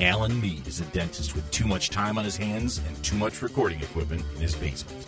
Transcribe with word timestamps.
Alan 0.00 0.40
Mead 0.40 0.66
is 0.66 0.80
a 0.80 0.84
dentist 0.86 1.36
with 1.36 1.48
too 1.52 1.68
much 1.68 1.90
time 1.90 2.18
on 2.18 2.24
his 2.24 2.36
hands 2.36 2.80
and 2.84 3.04
too 3.04 3.14
much 3.14 3.40
recording 3.40 3.80
equipment 3.80 4.24
in 4.34 4.40
his 4.40 4.56
basement. 4.56 5.06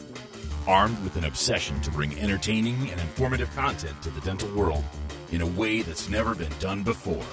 Armed 0.68 1.02
with 1.02 1.16
an 1.16 1.24
obsession 1.24 1.80
to 1.80 1.90
bring 1.90 2.16
entertaining 2.20 2.88
and 2.90 3.00
informative 3.00 3.52
content 3.56 4.00
to 4.02 4.10
the 4.10 4.20
dental 4.20 4.48
world 4.54 4.84
in 5.32 5.40
a 5.40 5.46
way 5.46 5.82
that's 5.82 6.08
never 6.08 6.36
been 6.36 6.52
done 6.60 6.84
before, 6.84 7.26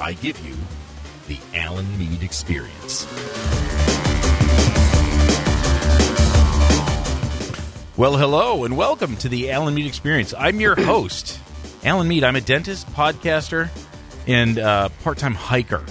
I 0.00 0.14
give 0.14 0.44
you 0.44 0.56
the 1.28 1.38
Alan 1.56 1.96
Mead 1.96 2.24
Experience. 2.24 3.06
Well, 7.96 8.16
hello 8.16 8.64
and 8.64 8.76
welcome 8.76 9.16
to 9.18 9.28
the 9.28 9.52
Alan 9.52 9.74
Mead 9.74 9.86
Experience. 9.86 10.34
I'm 10.36 10.58
your 10.58 10.74
host, 10.74 11.38
Alan 11.84 12.08
Mead. 12.08 12.24
I'm 12.24 12.36
a 12.36 12.40
dentist, 12.40 12.86
podcaster, 12.88 13.68
and 14.26 14.58
uh, 14.58 14.88
part-time 15.02 15.34
hiker. 15.34 15.84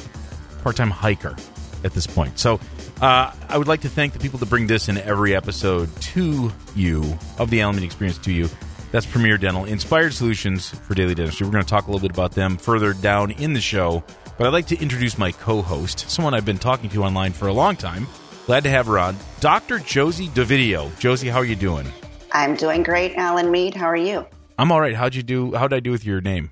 Part-time 0.64 0.90
hiker 0.90 1.36
at 1.84 1.94
this 1.94 2.08
point. 2.08 2.40
So, 2.40 2.60
uh, 3.02 3.34
I 3.50 3.58
would 3.58 3.68
like 3.68 3.82
to 3.82 3.90
thank 3.90 4.14
the 4.14 4.20
people 4.20 4.38
that 4.40 4.50
bring 4.50 4.68
this 4.68 4.88
in 4.88 4.98
every 5.00 5.36
episode 5.36 5.90
to 6.02 6.52
you 6.76 7.18
of 7.40 7.50
the 7.50 7.62
Alan 7.62 7.76
Mead 7.76 7.84
Experience 7.84 8.20
to 8.20 8.32
you. 8.32 8.48
That's 8.92 9.06
Premier 9.06 9.38
Dental, 9.38 9.66
inspired 9.66 10.14
solutions 10.14 10.70
for 10.70 10.94
daily 10.94 11.16
dentistry. 11.16 11.48
We're 11.48 11.54
going 11.54 11.64
to 11.64 11.70
talk 11.70 11.88
a 11.88 11.92
little 11.92 12.08
bit 12.08 12.16
about 12.16 12.34
them 12.34 12.58
further 12.58 12.94
down 12.94 13.32
in 13.32 13.54
the 13.54 13.62
show. 13.62 14.04
But 14.38 14.48
I'd 14.48 14.54
like 14.54 14.68
to 14.68 14.80
introduce 14.80 15.18
my 15.18 15.32
co-host, 15.32 16.10
someone 16.10 16.34
I've 16.34 16.46
been 16.46 16.58
talking 16.58 16.90
to 16.92 17.04
online 17.04 17.32
for 17.32 17.48
a 17.48 17.54
long 17.54 17.76
time. 17.76 18.08
Glad 18.46 18.64
to 18.64 18.70
have 18.70 18.88
her 18.88 19.00
on, 19.00 19.16
Dr. 19.40 19.80
Josie 19.80 20.28
Dovidio. 20.30 20.98
Josie, 21.00 21.30
how 21.30 21.40
are 21.40 21.46
you 21.46 21.56
doing? 21.56 21.88
I'm 22.32 22.56
doing 22.56 22.84
great, 22.84 23.16
Alan 23.16 23.50
Mead. 23.50 23.76
How 23.76 23.86
are 23.86 23.96
you? 23.96 24.26
I'm 24.58 24.72
all 24.72 24.80
right. 24.82 24.96
How'd 24.96 25.16
you 25.16 25.24
do? 25.24 25.54
How'd 25.56 25.74
I 25.74 25.80
do 25.80 25.92
with 25.92 26.06
your 26.06 26.22
name? 26.22 26.52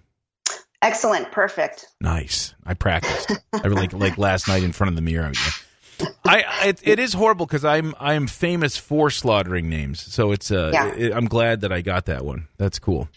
Excellent, 0.82 1.32
perfect. 1.32 1.88
Nice. 2.00 2.56
I 2.66 2.74
practiced. 2.74 3.32
I 3.54 3.68
like 3.68 3.94
like 3.94 4.18
last 4.18 4.48
night 4.48 4.64
in 4.64 4.72
front 4.72 4.90
of 4.90 4.96
the 4.96 5.02
mirror. 5.02 5.32
I 6.26 6.68
it, 6.68 6.80
it 6.84 7.00
is 7.00 7.12
horrible 7.14 7.46
because 7.46 7.66
I'm 7.66 7.94
I'm 8.00 8.26
famous 8.28 8.78
for 8.78 9.10
slaughtering 9.10 9.70
names, 9.70 10.00
so 10.02 10.32
it's 10.32 10.50
uh 10.52 10.72
Yeah. 10.74 10.94
it- 10.96 11.14
I'm 11.14 11.26
glad 11.26 11.62
that 11.62 11.74
I 11.74 11.82
got 11.82 12.06
that 12.06 12.24
one. 12.24 12.48
That's 12.58 12.80
cool. 12.80 13.10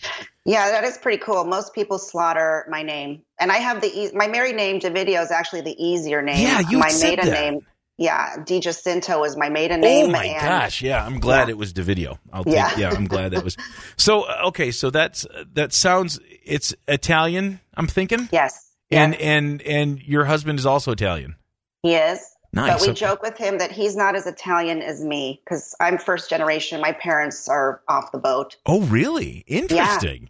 Yeah, 0.45 0.71
that 0.73 0.83
is 0.83 0.99
pretty 0.99 1.19
cool. 1.23 1.45
Most 1.45 1.73
people 1.73 1.99
slaughter 2.01 2.67
my 2.69 2.83
name, 2.83 3.23
and 3.39 3.53
I 3.53 3.59
have 3.59 3.81
the 3.81 3.87
e- 3.97 4.11
my 4.13 4.27
married 4.27 4.57
name. 4.57 4.81
Dovidio 4.81 5.23
is 5.23 5.31
actually 5.31 5.61
the 5.61 5.77
easier 5.81 6.21
name. 6.21 6.45
Yeah, 6.45 6.59
you 6.69 6.79
my 6.79 6.89
said 6.89 7.11
maiden 7.19 7.27
that. 7.27 7.41
name. 7.41 7.61
Yeah, 7.99 8.37
DiGiacinto 8.39 9.25
is 9.27 9.37
my 9.37 9.49
maiden 9.49 9.81
name. 9.83 10.07
oh 10.07 10.11
my 10.13 10.25
and- 10.25 10.41
gosh! 10.41 10.83
Yeah, 10.83 11.05
I'm 11.05 11.21
glad 11.21 11.49
Yeah. 11.49 11.53
it 11.53 11.59
was 11.59 11.73
Dovidio. 11.73 12.19
I'll 12.33 12.43
take. 12.45 12.55
Yeah. 12.55 12.77
Yeah. 12.79 12.91
I'm 12.91 13.05
glad 13.07 13.33
that 13.33 13.45
was. 13.45 13.57
So 13.97 14.23
uh, 14.23 14.45
okay, 14.47 14.71
so 14.71 14.91
that's 14.91 15.27
that 15.53 15.73
sounds 15.73 16.19
it's 16.45 16.75
Italian. 16.89 17.61
I'm 17.75 17.87
thinking, 17.87 18.29
Yes, 18.33 18.71
and 18.91 19.13
yes, 19.13 19.21
and 19.23 19.63
and 19.63 20.03
your 20.03 20.25
husband 20.25 20.59
is 20.59 20.67
also 20.67 20.91
Italian. 20.93 21.37
he 21.83 21.95
is. 21.95 22.19
Nice. 22.55 22.73
But 22.73 22.81
we 22.83 22.89
Okay. 22.89 23.01
joke 23.01 23.23
with 23.23 23.39
him 23.39 23.59
that 23.59 23.73
he's 23.73 23.97
not 23.97 24.15
as 24.15 24.27
Italian 24.27 24.83
as 24.83 25.03
me 25.03 25.41
because 25.45 25.75
I'm 25.81 25.97
first 25.97 26.29
generation. 26.29 26.81
My 26.83 26.93
parents 26.93 27.49
are 27.49 27.81
off 27.89 28.13
the 28.13 28.19
boat. 28.19 28.57
Oh 28.67 28.81
really? 28.83 29.45
Interesting. 29.47 30.29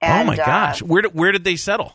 And, 0.00 0.28
oh 0.28 0.32
my 0.32 0.38
uh, 0.42 0.46
gosh! 0.46 0.80
Where 0.82 1.02
did, 1.02 1.14
where 1.14 1.32
did 1.32 1.44
they 1.44 1.56
settle? 1.56 1.94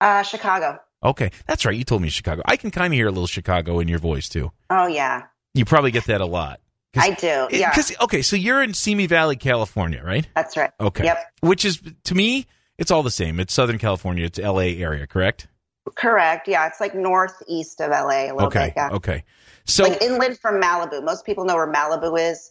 Uh, 0.00 0.22
Chicago. 0.22 0.78
Okay, 1.06 1.30
that's 1.46 1.64
right. 1.64 1.76
You 1.76 1.84
told 1.84 2.02
me 2.02 2.08
Chicago. 2.10 2.42
I 2.44 2.56
can 2.56 2.70
kind 2.70 2.92
of 2.92 2.96
hear 2.96 3.06
a 3.06 3.10
little 3.10 3.26
Chicago 3.26 3.78
in 3.80 3.88
your 3.88 3.98
voice 4.00 4.28
too. 4.28 4.52
Oh 4.68 4.86
yeah, 4.86 5.22
You 5.54 5.64
probably 5.64 5.90
get 5.92 6.04
that 6.06 6.20
a 6.20 6.26
lot. 6.26 6.60
I 6.96 7.10
do. 7.12 7.48
Yeah, 7.50 7.70
Because 7.70 7.94
okay, 8.02 8.22
so 8.22 8.36
you're 8.36 8.62
in 8.62 8.74
Simi 8.74 9.06
Valley, 9.06 9.36
California, 9.36 10.02
right? 10.04 10.26
that's 10.34 10.56
right. 10.56 10.70
Okay. 10.80 11.04
Yep. 11.04 11.18
Which 11.40 11.64
is 11.64 11.80
to 12.04 12.14
me, 12.14 12.46
it's 12.78 12.90
all 12.90 13.02
the 13.02 13.10
same. 13.10 13.38
It's 13.40 13.54
Southern 13.54 13.78
California. 13.78 14.24
It's 14.26 14.38
L.A. 14.38 14.78
area, 14.78 15.06
correct? 15.06 15.46
Correct. 15.94 16.48
Yeah, 16.48 16.66
it's 16.66 16.80
like 16.80 16.94
northeast 16.94 17.80
of 17.80 17.90
LA 17.90 18.24
a 18.24 18.32
little 18.32 18.46
Okay. 18.48 18.66
bit. 18.66 18.72
Yeah. 18.76 18.88
Okay. 18.92 19.24
So 19.66 19.84
like 19.84 20.02
inland 20.02 20.38
from 20.38 20.60
Malibu. 20.60 21.04
Most 21.04 21.24
people 21.24 21.44
know 21.44 21.54
where 21.54 21.70
Malibu 21.72 22.18
is, 22.18 22.50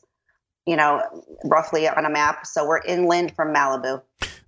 you 0.65 0.75
know, 0.75 1.01
roughly 1.43 1.87
on 1.87 2.05
a 2.05 2.09
map. 2.09 2.45
So 2.45 2.65
we're 2.67 2.81
inland 2.81 3.35
from 3.35 3.53
Malibu. 3.53 4.01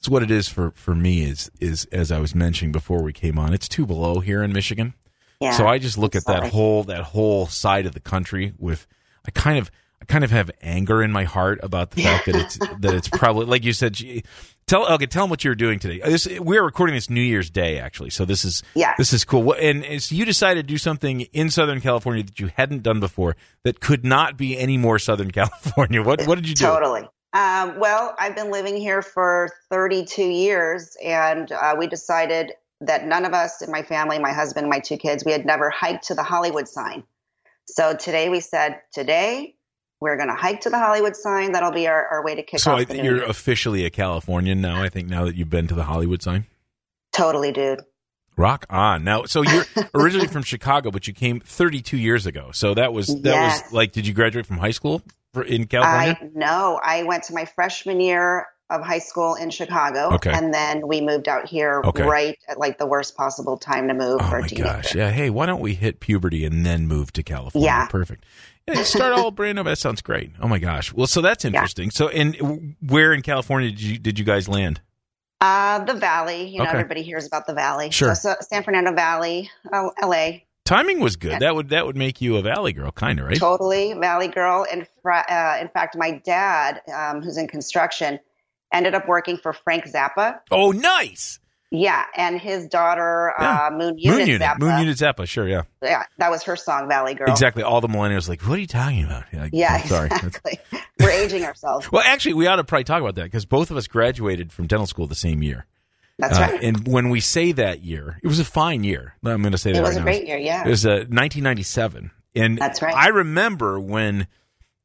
It's 0.07 0.12
what 0.12 0.23
it 0.23 0.31
is 0.31 0.47
for 0.47 0.72
for 0.72 0.95
me 0.95 1.23
is 1.23 1.51
is 1.59 1.84
as 1.91 2.13
I 2.13 2.19
was 2.19 2.34
mentioning 2.34 2.72
before 2.72 3.03
we 3.03 3.12
came 3.12 3.38
on. 3.38 3.53
It's 3.53 3.68
two 3.68 3.85
below 3.85 4.22
here 4.22 4.41
in 4.41 4.53
Michigan. 4.53 4.94
Yeah. 5.41 5.51
So 5.51 5.68
I 5.68 5.79
just 5.79 5.97
look 5.97 6.16
at 6.16 6.25
that 6.28 6.50
whole 6.51 6.85
that 6.85 7.03
whole 7.03 7.45
side 7.47 7.85
of 7.85 7.94
the 7.94 8.00
country 8.00 8.53
with 8.57 8.88
I 9.28 9.31
kind 9.31 9.57
of 9.59 9.69
I 10.01 10.06
kind 10.06 10.23
of 10.23 10.31
have 10.31 10.50
anger 10.62 11.03
in 11.03 11.12
my 11.12 11.25
heart 11.25 11.59
about 11.62 11.91
the 11.91 12.03
fact 12.03 12.28
that 12.28 12.35
it's 12.35 12.57
that 12.79 12.94
it's 12.94 13.09
probably 13.09 13.47
like 13.47 13.66
you 13.66 13.73
said. 13.73 13.94
gee, 13.94 14.23
Tell 14.66 14.85
okay, 14.95 15.06
tell 15.06 15.23
them 15.23 15.29
what 15.29 15.44
you're 15.45 15.56
doing 15.56 15.79
today. 15.79 16.00
This 16.03 16.28
we're 16.39 16.63
recording 16.63 16.95
this 16.95 17.09
New 17.09 17.22
Year's 17.22 17.50
Day 17.50 17.79
actually, 17.79 18.09
so 18.09 18.24
this 18.25 18.44
is 18.45 18.63
Yes. 18.75 18.95
this 18.97 19.13
is 19.13 19.24
cool. 19.24 19.53
And, 19.53 19.84
and 19.85 20.03
so 20.03 20.13
you 20.13 20.25
decided 20.25 20.68
to 20.68 20.74
do 20.74 20.78
something 20.78 21.22
in 21.22 21.50
Southern 21.50 21.79
California 21.79 22.24
that 22.24 22.38
you 22.39 22.50
hadn't 22.56 22.84
done 22.84 23.00
before 23.00 23.38
that 23.63 23.79
could 23.79 24.03
not 24.06 24.35
be 24.38 24.57
any 24.57 24.78
more 24.78 25.00
Southern 25.00 25.31
California. 25.39 26.01
What 26.03 26.25
what 26.28 26.35
did 26.35 26.47
you 26.50 26.56
do? 26.56 26.66
Totally. 26.66 27.07
Um, 27.34 27.80
well, 27.80 28.16
I've 28.18 28.36
been 28.36 28.52
living 28.52 28.78
here 28.78 29.02
for 29.02 29.50
32 29.70 30.24
years, 30.24 30.96
and 31.04 31.52
uh, 31.52 31.76
we 31.78 31.88
decided 31.88 32.54
that 32.82 33.06
none 33.06 33.26
of 33.26 33.34
us 33.34 33.62
in 33.62 33.72
my 33.72 33.84
family, 33.84 34.20
my 34.20 34.34
husband, 34.34 34.70
my 34.70 34.80
two 34.80 34.98
kids, 34.98 35.26
we 35.26 35.32
had 35.32 35.46
never 35.46 35.70
hiked 35.70 36.08
to 36.08 36.16
the 36.16 36.24
Hollywood 36.24 36.68
sign. 36.68 37.04
So 37.66 37.96
today 37.96 38.30
we 38.30 38.40
said, 38.40 38.82
today 38.94 39.56
we're 40.00 40.16
going 40.16 40.30
to 40.30 40.36
hike 40.36 40.62
to 40.62 40.70
the 40.70 40.78
Hollywood 40.78 41.16
sign. 41.16 41.52
That'll 41.52 41.72
be 41.72 41.88
our, 41.88 42.06
our 42.08 42.24
way 42.24 42.36
to 42.36 42.44
kick 42.44 42.56
off. 42.56 42.62
So 42.62 42.74
off 42.74 42.80
I, 42.80 42.84
the 42.86 43.04
you're 43.04 43.24
officially 43.24 43.84
a 43.84 43.90
Californian 43.90 44.62
now. 44.62 44.82
I 44.82 44.90
think 44.90 45.10
now 45.10 45.26
that 45.26 45.36
you've 45.36 45.50
been 45.50 45.68
to 45.68 45.76
the 45.76 45.84
Hollywood 45.84 46.22
sign. 46.22 46.46
Totally, 47.12 47.52
dude. 47.52 47.82
Rock 48.38 48.68
on. 48.70 49.04
Now, 49.04 49.26
so 49.26 49.42
you're 49.42 49.66
originally 49.96 50.28
from 50.28 50.44
Chicago, 50.44 50.92
but 50.92 51.08
you 51.08 51.14
came 51.14 51.40
32 51.40 51.98
years 51.98 52.28
ago. 52.28 52.52
So 52.54 52.76
that 52.76 52.94
was 52.94 53.08
that 53.08 53.24
Yes. 53.24 53.64
was 53.64 53.74
like, 53.74 53.92
did 53.92 54.06
you 54.06 54.14
graduate 54.14 54.46
from 54.46 54.60
high 54.60 54.72
school 54.72 55.02
in 55.36 55.66
California? 55.68 56.18
I 56.22 56.30
no, 56.34 56.80
I 56.84 57.04
went 57.04 57.24
to 57.26 57.34
my 57.34 57.46
freshman 57.46 58.00
year 58.00 58.48
of 58.70 58.82
high 58.82 59.00
school 59.00 59.36
in 59.36 59.50
Chicago, 59.50 60.14
Okay. 60.16 60.32
and 60.32 60.54
then 60.54 60.86
we 60.88 61.00
moved 61.00 61.30
out 61.30 61.48
here 61.48 61.82
Okay. 61.86 62.04
right 62.04 62.38
at 62.50 62.58
like 62.60 62.78
the 62.78 62.86
worst 62.86 63.16
possible 63.16 63.58
time 63.58 63.88
to 63.88 63.94
move 63.94 64.20
oh 64.22 64.30
for 64.30 64.42
my 64.42 64.48
gosh! 64.48 64.94
Yeah. 64.94 65.12
Hey, 65.12 65.30
why 65.30 65.46
don't 65.46 65.62
we 65.62 65.74
hit 65.74 66.00
puberty 66.02 66.44
and 66.46 66.66
then 66.66 66.88
move 66.88 67.14
to 67.14 67.24
California? 67.24 67.66
Yeah. 67.68 67.88
Perfect. 67.88 68.26
Yeah, 68.68 68.84
start 68.84 69.14
all 69.14 69.32
brand 69.32 69.56
new. 69.56 69.64
That 69.64 69.78
sounds 69.78 70.02
great. 70.02 70.32
Oh 70.42 70.48
my 70.50 70.60
gosh. 70.60 70.92
Well, 70.92 71.08
so 71.08 71.22
that's 71.22 71.46
interesting. 71.46 71.90
So, 71.92 72.10
and 72.10 72.76
where 72.86 73.14
in 73.14 73.22
California 73.22 73.70
did 73.70 73.82
you 73.82 73.98
did 73.98 74.20
you 74.20 74.26
guys 74.26 74.50
land? 74.50 74.82
Uh, 75.40 75.84
the 75.86 75.94
Valley, 75.94 76.48
you 76.50 76.58
know, 76.58 76.64
Okay. 76.64 76.72
everybody 76.74 77.04
hears 77.04 77.28
about 77.28 77.46
the 77.46 77.54
Valley. 77.54 77.92
Sure. 77.92 78.16
So, 78.16 78.32
so 78.32 78.36
San 78.42 78.64
Fernando 78.64 78.92
Valley, 78.92 79.52
uh, 79.72 79.90
L.A. 80.02 80.47
Timing 80.68 81.00
was 81.00 81.16
good. 81.16 81.32
Yeah. 81.34 81.40
That 81.40 81.56
would 81.56 81.70
that 81.70 81.86
would 81.86 81.96
make 81.98 82.22
you 82.22 82.38
a 82.38 82.42
valley 82.42 82.74
girl, 82.74 82.92
kind 82.92 83.20
of 83.20 83.28
right? 83.28 83.38
Totally 83.38 83.94
Valley 83.94 84.28
girl. 84.28 84.66
And 84.72 84.88
fr- 85.02 85.12
uh, 85.12 85.58
in 85.62 85.70
fact, 85.70 85.96
my 85.98 86.22
dad, 86.26 86.82
um, 86.94 87.22
who's 87.22 87.38
in 87.38 87.48
construction, 87.48 88.20
ended 88.74 88.94
up 88.96 89.08
working 89.08 89.38
for 89.38 89.54
Frank 89.54 89.86
Zappa. 89.86 90.40
Oh, 90.52 90.72
nice. 90.72 91.40
Yeah, 91.70 92.06
and 92.16 92.40
his 92.40 92.68
daughter, 92.68 93.34
Yeah. 93.40 93.68
uh, 93.68 93.72
Moon 93.72 93.98
Unit 93.98 94.20
Moon 94.20 94.28
unit, 94.28 94.42
Zappa. 94.42 94.60
Moon 94.60 94.80
unit 94.80 94.98
Zappa. 94.98 95.28
Sure, 95.28 95.46
yeah, 95.48 95.64
Yeah, 95.82 96.04
that 96.18 96.32
was 96.32 96.44
her 96.44 96.56
song, 96.56 96.88
Valley 96.88 97.14
Girl. 97.14 97.30
exactly. 97.30 97.62
All 97.62 97.82
the 97.82 97.90
millennials 97.90 98.30
like, 98.30 98.42
what 98.44 98.58
are 98.58 98.62
you 98.62 98.68
talking 98.68 99.04
about? 99.04 99.24
Like, 99.34 99.50
Yeah, 99.54 99.82
"Oh, 99.84 99.88
sorry. 99.88 100.10
Exactly. 100.12 100.60
We're 101.00 101.10
aging 101.12 101.44
ourselves. 101.44 101.92
Well, 101.92 102.04
actually, 102.06 102.36
we 102.36 102.48
ought 102.48 102.56
to 102.56 102.64
probably 102.64 102.86
talk 102.86 103.02
about 103.02 103.16
that 103.16 103.24
because 103.26 103.46
both 103.46 103.70
of 103.70 103.76
us 103.78 103.86
graduated 103.88 104.52
from 104.54 104.66
dental 104.68 104.88
school 104.88 105.08
the 105.08 105.14
same 105.16 105.44
year. 105.44 105.66
That's 106.20 106.38
Uh, 106.38 106.42
right. 106.42 106.64
And 106.64 106.88
when 106.88 107.10
we 107.10 107.20
say 107.20 107.52
that 107.54 107.84
year, 107.84 108.20
it 108.24 108.28
was 108.28 108.40
a 108.40 108.46
fine 108.46 108.84
year. 108.84 109.14
I'm 109.24 109.42
going 109.42 109.52
to 109.52 109.58
say 109.58 109.72
that 109.72 109.80
It 109.80 109.82
was 109.82 109.90
right 109.92 109.98
a 109.98 110.00
now. 110.00 110.04
great 110.06 110.28
year, 110.28 110.38
yeah. 110.38 110.66
It 110.66 110.70
was 110.70 110.86
uh, 110.86 111.06
1997, 111.10 112.12
and 112.36 112.58
That's 112.58 112.82
right. 112.82 112.96
I 112.96 113.08
remember 113.10 113.80
when 113.80 114.28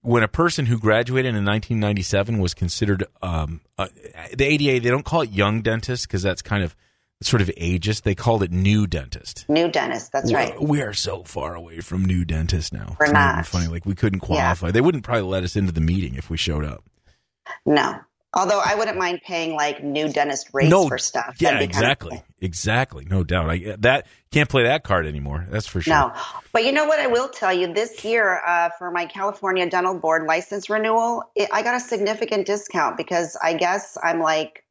when 0.04 0.24
a 0.24 0.28
person 0.28 0.66
who 0.66 0.78
graduated 0.80 1.28
in 1.28 1.44
1997 1.44 2.38
was 2.40 2.54
considered 2.54 3.04
um, 3.22 3.60
uh, 3.78 3.86
the 4.36 4.44
ADA. 4.44 4.80
They 4.80 4.90
don't 4.90 5.04
call 5.04 5.20
it 5.22 5.30
young 5.30 5.62
dentist 5.62 6.08
because 6.08 6.22
that's 6.22 6.42
kind 6.42 6.64
of 6.64 6.74
sort 7.22 7.40
of 7.40 7.46
ageist. 7.56 8.02
They 8.02 8.16
called 8.16 8.42
it 8.42 8.50
new 8.50 8.88
dentist. 8.88 9.44
New 9.48 9.70
dentist. 9.70 10.10
That's 10.10 10.32
right. 10.32 10.60
We 10.60 10.82
are 10.82 10.92
so 10.92 11.22
far 11.22 11.54
away 11.54 11.78
from 11.82 12.04
new 12.04 12.24
dentist 12.24 12.72
now. 12.72 12.96
We're 12.98 13.06
It's 13.06 13.12
not 13.12 13.46
funny. 13.46 13.68
Like 13.68 13.86
we 13.86 13.94
couldn't 13.94 14.22
Yeah. 14.24 14.26
qualify. 14.26 14.72
They 14.72 14.80
wouldn't 14.80 15.04
probably 15.04 15.22
let 15.22 15.44
us 15.44 15.54
into 15.54 15.70
the 15.70 15.80
meeting 15.80 16.16
if 16.16 16.28
we 16.28 16.36
showed 16.36 16.64
up. 16.64 16.82
No. 17.64 18.00
Although 18.34 18.60
I 18.64 18.74
wouldn't 18.74 18.96
mind 18.96 19.20
paying 19.24 19.54
like 19.54 19.84
new 19.84 20.08
dentist 20.08 20.48
rates 20.54 20.70
No, 20.70 20.88
for 20.88 20.96
stuff. 20.96 21.36
Yeah, 21.38 21.52
That'd 21.52 21.68
be 21.68 21.72
kinda 21.72 21.86
exactly, 21.88 22.10
cool. 22.10 22.24
exactly. 22.40 23.04
No 23.04 23.24
doubt. 23.24 23.50
I 23.50 23.76
that 23.80 24.06
can't 24.30 24.48
play 24.48 24.62
that 24.62 24.84
card 24.84 25.06
anymore. 25.06 25.46
That's 25.50 25.66
for 25.66 25.82
sure. 25.82 25.92
No, 25.94 26.12
but 26.52 26.64
you 26.64 26.72
know 26.72 26.86
what? 26.86 26.98
I 26.98 27.08
will 27.08 27.28
tell 27.28 27.52
you 27.52 27.74
this 27.74 28.04
year 28.04 28.40
uh, 28.46 28.70
for 28.78 28.90
my 28.90 29.04
California 29.04 29.68
Dental 29.68 29.98
Board 29.98 30.26
license 30.26 30.70
renewal, 30.70 31.24
it, 31.34 31.50
I 31.52 31.62
got 31.62 31.74
a 31.74 31.80
significant 31.80 32.46
discount 32.46 32.96
because 32.96 33.36
I 33.42 33.52
guess 33.52 33.98
I'm 34.02 34.20
like, 34.20 34.64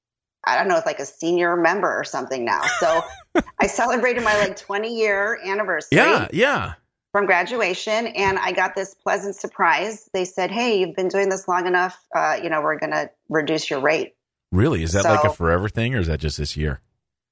I 0.43 0.57
don't 0.57 0.67
know, 0.67 0.77
it's 0.77 0.87
like 0.87 0.99
a 0.99 1.05
senior 1.05 1.55
member 1.55 1.87
or 1.87 2.03
something 2.03 2.43
now. 2.43 2.61
So 2.79 3.03
I 3.59 3.67
celebrated 3.67 4.23
my 4.23 4.35
like 4.39 4.57
20 4.57 4.97
year 4.97 5.39
anniversary 5.45 5.97
Yeah, 5.97 6.27
yeah. 6.33 6.73
From 7.11 7.25
graduation, 7.25 8.07
and 8.07 8.39
I 8.39 8.51
got 8.53 8.75
this 8.75 8.93
pleasant 8.93 9.35
surprise. 9.35 10.09
They 10.13 10.25
said, 10.25 10.51
"Hey, 10.51 10.79
you've 10.79 10.95
been 10.95 11.09
doing 11.09 11.29
this 11.29 11.47
long 11.47 11.67
enough. 11.67 11.97
Uh, 12.15 12.39
you 12.41 12.49
know, 12.49 12.61
we're 12.61 12.79
going 12.79 12.91
to 12.91 13.09
reduce 13.29 13.69
your 13.69 13.81
rate." 13.81 14.13
Really? 14.51 14.83
Is 14.83 14.93
that 14.93 15.03
So- 15.03 15.09
like 15.11 15.23
a 15.23 15.33
forever 15.33 15.69
thing, 15.69 15.95
or 15.95 15.99
is 15.99 16.07
that 16.07 16.19
just 16.19 16.37
this 16.37 16.55
year? 16.57 16.81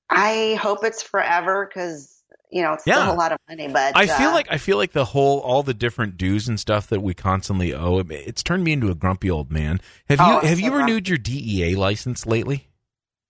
I 0.09 0.57
hope 0.61 0.83
it's 0.83 1.03
forever 1.03 1.65
because 1.67 2.15
you 2.51 2.61
know 2.63 2.73
it's 2.73 2.87
Yeah. 2.87 2.95
still 3.03 3.13
a 3.13 3.15
lot 3.15 3.31
of 3.31 3.37
money. 3.47 3.67
But 3.67 3.95
I 3.95 4.07
feel 4.07 4.29
uh, 4.29 4.33
like 4.33 4.47
I 4.49 4.57
feel 4.57 4.77
like 4.77 4.91
the 4.93 5.05
whole 5.05 5.39
all 5.39 5.61
the 5.63 5.73
different 5.73 6.17
dues 6.17 6.47
and 6.47 6.59
stuff 6.59 6.87
that 6.87 7.01
we 7.01 7.13
constantly 7.13 7.73
owe. 7.73 7.99
It's 8.09 8.41
turned 8.41 8.63
me 8.63 8.71
into 8.73 8.89
a 8.89 8.95
grumpy 8.95 9.29
old 9.29 9.51
man. 9.51 9.79
Have 10.09 10.19
Oh, 10.19 10.41
you 10.41 10.47
have 10.47 10.57
so 10.57 10.63
you 10.63 10.69
grumpy. 10.71 10.85
renewed 10.91 11.09
your 11.09 11.17
DEA 11.19 11.75
license 11.75 12.25
lately? 12.25 12.65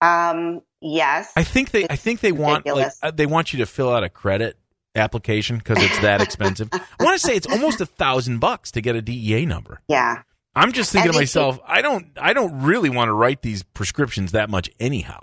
um, 0.02 0.62
yes, 0.80 1.30
I 1.36 1.44
think 1.44 1.70
they 1.72 1.86
I 1.88 1.96
think 1.96 2.20
they 2.20 2.32
want 2.32 2.64
like 2.66 2.92
uh, 3.02 3.10
they 3.10 3.26
want 3.26 3.52
you 3.52 3.58
to 3.58 3.66
fill 3.66 3.92
out 3.92 4.02
a 4.02 4.08
credit 4.08 4.56
application 4.94 5.58
because 5.58 5.82
it's 5.82 5.98
that 6.00 6.20
expensive. 6.22 6.68
I 6.72 6.80
want 7.04 7.20
to 7.20 7.26
say 7.26 7.36
it's 7.36 7.46
almost 7.46 7.80
a 7.80 7.86
thousand 7.86 8.38
bucks 8.38 8.72
to 8.72 8.80
get 8.80 8.96
a 8.96 9.02
DEA 9.02 9.46
number. 9.46 9.80
yeah. 9.88 10.22
I'm 10.52 10.72
just 10.72 10.90
thinking 10.90 11.10
And 11.10 11.14
to 11.14 11.20
myself, 11.20 11.60
I 11.64 11.80
don't 11.80 12.08
I 12.20 12.32
don't 12.32 12.62
really 12.62 12.90
want 12.90 13.06
to 13.08 13.12
write 13.12 13.40
these 13.40 13.62
prescriptions 13.62 14.32
that 14.32 14.50
much 14.50 14.68
anyhow. 14.80 15.20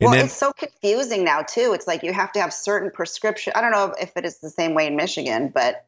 And 0.00 0.06
Well, 0.06 0.12
then 0.12 0.26
it's 0.26 0.34
so 0.34 0.52
confusing 0.52 1.24
now 1.24 1.42
too. 1.42 1.72
It's 1.74 1.88
like 1.88 2.04
you 2.04 2.12
have 2.12 2.30
to 2.32 2.40
have 2.40 2.52
certain 2.52 2.92
prescription. 2.92 3.52
I 3.56 3.62
don't 3.62 3.72
know 3.72 3.94
if 4.00 4.12
it 4.16 4.24
is 4.24 4.38
the 4.38 4.48
same 4.48 4.74
way 4.74 4.86
in 4.86 4.94
Michigan, 4.94 5.50
but 5.52 5.84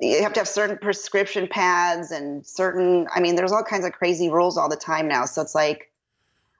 you 0.00 0.22
have 0.22 0.32
to 0.32 0.40
have 0.40 0.48
certain 0.48 0.78
prescription 0.78 1.46
pads 1.46 2.10
and 2.10 2.44
certain. 2.46 3.06
I 3.14 3.20
mean, 3.20 3.36
there's 3.36 3.52
all 3.52 3.62
kinds 3.62 3.84
of 3.84 3.92
crazy 3.92 4.30
rules 4.30 4.56
all 4.56 4.70
the 4.70 4.76
time 4.76 5.08
now. 5.08 5.26
So 5.26 5.42
it's 5.42 5.54
like 5.54 5.92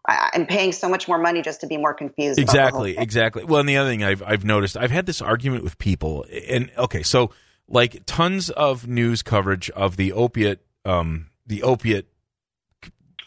I, 0.08 0.30
I'm 0.34 0.46
paying 0.46 0.72
so 0.72 0.88
much 0.88 1.08
more 1.08 1.18
money 1.18 1.42
just 1.42 1.60
to 1.62 1.66
be 1.66 1.76
more 1.76 1.94
confused. 1.94 2.38
about 2.38 2.52
the 2.52 2.60
whole 2.60 2.84
Exactly, 2.84 2.98
exactly. 2.98 3.44
Well, 3.44 3.60
and 3.60 3.68
the 3.68 3.76
other 3.76 3.90
thing 3.90 4.04
I've 4.04 4.22
I've 4.22 4.44
noticed, 4.44 4.76
I've 4.76 4.90
had 4.90 5.06
this 5.06 5.20
argument 5.20 5.64
with 5.64 5.78
people, 5.78 6.24
and 6.48 6.70
okay, 6.78 7.02
so 7.02 7.30
like 7.68 8.02
tons 8.06 8.50
of 8.50 8.86
news 8.86 9.22
coverage 9.22 9.70
of 9.70 9.96
the 9.96 10.12
opiate, 10.12 10.64
um, 10.84 11.26
the 11.46 11.62
opiate 11.62 12.08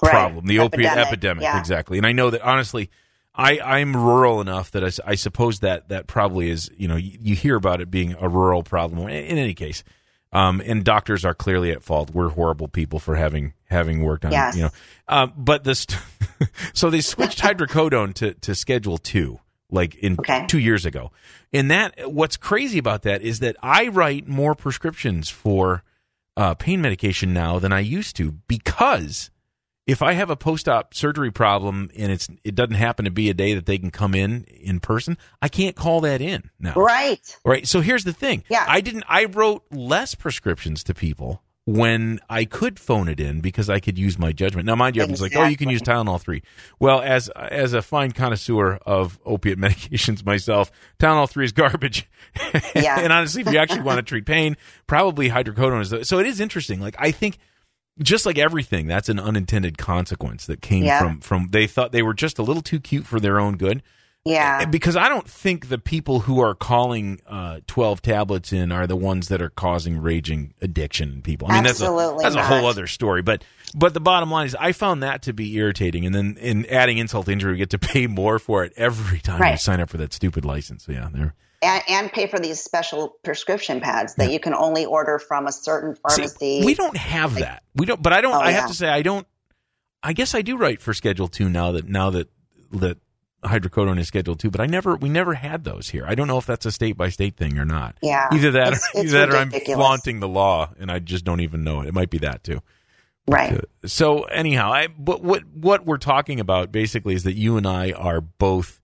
Right. 0.01 0.11
problem, 0.11 0.45
the 0.45 0.59
opiate 0.59 0.85
Epidemic, 0.85 1.07
epidemic, 1.07 1.43
yeah. 1.43 1.59
exactly. 1.59 1.97
And 1.97 2.07
I 2.07 2.13
know 2.13 2.29
that 2.29 2.41
honestly, 2.41 2.89
I 3.35 3.59
I'm 3.59 3.93
rural 3.93 4.39
enough 4.39 4.71
that 4.71 5.01
I 5.05 5.15
suppose 5.15 5.59
that 5.59 5.89
that 5.89 6.07
probably 6.07 6.49
is, 6.49 6.71
you 6.77 6.87
know, 6.87 6.95
you, 6.95 7.17
you 7.19 7.35
hear 7.35 7.57
about 7.57 7.81
it 7.81 7.91
being 7.91 8.15
a 8.17 8.29
rural 8.29 8.63
problem. 8.63 9.09
In, 9.09 9.25
in 9.25 9.37
any 9.37 9.53
case, 9.53 9.83
um, 10.31 10.61
and 10.65 10.83
doctors 10.83 11.25
are 11.25 11.33
clearly 11.33 11.71
at 11.71 11.81
fault. 11.83 12.11
We're 12.11 12.29
horrible 12.29 12.67
people 12.67 12.99
for 12.99 13.15
having 13.15 13.53
having 13.65 14.01
worked 14.03 14.25
on, 14.25 14.31
Yes. 14.31 14.55
you 14.55 14.63
know. 14.63 14.69
Um, 15.07 15.33
but 15.37 15.63
this, 15.63 15.85
so 16.73 16.89
they 16.89 17.01
switched 17.01 17.39
hydrocodone 17.43 18.13
to 18.15 18.33
to 18.35 18.55
Schedule 18.55 18.97
Two, 18.97 19.39
like 19.71 19.95
in 19.95 20.17
Okay. 20.19 20.45
two 20.47 20.59
years 20.59 20.85
ago. 20.85 21.11
And 21.51 21.71
that, 21.71 22.11
what's 22.11 22.37
crazy 22.37 22.77
about 22.77 23.01
that 23.03 23.21
is 23.23 23.39
that 23.39 23.55
I 23.63 23.87
write 23.87 24.27
more 24.27 24.53
prescriptions 24.53 25.29
for 25.29 25.83
uh, 26.37 26.53
pain 26.53 26.79
medication 26.81 27.33
now 27.33 27.57
than 27.59 27.73
I 27.73 27.79
used 27.79 28.15
to 28.17 28.33
because 28.47 29.31
if 29.89 30.03
I 30.03 30.13
have 30.13 30.29
a 30.29 30.35
post-op 30.35 30.93
surgery 30.93 31.31
problem 31.31 31.89
and 31.97 32.11
it's 32.11 32.27
it 32.43 32.53
doesn't 32.53 32.75
happen 32.75 33.05
to 33.05 33.11
be 33.11 33.29
a 33.31 33.33
day 33.33 33.55
that 33.55 33.65
they 33.65 33.79
can 33.79 33.89
come 33.89 34.13
in 34.13 34.43
in 34.43 34.79
person, 34.79 35.17
I 35.41 35.47
can't 35.49 35.75
call 35.75 36.01
that 36.01 36.21
in 36.21 36.51
now. 36.59 36.73
Right. 36.75 37.19
Right. 37.43 37.67
So 37.67 37.81
here's 37.81 38.03
the 38.03 38.13
thing. 38.13 38.43
Yeah. 38.49 38.65
I 38.67 38.81
didn't. 38.81 39.03
I 39.07 39.25
wrote 39.25 39.63
less 39.71 40.13
prescriptions 40.13 40.83
to 40.83 40.93
people 40.93 41.41
when 41.65 42.19
I 42.29 42.45
could 42.45 42.79
phone 42.79 43.07
it 43.07 43.19
in 43.19 43.41
because 43.41 43.67
I 43.67 43.79
could 43.79 43.97
use 43.97 44.19
my 44.19 44.31
judgment. 44.31 44.67
Now, 44.67 44.75
mind 44.75 44.95
you, 44.95 45.01
everyone's 45.01 45.21
like, 45.21 45.35
"Oh, 45.35 45.45
you 45.45 45.57
can 45.57 45.69
use 45.69 45.81
Tylenol 45.81 46.21
three. 46.21 46.43
Well, 46.79 47.01
as 47.01 47.29
as 47.29 47.73
a 47.73 47.81
fine 47.81 48.11
connoisseur 48.11 48.75
of 48.85 49.19
opiate 49.25 49.57
medications 49.59 50.23
myself, 50.23 50.71
Tylenol 50.99 51.27
three 51.27 51.45
is 51.45 51.51
garbage. 51.51 52.07
Yeah. 52.75 52.99
and 52.99 53.11
honestly, 53.11 53.41
if 53.41 53.51
you 53.51 53.57
actually 53.57 53.81
want 53.81 53.97
to 53.97 54.03
treat 54.03 54.27
pain, 54.27 54.55
probably 54.85 55.29
hydrocodone 55.29 55.81
is. 55.81 55.89
The, 55.89 56.05
so 56.05 56.19
it 56.19 56.27
is 56.27 56.39
interesting. 56.39 56.79
Like 56.79 56.95
I 56.99 57.09
think. 57.09 57.39
Just 58.01 58.25
like 58.25 58.37
everything, 58.37 58.87
that's 58.87 59.09
an 59.09 59.19
unintended 59.19 59.77
consequence 59.77 60.45
that 60.45 60.61
came 60.61 60.83
Yeah. 60.83 60.99
from 60.99 61.19
from 61.19 61.47
they 61.51 61.67
thought 61.67 61.91
they 61.91 62.01
were 62.03 62.13
just 62.13 62.39
a 62.39 62.43
little 62.43 62.61
too 62.61 62.79
cute 62.79 63.05
for 63.05 63.19
their 63.19 63.39
own 63.39 63.57
good 63.57 63.83
Yeah. 64.25 64.65
because 64.65 64.95
I 64.95 65.09
don't 65.09 65.27
think 65.29 65.67
the 65.69 65.77
people 65.77 66.21
who 66.21 66.39
are 66.41 66.53
calling 66.55 67.19
uh, 67.27 67.59
twelve 67.67 68.01
tablets 68.01 68.53
in 68.53 68.71
are 68.71 68.87
the 68.87 68.95
ones 68.95 69.27
that 69.27 69.41
are 69.41 69.49
causing 69.49 69.97
raging 69.97 70.53
addiction 70.61 71.11
in 71.11 71.21
people. 71.21 71.47
I 71.49 71.55
mean, 71.55 71.67
Absolutely 71.67 72.23
that's 72.23 72.35
a 72.35 72.37
that's 72.39 72.47
a 72.51 72.55
whole 72.55 72.65
other 72.67 72.87
story. 72.87 73.21
But 73.21 73.43
but 73.75 73.93
the 73.93 73.99
bottom 74.01 74.31
line 74.31 74.45
is, 74.47 74.55
I 74.55 74.71
found 74.71 75.03
that 75.03 75.21
to 75.23 75.33
be 75.33 75.53
irritating. 75.55 76.05
And 76.05 76.15
then 76.15 76.37
in 76.39 76.65
adding 76.67 76.97
insult 76.97 77.25
to 77.27 77.31
injury, 77.31 77.51
we 77.53 77.57
get 77.57 77.69
to 77.71 77.79
pay 77.79 78.07
more 78.07 78.39
for 78.39 78.63
it 78.63 78.73
every 78.77 79.19
time 79.19 79.41
you 79.51 79.57
sign 79.57 79.79
up 79.81 79.89
for 79.89 79.97
that 79.97 80.13
stupid 80.13 80.43
license. 80.45 80.85
So 80.85 80.91
yeah, 80.93 81.09
there. 81.11 81.35
And, 81.61 81.83
and 81.87 82.11
pay 82.11 82.27
for 82.27 82.39
these 82.39 82.59
special 82.61 83.15
prescription 83.23 83.81
pads 83.81 84.15
that 84.15 84.31
you 84.31 84.39
can 84.39 84.53
only 84.53 84.85
order 84.85 85.19
from 85.19 85.47
a 85.47 85.51
certain 85.51 85.95
See, 85.95 86.01
pharmacy. 86.01 86.61
we 86.65 86.73
don't 86.75 86.97
have 86.97 87.35
that. 87.35 87.63
We 87.75 87.85
don't. 87.85 88.01
But 88.01 88.13
I 88.13 88.21
don't. 88.21 88.33
Oh, 88.35 88.39
I 88.39 88.51
have 88.51 88.69
to 88.69 88.75
say, 88.75 88.87
I 88.87 89.01
don't. 89.01 89.27
I 90.01 90.13
guess 90.13 90.33
I 90.33 90.41
do 90.41 90.57
write 90.57 90.81
for 90.81 90.93
Schedule 90.93 91.27
Two 91.27 91.49
now 91.49 91.71
that 91.73 91.87
now 91.89 92.09
that 92.11 92.29
that 92.71 92.97
hydrocodone 93.43 93.99
is 93.99 94.07
Schedule 94.07 94.35
Two. 94.35 94.49
But 94.49 94.61
I 94.61 94.65
never. 94.65 94.95
We 94.95 95.09
never 95.09 95.33
had 95.33 95.63
those 95.65 95.89
here. 95.89 96.05
I 96.07 96.15
don't 96.15 96.27
know 96.27 96.37
if 96.37 96.45
that's 96.45 96.65
a 96.65 96.71
state 96.71 96.95
by 96.97 97.09
state 97.09 97.35
thing 97.35 97.57
or 97.57 97.65
not. 97.65 97.97
yeah. 98.01 98.27
Either 98.31 98.51
that, 98.51 98.67
It's- 98.73 98.81
or, 98.95 99.01
it's 99.01 99.13
either 99.13 99.25
that, 99.27 99.33
or 99.33 99.37
I'm 99.37 99.51
flaunting 99.51 100.19
the 100.21 100.27
law, 100.29 100.69
and 100.79 100.89
I 100.91 100.99
just 100.99 101.25
don't 101.25 101.41
even 101.41 101.63
know 101.63 101.81
it. 101.81 101.87
It 101.87 101.93
might 101.93 102.09
be 102.09 102.19
that 102.19 102.43
too. 102.43 102.61
Right. 103.27 103.53
Uh, 103.53 103.61
so 103.87 104.23
anyhow, 104.23 104.71
I 104.71 104.87
but 104.87 105.21
what 105.21 105.43
what 105.53 105.85
we're 105.85 105.97
talking 105.97 106.39
about 106.39 106.71
basically 106.71 107.13
is 107.13 107.23
that 107.23 107.33
you 107.35 107.57
and 107.57 107.67
I 107.67 107.91
are 107.91 108.21
both 108.21 108.81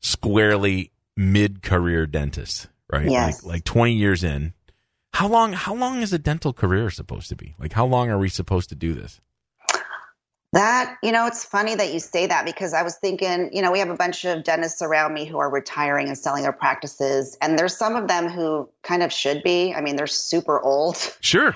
squarely 0.00 0.92
mid 1.18 1.62
career 1.62 2.06
dentist, 2.06 2.68
right? 2.90 3.10
Yes. 3.10 3.42
Like 3.44 3.52
like 3.52 3.64
20 3.64 3.92
years 3.92 4.24
in. 4.24 4.54
How 5.12 5.26
long 5.26 5.52
how 5.52 5.74
long 5.74 6.00
is 6.00 6.12
a 6.12 6.18
dental 6.18 6.52
career 6.52 6.88
supposed 6.90 7.28
to 7.30 7.36
be? 7.36 7.56
Like 7.58 7.72
how 7.72 7.84
long 7.84 8.08
are 8.08 8.18
we 8.18 8.28
supposed 8.28 8.68
to 8.70 8.74
do 8.74 8.94
this? 8.94 9.20
That, 10.54 10.96
you 11.02 11.12
know, 11.12 11.26
it's 11.26 11.44
funny 11.44 11.74
that 11.74 11.92
you 11.92 12.00
say 12.00 12.26
that 12.26 12.46
because 12.46 12.72
I 12.72 12.82
was 12.82 12.96
thinking, 12.96 13.50
you 13.52 13.60
know, 13.60 13.70
we 13.70 13.80
have 13.80 13.90
a 13.90 13.96
bunch 13.96 14.24
of 14.24 14.44
dentists 14.44 14.80
around 14.80 15.12
me 15.12 15.26
who 15.26 15.36
are 15.38 15.50
retiring 15.50 16.08
and 16.08 16.16
selling 16.16 16.42
their 16.42 16.54
practices. 16.54 17.36
And 17.42 17.58
there's 17.58 17.76
some 17.76 17.96
of 17.96 18.08
them 18.08 18.30
who 18.30 18.70
kind 18.82 19.02
of 19.02 19.12
should 19.12 19.42
be. 19.42 19.74
I 19.74 19.82
mean, 19.82 19.96
they're 19.96 20.06
super 20.06 20.58
old. 20.58 20.96
Sure. 21.20 21.54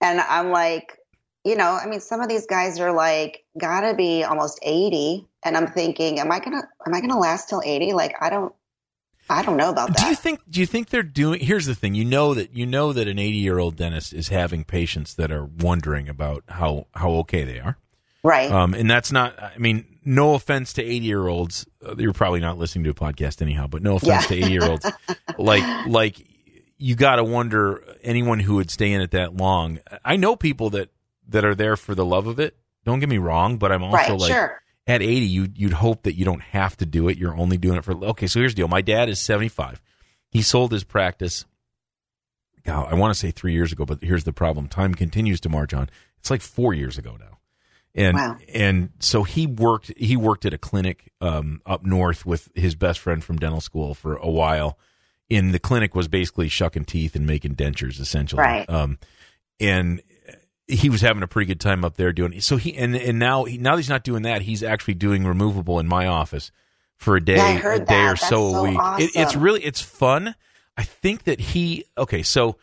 And 0.00 0.20
I'm 0.20 0.50
like, 0.50 0.96
you 1.44 1.56
know, 1.56 1.76
I 1.82 1.86
mean, 1.86 1.98
some 1.98 2.20
of 2.20 2.28
these 2.28 2.46
guys 2.46 2.78
are 2.78 2.92
like, 2.92 3.44
gotta 3.58 3.94
be 3.96 4.22
almost 4.22 4.60
80. 4.62 5.26
And 5.42 5.56
I'm 5.56 5.66
thinking, 5.66 6.20
am 6.20 6.30
I 6.30 6.38
gonna, 6.38 6.62
am 6.86 6.94
I 6.94 7.00
gonna 7.00 7.18
last 7.18 7.48
till 7.48 7.62
80? 7.64 7.94
Like, 7.94 8.14
I 8.20 8.30
don't, 8.30 8.54
I 9.30 9.42
don't 9.42 9.56
know 9.56 9.70
about 9.70 9.88
that. 9.88 9.98
Do 9.98 10.06
you 10.06 10.14
think 10.14 10.40
do 10.48 10.60
you 10.60 10.66
think 10.66 10.88
they're 10.90 11.02
doing 11.02 11.40
Here's 11.40 11.66
the 11.66 11.74
thing. 11.74 11.94
You 11.94 12.04
know 12.04 12.34
that 12.34 12.54
you 12.54 12.66
know 12.66 12.92
that 12.92 13.08
an 13.08 13.18
80-year-old 13.18 13.76
dentist 13.76 14.12
is 14.12 14.28
having 14.28 14.64
patients 14.64 15.14
that 15.14 15.30
are 15.30 15.44
wondering 15.44 16.08
about 16.08 16.44
how 16.48 16.86
how 16.94 17.10
okay 17.20 17.44
they 17.44 17.60
are. 17.60 17.76
right. 18.22 18.50
Um, 18.50 18.74
and 18.74 18.90
that's 18.90 19.12
not, 19.12 19.40
I 19.42 19.58
mean, 19.58 19.84
no 20.04 20.34
offense 20.34 20.72
to 20.74 20.82
80 20.82 21.06
year 21.06 21.26
olds. 21.28 21.66
Uh, 21.86 21.94
you're 21.98 22.12
probably 22.12 22.40
not 22.40 22.58
listening 22.58 22.84
to 22.84 22.90
a 22.90 22.94
podcast 22.94 23.42
anyhow, 23.42 23.66
but 23.66 23.82
no 23.82 23.96
offense 23.96 24.30
Yeah. 24.30 24.36
to 24.40 24.44
80 24.44 24.50
year 24.52 24.64
olds. 24.64 24.86
like, 25.38 25.86
like 25.86 26.16
you 26.78 26.94
got 26.94 27.16
to 27.16 27.24
wonder 27.24 27.82
anyone 28.02 28.38
who 28.40 28.54
would 28.56 28.70
stay 28.70 28.92
in 28.92 29.00
it 29.00 29.10
that 29.10 29.36
long. 29.36 29.80
I 30.04 30.16
know 30.16 30.36
people 30.36 30.70
that, 30.70 30.90
that 31.28 31.44
are 31.44 31.54
there 31.54 31.76
for 31.76 31.94
the 31.94 32.04
love 32.04 32.26
of 32.26 32.40
it. 32.40 32.56
Don't 32.84 33.00
get 33.00 33.08
me 33.08 33.18
wrong, 33.18 33.58
but 33.58 33.70
I'm 33.72 33.82
also 33.82 33.96
right. 33.96 34.18
like, 34.20 34.32
sure. 34.32 34.62
At 34.88 35.02
80, 35.02 35.26
you, 35.26 35.48
you'd 35.54 35.74
hope 35.74 36.02
that 36.04 36.14
you 36.14 36.24
don't 36.24 36.42
have 36.42 36.76
to 36.78 36.86
do 36.86 37.08
it. 37.08 37.18
You're 37.18 37.36
only 37.36 37.58
doing 37.58 37.76
it 37.76 37.84
for, 37.84 37.92
okay, 38.06 38.26
so 38.26 38.40
here's 38.40 38.54
the 38.54 38.62
deal. 38.62 38.68
My 38.68 38.80
dad 38.80 39.08
is 39.08 39.20
75. 39.20 39.80
He 40.30 40.42
sold 40.42 40.72
his 40.72 40.82
practice. 40.82 41.44
God, 42.64 42.90
I 42.90 42.94
want 42.94 43.12
to 43.14 43.18
say 43.18 43.30
three 43.30 43.52
years 43.52 43.70
ago, 43.70 43.84
but 43.84 44.02
here's 44.02 44.24
the 44.24 44.32
problem. 44.32 44.66
Time 44.66 44.94
continues 44.94 45.40
to 45.42 45.48
march 45.48 45.72
on. 45.72 45.88
It's 46.18 46.30
like 46.30 46.40
four 46.40 46.74
years 46.74 46.98
ago 46.98 47.16
now. 47.18 47.38
And 47.94 48.16
Wow. 48.16 48.36
and 48.52 48.90
so 49.00 49.22
he 49.22 49.46
worked 49.46 49.90
he 49.96 50.14
worked 50.16 50.44
at 50.44 50.52
a 50.52 50.58
clinic 50.58 51.10
um, 51.20 51.62
up 51.64 51.84
north 51.84 52.26
with 52.26 52.50
his 52.54 52.74
best 52.74 53.00
friend 53.00 53.24
from 53.24 53.38
dental 53.38 53.60
school 53.62 53.94
for 53.94 54.16
a 54.16 54.28
while. 54.30 54.78
In 55.30 55.52
the 55.52 55.58
clinic 55.58 55.94
was 55.94 56.06
basically 56.06 56.48
shucking 56.48 56.84
teeth 56.84 57.16
and 57.16 57.26
making 57.26 57.54
dentures 57.56 57.98
essentially. 57.98 58.42
Right. 58.42 58.68
Um, 58.68 58.98
and 59.58 60.02
he 60.68 60.90
was 60.90 61.00
having 61.00 61.22
a 61.22 61.26
pretty 61.26 61.46
good 61.46 61.60
time 61.60 61.84
up 61.84 61.96
there 61.96 62.12
doing 62.12 62.40
so 62.40 62.56
he 62.58 62.76
and 62.76 62.94
and 62.94 63.18
now 63.18 63.44
he, 63.44 63.56
now 63.58 63.76
he's 63.76 63.88
not 63.88 64.04
doing 64.04 64.22
that 64.22 64.42
he's 64.42 64.62
actually 64.62 64.94
doing 64.94 65.26
removable 65.26 65.78
in 65.80 65.88
my 65.88 66.06
office 66.06 66.52
for 66.96 67.16
a 67.16 67.24
day 67.24 67.36
Yeah, 67.36 67.72
a 67.74 67.78
day 67.78 67.84
that. 67.86 68.04
or 68.06 68.14
That's 68.14 68.28
so 68.28 68.44
a 68.56 68.62
week. 68.62 68.78
It, 69.00 69.10
it's 69.18 69.34
really 69.34 69.64
it's 69.64 69.80
fun. 69.80 70.34
I 70.76 70.82
think 70.82 71.24
that 71.24 71.40
he 71.40 71.84
okay 71.96 72.22
so 72.22 72.56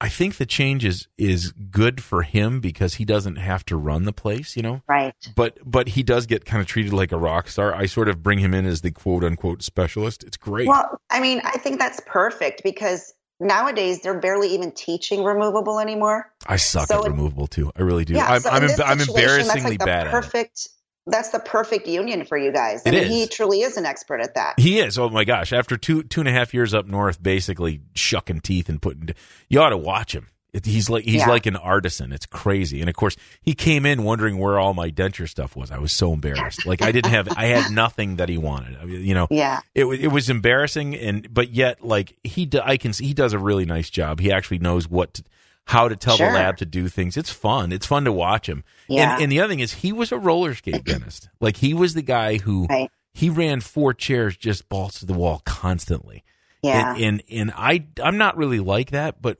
i 0.00 0.08
think 0.08 0.36
the 0.36 0.46
change 0.46 0.84
is 0.84 1.06
is 1.16 1.52
good 1.52 2.02
for 2.02 2.22
him 2.22 2.58
because 2.60 2.94
he 2.94 3.04
doesn't 3.04 3.36
have 3.36 3.64
to 3.64 3.76
run 3.76 4.02
the 4.04 4.12
place 4.12 4.56
you 4.56 4.62
know? 4.62 4.82
Right. 4.88 5.14
but 5.36 5.58
but 5.64 5.88
he 5.90 6.02
does 6.02 6.26
get 6.26 6.44
kind 6.44 6.60
of 6.60 6.66
treated 6.66 6.92
like 6.92 7.12
a 7.12 7.18
rock 7.18 7.46
star. 7.48 7.72
I 7.74 7.86
sort 7.86 8.08
of 8.08 8.22
bring 8.22 8.40
him 8.40 8.52
in 8.52 8.66
as 8.66 8.80
the 8.80 8.90
quote 8.90 9.22
unquote 9.24 9.62
specialist. 9.62 10.24
It's 10.24 10.36
great. 10.36 10.66
Well, 10.68 11.00
I 11.10 11.20
mean, 11.20 11.40
I 11.44 11.52
think 11.58 11.78
that's 11.78 12.00
perfect 12.04 12.62
because 12.64 13.14
nowadays 13.42 14.00
they're 14.02 14.18
barely 14.20 14.54
even 14.54 14.72
teaching 14.72 15.24
removable 15.24 15.78
anymore. 15.80 16.32
i 16.46 16.56
suck 16.56 16.88
so 16.88 17.00
at 17.00 17.06
it- 17.06 17.10
removable 17.10 17.46
too 17.46 17.70
i 17.76 17.82
really 17.82 18.04
do 18.04 18.14
Yeah, 18.14 18.26
i'm, 18.26 18.40
so 18.40 18.50
I'm, 18.50 18.62
I'm 18.84 19.00
embarrassingly 19.00 19.46
that's 19.46 19.64
like 19.64 19.78
the 19.78 19.84
bad 19.84 20.06
at 20.06 20.06
it 20.08 20.10
perfect. 20.12 20.68
That's 21.04 21.30
the 21.30 21.40
perfect 21.40 21.88
union 21.88 22.24
for 22.26 22.38
you 22.38 22.52
guys. 22.52 22.82
I 22.86 22.90
It 22.90 22.92
mean, 22.92 23.02
is. 23.02 23.08
he 23.08 23.26
truly 23.26 23.62
is 23.62 23.76
an 23.76 23.84
expert 23.84 24.20
at 24.20 24.36
that. 24.36 24.60
He 24.60 24.78
is. 24.78 24.96
Oh 25.00 25.08
my 25.08 25.24
gosh! 25.24 25.52
After 25.52 25.76
two 25.76 26.04
two 26.04 26.20
and 26.20 26.28
a 26.28 26.32
half 26.32 26.54
years 26.54 26.74
up 26.74 26.86
north, 26.86 27.20
basically 27.20 27.80
shucking 27.96 28.42
teeth 28.42 28.68
and 28.68 28.80
putting, 28.80 29.08
you 29.48 29.60
ought 29.60 29.70
to 29.70 29.76
watch 29.76 30.14
him. 30.14 30.28
It, 30.52 30.66
he's 30.66 30.90
like 30.90 31.04
he's 31.04 31.22
Yeah. 31.22 31.28
like 31.28 31.46
an 31.46 31.56
artisan. 31.56 32.12
It's 32.12 32.26
crazy. 32.26 32.80
And 32.80 32.90
of 32.90 32.94
course, 32.96 33.16
he 33.40 33.54
came 33.54 33.86
in 33.86 34.02
wondering 34.02 34.36
where 34.38 34.58
all 34.58 34.74
my 34.74 34.90
denture 34.90 35.28
stuff 35.28 35.56
was. 35.56 35.70
I 35.70 35.78
was 35.78 35.92
so 35.92 36.12
embarrassed. 36.12 36.66
Like 36.66 36.82
I 36.82 36.92
didn't 36.92 37.10
have 37.10 37.28
I 37.36 37.46
had 37.46 37.70
nothing 37.74 38.16
that 38.16 38.28
he 38.28 38.36
wanted. 38.36 38.76
I 38.78 38.84
mean, 38.84 39.02
you 39.02 39.14
know, 39.14 39.26
Yeah. 39.30 39.60
it 39.74 39.84
wa- 39.84 39.92
it 39.98 40.08
was 40.08 40.28
embarrassing 40.28 40.94
and 40.94 41.32
but 41.32 41.50
yet 41.52 41.82
like 41.84 42.16
he 42.22 42.44
do, 42.46 42.60
I 42.62 42.76
can 42.76 42.92
see 42.92 43.06
he 43.06 43.14
does 43.14 43.32
a 43.32 43.38
really 43.38 43.64
nice 43.64 43.88
job. 43.88 44.20
He 44.20 44.30
actually 44.30 44.58
knows 44.58 44.86
what 44.88 45.14
to, 45.14 45.24
how 45.64 45.88
to 45.88 45.96
tell 45.96 46.16
Sure. 46.18 46.26
the 46.28 46.34
lab 46.34 46.58
to 46.58 46.66
do 46.66 46.86
things. 46.88 47.16
It's 47.16 47.30
fun. 47.30 47.72
It's 47.72 47.86
fun 47.86 48.04
to 48.04 48.12
watch 48.12 48.46
him. 48.48 48.62
Yeah. 48.88 49.14
And, 49.14 49.22
and 49.22 49.32
the 49.32 49.40
other 49.40 49.48
thing 49.52 49.60
is 49.60 49.72
he 49.72 49.92
was 49.92 50.12
a 50.12 50.18
roller 50.18 50.54
skate 50.54 50.84
dentist. 50.84 51.30
Like 51.40 51.56
he 51.56 51.72
was 51.72 51.94
the 51.94 52.02
guy 52.02 52.36
who 52.36 52.66
Right. 52.68 52.90
he 53.14 53.30
ran 53.30 53.60
four 53.62 53.94
chairs 53.94 54.36
just 54.36 54.68
balls 54.68 54.98
to 54.98 55.06
the 55.06 55.14
wall 55.14 55.40
constantly. 55.46 56.24
Yeah. 56.62 56.94
And, 56.94 57.02
and 57.02 57.22
and 57.30 57.52
I 57.56 57.86
I'm 58.02 58.16
not 58.18 58.36
really 58.36 58.60
like 58.60 58.90
that, 58.90 59.20
but 59.20 59.36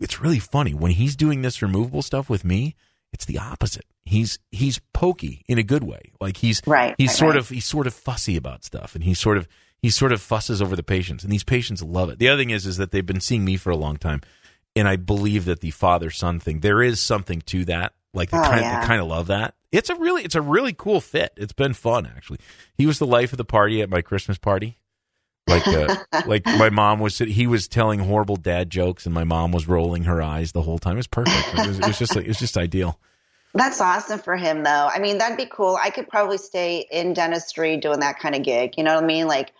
it's 0.00 0.20
really 0.20 0.38
funny 0.40 0.74
when 0.74 0.90
he's 0.92 1.14
doing 1.16 1.42
this 1.42 1.62
removable 1.62 2.02
stuff 2.02 2.28
with 2.28 2.44
me. 2.44 2.74
It's 3.12 3.24
the 3.26 3.38
opposite. 3.38 3.84
He's 4.04 4.38
he's 4.50 4.80
pokey 4.92 5.44
in 5.48 5.56
a 5.58 5.62
good 5.62 5.84
way. 5.84 6.12
Like 6.20 6.36
he's 6.38 6.60
Right, 6.66 6.94
He's 6.98 7.10
right, 7.10 7.16
sort 7.16 7.30
right. 7.36 7.38
of 7.38 7.48
he's 7.48 7.64
sort 7.64 7.86
of 7.86 7.94
fussy 7.94 8.36
about 8.36 8.64
stuff, 8.64 8.94
and 8.96 9.04
he's 9.04 9.20
sort 9.20 9.36
of 9.38 9.46
he 9.80 9.88
sort 9.90 10.12
of 10.12 10.20
fusses 10.20 10.60
over 10.60 10.74
the 10.74 10.82
patients, 10.82 11.22
and 11.22 11.32
these 11.32 11.44
patients 11.44 11.82
love 11.82 12.10
it. 12.10 12.18
The 12.18 12.28
other 12.28 12.42
thing 12.42 12.50
is 12.50 12.66
is 12.66 12.76
that 12.78 12.90
they've 12.90 13.06
been 13.06 13.20
seeing 13.20 13.44
me 13.44 13.56
for 13.56 13.70
a 13.70 13.76
long 13.76 13.96
time, 13.96 14.20
and 14.74 14.88
I 14.88 14.96
believe 14.96 15.44
that 15.44 15.60
the 15.60 15.70
father 15.70 16.10
son 16.10 16.40
thing 16.40 16.60
there 16.60 16.82
is 16.82 16.98
something 17.00 17.40
to 17.42 17.64
that. 17.66 17.92
Like 18.12 18.30
they 18.30 18.38
Oh, 18.38 18.42
kind 18.42 18.60
yeah. 18.62 18.80
they 18.80 18.86
kind 18.86 19.00
of 19.00 19.06
love 19.06 19.28
that. 19.28 19.54
It's 19.70 19.90
a 19.90 19.94
really 19.94 20.24
it's 20.24 20.34
a 20.34 20.42
really 20.42 20.72
cool 20.72 21.00
fit. 21.00 21.32
It's 21.36 21.52
been 21.52 21.72
fun 21.74 22.06
actually. 22.06 22.38
He 22.76 22.84
was 22.86 22.98
the 22.98 23.06
life 23.06 23.32
of 23.32 23.38
the 23.38 23.44
party 23.44 23.80
at 23.80 23.88
my 23.90 24.02
Christmas 24.02 24.38
party. 24.38 24.78
Like 25.46 25.66
uh, 25.66 25.96
like 26.26 26.46
my 26.46 26.70
mom 26.70 27.00
was 27.00 27.18
he 27.18 27.46
was 27.46 27.68
telling 27.68 28.00
horrible 28.00 28.36
dad 28.36 28.70
jokes 28.70 29.06
and 29.06 29.14
my 29.14 29.24
mom 29.24 29.52
was 29.52 29.68
rolling 29.68 30.04
her 30.04 30.22
eyes 30.22 30.52
the 30.52 30.62
whole 30.62 30.78
time. 30.78 30.94
It 30.94 30.98
was 30.98 31.06
perfect. 31.06 31.58
It 31.58 31.66
was, 31.66 31.78
it 31.78 31.86
was 31.86 31.98
just 31.98 32.16
like, 32.16 32.24
it 32.24 32.28
was 32.28 32.38
just 32.38 32.56
ideal. 32.56 32.98
That's 33.56 33.80
awesome 33.80 34.18
for 34.18 34.36
him, 34.36 34.64
though. 34.64 34.88
I 34.92 34.98
mean, 34.98 35.18
that'd 35.18 35.36
be 35.36 35.46
cool. 35.46 35.78
I 35.80 35.90
could 35.90 36.08
probably 36.08 36.38
stay 36.38 36.86
in 36.90 37.12
dentistry 37.14 37.76
doing 37.76 38.00
that 38.00 38.18
kind 38.18 38.34
of 38.34 38.42
gig. 38.42 38.74
You 38.76 38.82
know 38.82 38.96
what 38.96 39.04
I 39.04 39.06
mean? 39.06 39.28
Like, 39.28 39.52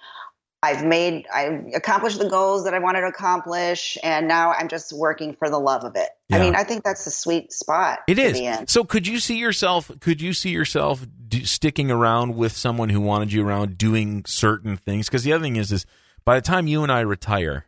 I've 0.64 0.82
made, 0.82 1.26
I've 1.32 1.66
accomplished 1.74 2.18
the 2.18 2.28
goals 2.28 2.64
that 2.64 2.72
I 2.72 2.78
wanted 2.78 3.02
to 3.02 3.08
accomplish, 3.08 3.98
and 4.02 4.26
now 4.26 4.52
I'm 4.52 4.68
just 4.68 4.94
working 4.94 5.34
for 5.34 5.50
the 5.50 5.58
love 5.58 5.84
of 5.84 5.94
it. 5.94 6.08
Yeah. 6.30 6.38
I 6.38 6.40
mean, 6.40 6.54
I 6.54 6.64
think 6.64 6.84
that's 6.84 7.06
a 7.06 7.10
sweet 7.10 7.52
spot. 7.52 7.98
It 8.08 8.18
is. 8.18 8.40
So 8.68 8.82
could 8.84 9.06
you 9.06 9.20
see 9.20 9.36
yourself? 9.36 9.90
Could 10.00 10.22
you 10.22 10.32
see 10.32 10.50
yourself 10.50 11.06
do, 11.28 11.44
sticking 11.44 11.90
around 11.90 12.34
with 12.34 12.52
someone 12.52 12.88
who 12.88 13.02
wanted 13.02 13.30
you 13.30 13.46
around 13.46 13.76
doing 13.76 14.24
certain 14.26 14.78
things? 14.78 15.06
Because 15.06 15.22
the 15.22 15.34
other 15.34 15.44
thing 15.44 15.56
is, 15.56 15.70
is 15.70 15.84
by 16.24 16.36
the 16.36 16.42
time 16.46 16.66
you 16.66 16.82
and 16.82 16.90
I 16.90 17.00
retire, 17.00 17.66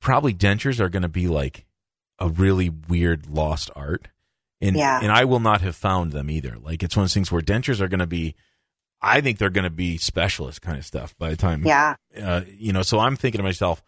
probably 0.00 0.32
dentures 0.32 0.80
are 0.80 0.88
going 0.88 1.02
to 1.02 1.08
be 1.08 1.28
like 1.28 1.66
a 2.18 2.30
really 2.30 2.70
weird 2.70 3.26
lost 3.26 3.70
art, 3.76 4.08
and 4.60 4.74
Yeah. 4.74 5.00
and 5.02 5.12
I 5.12 5.24
will 5.24 5.40
not 5.40 5.60
have 5.60 5.76
found 5.76 6.12
them 6.12 6.30
either. 6.30 6.56
Like 6.58 6.82
it's 6.82 6.96
one 6.96 7.02
of 7.02 7.08
those 7.08 7.14
things 7.14 7.30
where 7.30 7.42
dentures 7.42 7.80
are 7.82 7.88
going 7.88 8.00
to 8.00 8.06
be. 8.06 8.34
I 9.02 9.20
think 9.20 9.38
they're 9.38 9.50
going 9.50 9.64
to 9.64 9.70
be 9.70 9.96
specialist 9.98 10.62
kind 10.62 10.78
of 10.78 10.84
stuff 10.86 11.16
by 11.18 11.30
the 11.30 11.36
time 11.36 11.64
Yeah. 11.66 11.96
uh, 12.20 12.42
you 12.48 12.72
know, 12.72 12.82
so 12.82 12.98
I'm 13.00 13.16
thinking 13.16 13.38
to 13.40 13.42
myself, 13.42 13.82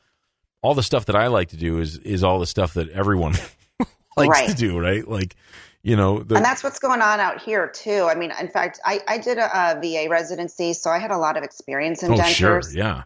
all 0.63 0.75
the 0.75 0.83
stuff 0.83 1.07
that 1.07 1.17
I 1.17 1.29
like 1.29 1.49
to 1.51 1.57
do 1.57 1.79
is 1.79 1.99
is 1.99 2.25
all 2.25 2.39
the 2.41 2.47
stuff 2.47 2.75
that 2.75 2.89
everyone 2.91 3.35
likes 4.17 4.41
Right. 4.41 4.49
to 4.49 4.55
do, 4.55 4.79
right? 4.79 5.07
Like, 5.07 5.37
you 5.83 5.95
know, 5.97 6.21
the, 6.23 6.37
and 6.37 6.45
that's 6.45 6.65
what's 6.65 6.79
going 6.79 7.03
on 7.03 7.21
out 7.21 7.43
here 7.43 7.69
too. 7.69 8.07
I 8.11 8.15
mean, 8.15 8.33
in 8.41 8.49
fact, 8.49 8.81
I, 8.85 9.01
I 9.07 9.19
did 9.19 9.39
a, 9.39 9.45
a 9.77 9.81
VA 9.81 10.09
residency, 10.11 10.73
so 10.73 10.91
I 10.91 10.99
had 10.99 11.11
a 11.11 11.19
lot 11.19 11.37
of 11.37 11.43
experience 11.45 12.03
in 12.03 12.13
oh 12.13 12.17
dentures. 12.17 12.35
sure, 12.35 12.63
yeah, 12.75 13.03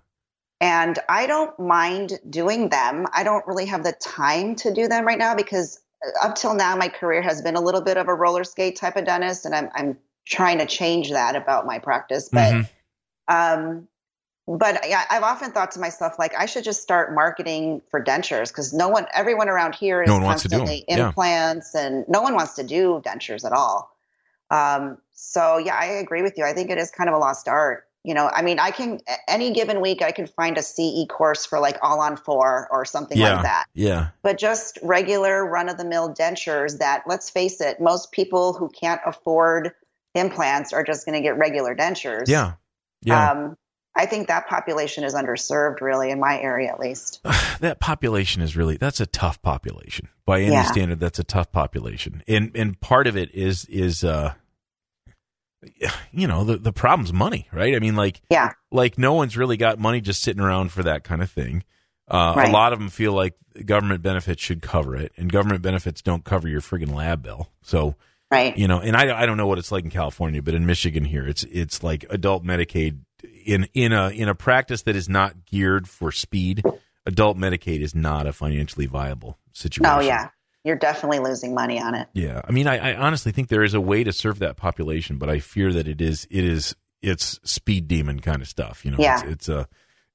and 0.60 0.98
I 1.08 1.26
don't 1.26 1.58
mind 1.58 2.18
doing 2.30 2.68
them. 2.68 3.06
I 3.12 3.24
don't 3.24 3.46
really 3.46 3.66
have 3.66 3.82
the 3.84 3.92
time 3.92 4.54
to 4.56 4.72
do 4.72 4.86
them 4.88 5.04
right 5.04 5.18
now 5.18 5.34
because 5.34 5.80
uh, 6.22 6.26
up 6.28 6.36
till 6.36 6.54
now 6.54 6.76
my 6.76 6.88
career 6.88 7.20
has 7.22 7.42
been 7.42 7.56
a 7.56 7.60
little 7.60 7.80
bit 7.80 7.96
of 7.96 8.06
a 8.08 8.14
roller 8.14 8.44
skate 8.44 8.76
type 8.76 8.96
of 8.96 9.04
dentist, 9.04 9.44
and 9.44 9.54
I'm 9.54 9.68
I'm 9.74 9.98
trying 10.28 10.58
to 10.58 10.66
change 10.66 11.10
that 11.10 11.34
about 11.36 11.66
my 11.66 11.78
practice. 11.78 12.28
But 12.30 12.54
Mhm. 12.54 12.68
um, 13.28 13.88
but 14.46 14.82
I, 14.82 15.04
I've 15.10 15.22
often 15.22 15.52
thought 15.52 15.72
to 15.72 15.80
myself 15.80 16.18
like 16.18 16.32
I 16.38 16.46
should 16.46 16.64
just 16.64 16.80
start 16.82 17.14
marketing 17.14 17.82
for 17.90 18.02
dentures 18.02 18.48
because 18.48 18.72
no 18.72 18.88
one, 18.88 19.06
everyone 19.12 19.50
around 19.50 19.74
here 19.74 20.02
is 20.02 20.08
No 20.08 20.14
one 20.14 20.24
wants 20.24 20.42
to 20.44 20.48
do 20.48 20.54
'em. 20.56 20.60
constantly 20.60 20.84
Yeah. 20.88 21.06
implants, 21.08 21.74
and 21.74 22.06
no 22.08 22.22
one 22.22 22.34
wants 22.34 22.54
to 22.54 22.62
do 22.62 23.02
dentures 23.04 23.44
at 23.44 23.52
all. 23.52 23.94
Um, 24.50 24.98
so 25.12 25.58
yeah, 25.58 25.76
I 25.76 25.84
agree 25.86 26.22
with 26.22 26.38
you. 26.38 26.44
I 26.44 26.54
think 26.54 26.70
it 26.70 26.78
is 26.78 26.90
kind 26.90 27.10
of 27.10 27.14
a 27.14 27.18
lost 27.18 27.46
art. 27.48 27.84
You 28.04 28.14
know, 28.14 28.30
I 28.32 28.40
mean, 28.40 28.58
I 28.58 28.70
can 28.70 29.00
any 29.26 29.50
given 29.52 29.82
week 29.82 30.00
I 30.00 30.12
can 30.12 30.26
find 30.26 30.56
a 30.56 30.62
CE 30.62 31.04
course 31.10 31.44
for 31.44 31.58
like 31.58 31.76
all 31.82 32.00
on 32.00 32.16
four 32.16 32.68
or 32.70 32.86
something 32.86 33.18
yeah, 33.18 33.34
like 33.34 33.42
that. 33.42 33.66
yeah, 33.74 34.08
But 34.22 34.38
just 34.38 34.78
regular 34.82 35.44
run 35.44 35.68
of 35.68 35.76
the 35.76 35.84
mill 35.84 36.14
dentures 36.14 36.78
that, 36.78 37.02
let's 37.06 37.28
face 37.28 37.60
it, 37.60 37.80
most 37.80 38.12
people 38.12 38.54
who 38.54 38.70
can't 38.70 39.00
afford 39.04 39.74
implants 40.14 40.72
are 40.72 40.84
just 40.84 41.06
going 41.06 41.14
to 41.14 41.22
get 41.22 41.38
regular 41.38 41.74
dentures. 41.74 42.28
yeah, 42.28 42.54
yeah. 43.02 43.30
Um, 43.30 43.56
I 43.94 44.06
think 44.06 44.28
that 44.28 44.48
population 44.48 45.02
is 45.02 45.12
underserved, 45.14 45.80
really, 45.80 46.10
in 46.10 46.20
my 46.20 46.38
area 46.40 46.68
at 46.70 46.78
least. 46.78 47.20
that 47.60 47.80
population 47.80 48.42
is 48.42 48.56
really 48.56 48.76
that's 48.76 49.00
a 49.00 49.06
tough 49.06 49.42
population 49.42 50.08
by 50.24 50.40
any 50.40 50.52
Yeah. 50.52 50.62
standard. 50.70 51.00
That's 51.00 51.18
a 51.18 51.24
tough 51.24 51.50
population, 51.50 52.22
and 52.28 52.52
and 52.54 52.80
part 52.80 53.06
of 53.08 53.16
it 53.16 53.34
is 53.34 53.64
is 53.66 54.04
uh, 54.04 54.34
you 56.12 56.28
know, 56.28 56.44
the 56.44 56.56
the 56.56 56.72
problem's 56.72 57.12
money, 57.12 57.48
right? 57.52 57.74
I 57.74 57.78
mean, 57.80 57.96
like 57.96 58.20
Yeah. 58.30 58.52
like 58.70 58.98
no 58.98 59.14
one's 59.14 59.36
really 59.36 59.56
got 59.56 59.78
money 59.78 60.00
just 60.00 60.22
sitting 60.22 60.42
around 60.42 60.70
for 60.70 60.82
that 60.84 61.02
kind 61.02 61.22
of 61.22 61.30
thing. 61.30 61.64
Uh, 62.08 62.34
A 62.48 62.50
lot 62.50 62.72
of 62.72 62.78
them 62.78 62.88
feel 62.88 63.12
like 63.12 63.34
government 63.66 64.00
benefits 64.02 64.40
should 64.42 64.62
cover 64.62 64.94
it, 64.96 65.12
and 65.16 65.30
government 65.32 65.62
benefits 65.62 66.00
don't 66.00 66.24
cover 66.24 66.48
your 66.48 66.60
friggin' 66.60 66.94
lab 66.94 67.22
bill. 67.22 67.50
So 67.62 67.96
Right. 68.30 68.56
you 68.58 68.68
know, 68.68 68.78
and 68.80 68.94
I, 68.94 69.22
I 69.22 69.26
don't 69.26 69.36
know 69.38 69.46
what 69.46 69.58
it's 69.58 69.72
like 69.72 69.84
in 69.84 69.90
California, 69.90 70.42
but 70.42 70.54
in 70.54 70.66
Michigan 70.66 71.04
here, 71.04 71.26
it's 71.26 71.44
it's 71.44 71.82
like 71.82 72.04
adult 72.10 72.44
Medicaid 72.44 72.98
in 73.46 73.66
in 73.72 73.92
a 73.92 74.10
in 74.10 74.28
a 74.28 74.34
practice 74.34 74.82
that 74.82 74.94
is 74.96 75.08
not 75.08 75.46
geared 75.46 75.88
for 75.88 76.12
speed. 76.12 76.62
Adult 77.06 77.38
Medicaid 77.38 77.80
is 77.80 77.94
not 77.94 78.26
a 78.26 78.32
financially 78.34 78.84
viable 78.84 79.38
situation. 79.52 79.86
Oh, 79.86 80.00
yeah. 80.00 80.28
You're 80.62 80.76
definitely 80.76 81.20
losing 81.20 81.54
money 81.54 81.80
on 81.80 81.94
it. 81.94 82.08
Yeah, 82.12 82.42
I 82.46 82.52
mean, 82.52 82.66
I, 82.66 82.92
I 82.92 82.96
honestly 82.96 83.32
think 83.32 83.48
there 83.48 83.62
is 83.64 83.72
a 83.72 83.80
way 83.80 84.04
to 84.04 84.12
serve 84.12 84.40
that 84.40 84.56
population, 84.58 85.16
but 85.16 85.30
I 85.30 85.38
fear 85.38 85.72
that 85.72 85.88
it 85.88 86.02
is 86.02 86.26
it 86.30 86.44
is 86.44 86.76
it's 87.00 87.40
speed 87.44 87.88
demon 87.88 88.20
kind 88.20 88.42
of 88.42 88.48
stuff. 88.48 88.84
You 88.84 88.90
know, 88.90 88.98
Yeah. 89.00 89.20
it's, 89.22 89.30
it's 89.30 89.48
a 89.48 89.68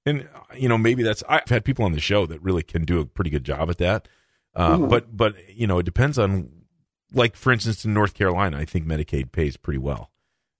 and 0.05 0.27
you 0.55 0.69
know 0.69 0.77
maybe 0.77 1.01
that's 1.01 1.23
I've 1.27 1.47
had 1.49 1.65
people 1.65 1.85
on 1.85 1.93
the 1.93 1.99
show 1.99 2.27
that 2.27 2.43
really 2.43 2.61
can 2.61 2.85
do 2.85 2.99
a 2.99 3.05
pretty 3.07 3.31
good 3.31 3.43
job 3.45 3.71
at 3.71 3.79
that. 3.79 4.07
Uh, 4.55 4.77
Mhm. 4.77 4.89
But 4.89 5.17
but 5.17 5.33
you 5.49 5.65
know, 5.65 5.79
it 5.79 5.83
depends 5.83 6.19
on 6.19 6.49
like 7.13 7.35
for 7.35 7.51
instance 7.51 7.85
in 7.85 7.93
North 7.93 8.13
Carolina, 8.13 8.57
I 8.57 8.65
think 8.65 8.85
Medicaid 8.85 9.31
pays 9.31 9.57
pretty 9.57 9.79
well. 9.79 10.09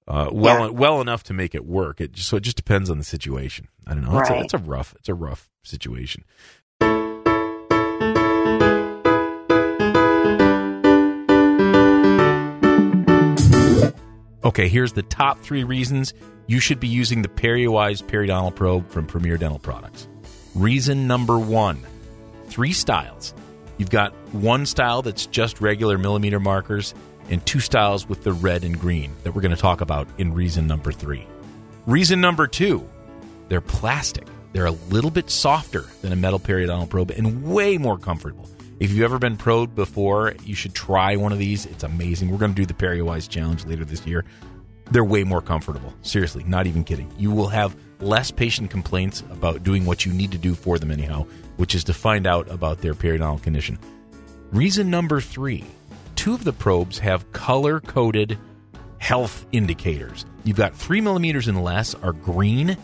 Uh, 0.08 0.30
well, 0.32 0.66
Yeah. 0.66 0.70
well 0.72 1.02
enough 1.02 1.24
to 1.24 1.34
make 1.34 1.56
it 1.56 1.66
work. 1.66 2.02
It 2.02 2.12
just, 2.12 2.28
so 2.30 2.38
it 2.38 2.44
just 2.44 2.58
depends 2.58 2.90
on 2.90 2.98
the 2.98 3.04
situation. 3.04 3.68
I 3.88 3.94
don't 3.94 4.04
know. 4.04 4.20
It's, 4.20 4.30
a, 4.30 4.40
it's 4.40 4.54
a 4.54 4.58
rough, 4.58 4.94
it's 5.00 5.10
a 5.10 5.14
rough 5.14 5.50
situation. 5.64 6.24
Okay, 14.46 14.68
here's 14.68 14.92
the 14.94 15.04
top 15.04 15.40
three 15.40 15.64
reasons 15.64 16.14
you 16.48 16.60
should 16.60 16.80
be 16.82 16.88
using 16.90 17.22
the 17.22 17.30
PerioWise 17.30 18.04
periodontal 18.04 18.54
probe 18.54 18.90
from 18.90 19.06
Premier 19.08 19.38
Dental 19.38 19.58
Products. 19.60 20.08
Reason 20.54 21.08
number 21.08 21.40
one 21.40 21.82
three 22.48 22.74
styles. 22.74 23.34
You've 23.78 23.90
got 23.90 24.14
one 24.34 24.66
style 24.66 25.02
that's 25.02 25.26
just 25.26 25.62
regular 25.62 25.98
millimeter 25.98 26.40
markers, 26.40 26.94
and 27.30 27.46
two 27.46 27.60
styles 27.60 28.08
with 28.08 28.24
the 28.24 28.34
red 28.34 28.64
and 28.64 28.80
green 28.80 29.16
that 29.24 29.34
we're 29.34 29.42
going 29.42 29.56
to 29.56 29.62
talk 29.62 29.82
about 29.82 30.08
in 30.18 30.34
reason 30.34 30.68
number 30.68 30.92
three. 30.92 31.26
Reason 31.86 32.20
number 32.22 32.48
two 32.48 32.88
they're 33.50 33.62
plastic. 33.62 34.26
They're 34.54 34.66
a 34.66 34.72
little 34.72 35.12
bit 35.12 35.30
softer 35.30 35.86
than 36.02 36.12
a 36.12 36.16
metal 36.16 36.40
periodontal 36.40 36.90
probe 36.90 37.12
and 37.12 37.44
way 37.44 37.78
more 37.78 37.98
comfortable. 37.98 38.50
If 38.80 38.92
you've 38.92 39.04
ever 39.04 39.20
been 39.20 39.38
probed 39.38 39.76
before, 39.76 40.34
you 40.44 40.56
should 40.56 40.74
try 40.74 41.16
one 41.16 41.32
of 41.32 41.40
these. 41.40 41.66
It's 41.66 41.84
amazing. 41.84 42.30
We're 42.30 42.38
going 42.38 42.54
to 42.54 42.56
do 42.56 42.66
the 42.66 42.74
PerioWise 42.74 43.30
challenge 43.30 43.66
later 43.66 43.86
this 43.86 44.06
year. 44.06 44.26
They're 44.92 45.04
way 45.04 45.24
more 45.24 45.42
comfortable. 45.42 45.94
Seriously, 46.02 46.44
not 46.46 46.68
even 46.68 46.84
kidding. 46.84 47.12
You 47.18 47.32
will 47.32 47.48
have 47.48 47.76
less 48.04 48.32
patient 48.32 48.70
complaints 48.70 49.22
about 49.32 49.64
doing 49.64 49.86
what 49.86 50.06
you 50.06 50.14
need 50.14 50.32
to 50.32 50.38
do 50.38 50.56
for 50.56 50.78
them 50.78 50.92
anyhow, 50.92 51.26
which 51.58 51.76
is 51.76 51.84
to 51.86 51.94
find 51.94 52.28
out 52.28 52.50
about 52.50 52.80
their 52.80 52.94
periodontal 52.94 53.42
condition. 53.42 53.80
Reason 54.52 54.90
number 54.90 55.20
three 55.22 55.64
two 56.16 56.34
of 56.34 56.44
the 56.44 56.54
probes 56.54 57.00
have 57.00 57.32
color 57.32 57.80
coded 57.80 58.38
health 59.00 59.46
indicators. 59.52 60.26
You've 60.44 60.58
got 60.58 60.76
three 60.76 61.02
millimeters 61.02 61.48
and 61.48 61.64
less 61.64 61.96
are 61.96 62.14
green, 62.14 62.78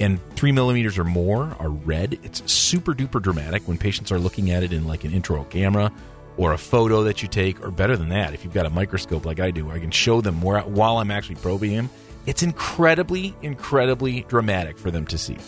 and 0.00 0.18
three 0.36 0.52
millimeters 0.52 0.98
or 0.98 1.04
more 1.04 1.54
are 1.58 1.68
red. 1.68 2.18
It's 2.22 2.50
super 2.50 2.94
duper 2.94 3.20
dramatic 3.20 3.66
when 3.68 3.78
patients 3.78 4.12
are 4.12 4.18
looking 4.18 4.50
at 4.50 4.62
it 4.62 4.72
in 4.72 4.86
like 4.86 5.04
an 5.04 5.12
intro 5.12 5.44
camera 5.44 5.92
or 6.36 6.52
a 6.52 6.58
photo 6.58 7.04
that 7.04 7.22
you 7.22 7.28
take, 7.28 7.62
or 7.62 7.70
better 7.70 7.96
than 7.96 8.08
that, 8.08 8.32
if 8.32 8.44
you've 8.44 8.54
got 8.54 8.64
a 8.64 8.70
microscope 8.70 9.26
like 9.26 9.40
I 9.40 9.50
do, 9.50 9.70
I 9.70 9.78
can 9.78 9.90
show 9.90 10.20
them 10.20 10.40
where, 10.40 10.60
while 10.60 10.98
I'm 10.98 11.10
actually 11.10 11.36
probing 11.36 11.72
him. 11.72 11.90
It's 12.26 12.42
incredibly, 12.42 13.34
incredibly 13.42 14.22
dramatic 14.22 14.78
for 14.78 14.90
them 14.90 15.06
to 15.06 15.18
see. 15.18 15.38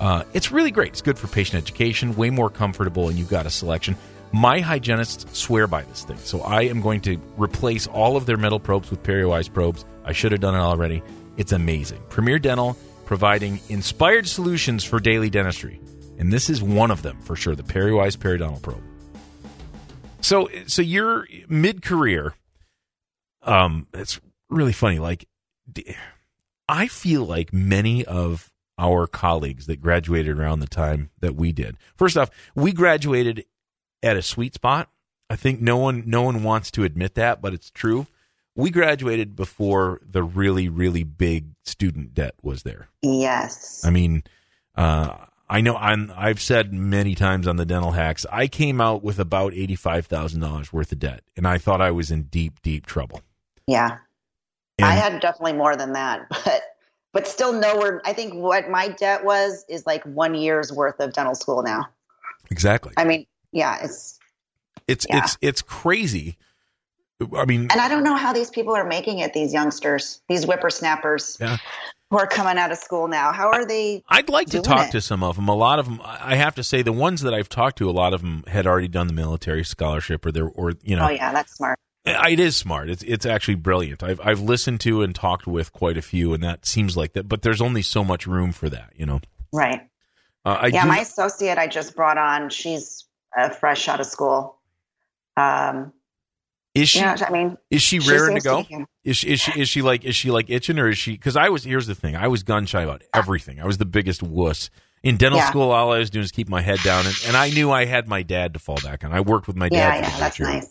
Uh, 0.00 0.24
it's 0.32 0.52
really 0.52 0.70
great. 0.70 0.92
It's 0.92 1.02
good 1.02 1.18
for 1.18 1.26
patient 1.26 1.62
education, 1.62 2.14
way 2.16 2.30
more 2.30 2.50
comfortable, 2.50 3.08
and 3.08 3.18
you've 3.18 3.30
got 3.30 3.46
a 3.46 3.50
selection. 3.50 3.96
My 4.30 4.60
hygienists 4.60 5.26
swear 5.38 5.66
by 5.66 5.82
this 5.82 6.04
thing. 6.04 6.18
So 6.18 6.40
I 6.42 6.62
am 6.62 6.82
going 6.82 7.00
to 7.02 7.18
replace 7.36 7.86
all 7.86 8.16
of 8.16 8.26
their 8.26 8.36
metal 8.36 8.60
probes 8.60 8.90
with 8.90 9.02
PerioWise 9.02 9.52
probes. 9.52 9.84
I 10.04 10.12
should 10.12 10.32
have 10.32 10.40
done 10.40 10.54
it 10.54 10.58
already. 10.58 11.02
It's 11.36 11.52
amazing. 11.52 12.02
Premier 12.10 12.38
Dental 12.38 12.76
providing 13.06 13.58
inspired 13.70 14.28
solutions 14.28 14.84
for 14.84 15.00
daily 15.00 15.30
dentistry. 15.30 15.80
And 16.18 16.30
this 16.30 16.50
is 16.50 16.62
one 16.62 16.90
of 16.90 17.02
them 17.02 17.18
for 17.22 17.36
sure, 17.36 17.54
the 17.54 17.62
PerioWise 17.62 18.18
periodontal 18.18 18.60
probe. 18.60 18.82
So 20.20 20.50
so 20.66 20.82
you're 20.82 21.26
mid-career 21.48 22.34
um 23.42 23.86
it's 23.94 24.20
really 24.50 24.72
funny 24.72 24.98
like 24.98 25.26
I 26.68 26.88
feel 26.88 27.24
like 27.24 27.52
many 27.52 28.04
of 28.04 28.52
our 28.78 29.06
colleagues 29.06 29.66
that 29.66 29.80
graduated 29.80 30.38
around 30.38 30.60
the 30.60 30.68
time 30.68 31.10
that 31.20 31.34
we 31.34 31.52
did. 31.52 31.76
First 31.96 32.16
off, 32.16 32.30
we 32.54 32.72
graduated 32.72 33.44
at 34.02 34.16
a 34.16 34.22
sweet 34.22 34.54
spot. 34.54 34.88
I 35.30 35.36
think 35.36 35.60
no 35.60 35.76
one 35.76 36.04
no 36.06 36.22
one 36.22 36.42
wants 36.42 36.70
to 36.72 36.84
admit 36.84 37.14
that, 37.16 37.42
but 37.42 37.52
it's 37.52 37.70
true. 37.70 38.06
We 38.54 38.70
graduated 38.70 39.36
before 39.36 40.00
the 40.04 40.22
really 40.22 40.68
really 40.68 41.04
big 41.04 41.54
student 41.64 42.14
debt 42.14 42.34
was 42.42 42.62
there. 42.62 42.88
Yes. 43.02 43.84
I 43.84 43.90
mean, 43.90 44.24
uh, 44.74 45.16
I 45.50 45.60
know 45.60 45.76
I'm, 45.76 46.12
I've 46.14 46.40
said 46.40 46.72
many 46.72 47.14
times 47.14 47.46
on 47.46 47.56
the 47.56 47.64
dental 47.64 47.92
hacks, 47.92 48.26
I 48.30 48.48
came 48.48 48.80
out 48.80 49.02
with 49.02 49.18
about 49.18 49.54
$85,000 49.54 50.72
worth 50.72 50.92
of 50.92 50.98
debt 50.98 51.22
and 51.36 51.48
I 51.48 51.56
thought 51.58 51.80
I 51.80 51.90
was 51.90 52.10
in 52.10 52.24
deep, 52.24 52.60
deep 52.62 52.84
trouble. 52.84 53.22
Yeah. 53.66 53.98
And 54.78 54.86
I 54.86 54.92
had 54.92 55.20
definitely 55.20 55.54
more 55.54 55.76
than 55.76 55.92
that, 55.94 56.26
but 56.44 56.62
but 57.12 57.26
still 57.26 57.52
nowhere 57.52 58.00
I 58.04 58.12
think 58.12 58.34
what 58.34 58.68
my 58.70 58.88
debt 58.88 59.24
was 59.24 59.64
is 59.68 59.86
like 59.86 60.04
1 60.04 60.34
year's 60.34 60.72
worth 60.72 61.00
of 61.00 61.12
dental 61.12 61.34
school 61.34 61.62
now. 61.62 61.88
exactly. 62.50 62.92
I 62.96 63.04
mean, 63.04 63.26
yeah, 63.52 63.78
it's 63.82 64.18
It's, 64.86 65.06
yeah. 65.08 65.18
it's, 65.24 65.38
it's 65.42 65.62
crazy. 65.62 66.36
I 67.36 67.46
mean, 67.46 67.62
and 67.62 67.80
I 67.80 67.88
don't 67.88 68.04
know 68.04 68.14
how 68.14 68.32
these 68.32 68.48
people 68.50 68.76
are 68.76 68.84
making 68.86 69.18
it 69.18 69.32
these 69.32 69.52
youngsters, 69.52 70.20
these 70.28 70.44
whippersnappers 70.44 71.36
Yeah. 71.40 71.56
who 72.10 72.18
are 72.18 72.28
coming 72.28 72.58
out 72.58 72.70
of 72.70 72.78
school 72.78 73.08
now. 73.08 73.32
How 73.32 73.48
are 73.50 73.66
they 73.66 74.04
I'd 74.08 74.28
like 74.28 74.50
to 74.50 74.60
talk 74.60 74.88
it. 74.88 74.92
to 74.92 75.00
some 75.00 75.24
of 75.24 75.34
them. 75.34 75.48
A 75.48 75.54
lot 75.56 75.80
of 75.80 75.86
them, 75.86 76.00
I 76.04 76.36
have 76.36 76.54
to 76.54 76.62
say, 76.62 76.82
the 76.82 76.92
ones 76.92 77.22
that 77.22 77.34
I've 77.34 77.48
talked 77.48 77.78
to, 77.78 77.90
a 77.90 77.92
lot 77.92 78.14
of 78.14 78.20
them 78.20 78.44
had 78.46 78.66
already 78.68 78.86
done 78.86 79.08
the 79.08 79.12
military 79.14 79.64
scholarship, 79.64 80.24
or 80.26 80.30
they're, 80.30 80.48
or 80.48 80.74
you 80.84 80.94
know, 80.94 81.06
Oh 81.06 81.10
yeah, 81.10 81.32
that's 81.32 81.56
smart. 81.56 81.80
It 82.10 82.40
is 82.40 82.56
smart. 82.56 82.90
It's 82.90 83.02
it's 83.02 83.26
actually 83.26 83.56
brilliant. 83.56 84.02
I've 84.02 84.20
I've 84.22 84.40
listened 84.40 84.80
to 84.82 85.02
and 85.02 85.14
talked 85.14 85.46
with 85.46 85.72
quite 85.72 85.96
a 85.96 86.02
few, 86.02 86.32
and 86.34 86.42
that 86.42 86.66
seems 86.66 86.96
like 86.96 87.12
that. 87.14 87.28
But 87.28 87.42
there's 87.42 87.60
only 87.60 87.82
so 87.82 88.04
much 88.04 88.26
room 88.26 88.52
for 88.52 88.68
that, 88.68 88.92
you 88.96 89.06
know. 89.06 89.20
Right. 89.52 89.88
Uh, 90.44 90.58
I 90.62 90.66
yeah, 90.68 90.82
do, 90.82 90.88
my 90.88 90.98
associate 91.00 91.58
I 91.58 91.66
just 91.66 91.94
brought 91.96 92.16
on, 92.18 92.48
she's 92.50 93.04
uh, 93.36 93.48
fresh 93.50 93.88
out 93.88 94.00
of 94.00 94.06
school. 94.06 94.58
Um, 95.36 95.92
is 96.74 96.88
she 96.90 97.00
you 97.00 97.06
know, 97.06 97.16
I 97.26 97.30
mean, 97.30 97.56
is 97.70 97.82
she 97.82 98.00
she 98.00 98.10
raring 98.12 98.36
to 98.36 98.42
go? 98.42 98.62
be- 98.62 98.84
Is 99.04 99.16
she, 99.16 99.28
is 99.32 99.40
she 99.40 99.60
is 99.60 99.68
she 99.68 99.82
like 99.82 100.04
is 100.04 100.14
she 100.14 100.30
like 100.30 100.48
itching 100.50 100.78
or 100.78 100.88
is 100.88 100.98
she? 100.98 101.12
Because 101.12 101.36
I 101.36 101.48
was 101.48 101.64
here's 101.64 101.86
the 101.86 101.94
thing. 101.94 102.14
I 102.16 102.28
was 102.28 102.42
gun 102.42 102.66
shy 102.66 102.82
about 102.82 103.02
everything. 103.14 103.60
I 103.60 103.66
was 103.66 103.78
the 103.78 103.84
biggest 103.86 104.22
wuss 104.22 104.70
in 105.02 105.16
dental 105.16 105.38
Yeah. 105.38 105.48
school. 105.48 105.70
All 105.70 105.92
I 105.92 105.98
was 105.98 106.10
doing 106.10 106.24
is 106.24 106.30
keep 106.32 106.48
my 106.48 106.60
head 106.60 106.78
down, 106.84 107.06
and, 107.06 107.14
and 107.26 107.36
I 107.36 107.50
knew 107.50 107.70
I 107.70 107.84
had 107.84 108.06
my 108.08 108.22
dad 108.22 108.52
to 108.54 108.58
fall 108.60 108.78
back 108.82 109.04
on. 109.04 109.12
I 109.12 109.20
worked 109.20 109.46
with 109.48 109.56
my 109.56 109.68
dad. 109.68 110.02
yeah, 110.02 110.10
the 110.10 110.18
that's 110.20 110.38
year. 110.38 110.48
nice. 110.48 110.70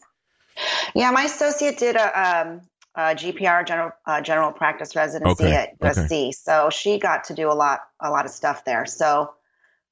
Yeah, 0.95 1.11
my 1.11 1.23
associate 1.23 1.77
did 1.77 1.95
a, 1.95 2.07
um, 2.19 2.61
a 2.95 3.15
GPR 3.15 3.65
general 3.67 3.91
uh, 4.05 4.21
general 4.21 4.51
practice 4.51 4.95
residency 4.95 5.43
Okay, 5.43 5.53
at 5.53 5.79
USC, 5.79 6.33
so 6.33 6.69
she 6.71 6.99
got 6.99 7.25
to 7.25 7.33
do 7.35 7.51
a 7.51 7.53
lot 7.53 7.81
a 8.01 8.09
lot 8.09 8.25
of 8.25 8.31
stuff 8.31 8.65
there. 8.65 8.85
So 8.85 9.31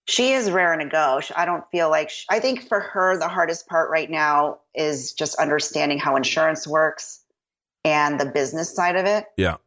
she 0.06 0.34
is 0.34 0.50
raring 0.52 0.80
to 0.80 0.86
go. 0.88 1.22
I 1.36 1.46
don't 1.46 1.64
feel 1.72 1.90
like 1.90 2.10
sh 2.10 2.26
I 2.30 2.40
think 2.40 2.68
for 2.68 2.80
her 2.80 3.18
the 3.20 3.28
hardest 3.28 3.68
part 3.68 3.90
right 3.90 4.10
now 4.10 4.60
is 4.74 5.14
just 5.14 5.36
understanding 5.38 6.00
how 6.00 6.16
insurance 6.16 6.68
works 6.68 7.22
and 7.84 8.20
the 8.20 8.26
business 8.26 8.74
side 8.76 8.96
of 8.96 9.06
it. 9.06 9.26
Yeah. 9.38 9.58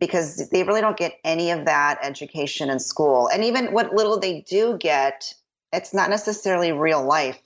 because 0.00 0.50
they 0.50 0.64
really 0.64 0.80
don't 0.80 0.96
get 0.96 1.14
any 1.24 1.52
of 1.52 1.66
that 1.66 1.98
education 2.02 2.68
in 2.70 2.80
school. 2.80 3.28
And 3.32 3.44
even 3.44 3.72
what 3.72 3.94
little 3.94 4.18
they 4.18 4.40
do 4.40 4.76
get, 4.76 5.32
it's 5.72 5.94
not 5.94 6.10
necessarily 6.10 6.72
real 6.72 7.04
life, 7.04 7.38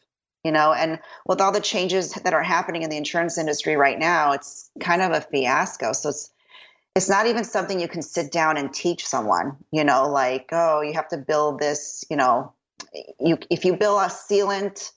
you 0.47 0.53
know. 0.53 0.73
And 0.73 1.01
with 1.27 1.41
all 1.41 1.53
the 1.53 1.61
changes 1.61 2.13
that 2.13 2.33
are 2.33 2.43
happening 2.43 2.83
in 2.83 2.91
the 2.91 2.97
insurance 2.97 3.37
industry 3.37 3.77
right 3.77 3.99
now, 3.99 4.33
it's 4.33 4.71
kind 4.81 5.03
of 5.03 5.11
a 5.13 5.21
fiasco. 5.21 5.93
So 5.93 6.11
it's 6.11 6.31
it's 6.95 7.09
not 7.11 7.27
even 7.27 7.45
something 7.45 7.79
you 7.79 7.89
can 7.89 8.01
sit 8.01 8.33
down 8.33 8.57
and 8.57 8.73
teach 8.73 9.07
someone, 9.07 9.57
you 9.71 9.85
know, 9.85 10.09
like, 10.09 10.49
oh, 10.53 10.81
you 10.81 10.95
have 10.95 11.09
to 11.09 11.19
build 11.19 11.59
this, 11.59 12.05
you 12.09 12.17
know, 12.17 12.53
you 13.21 13.39
if 13.51 13.65
you 13.65 13.77
build 13.77 14.01
a 14.01 14.07
sealant 14.07 14.93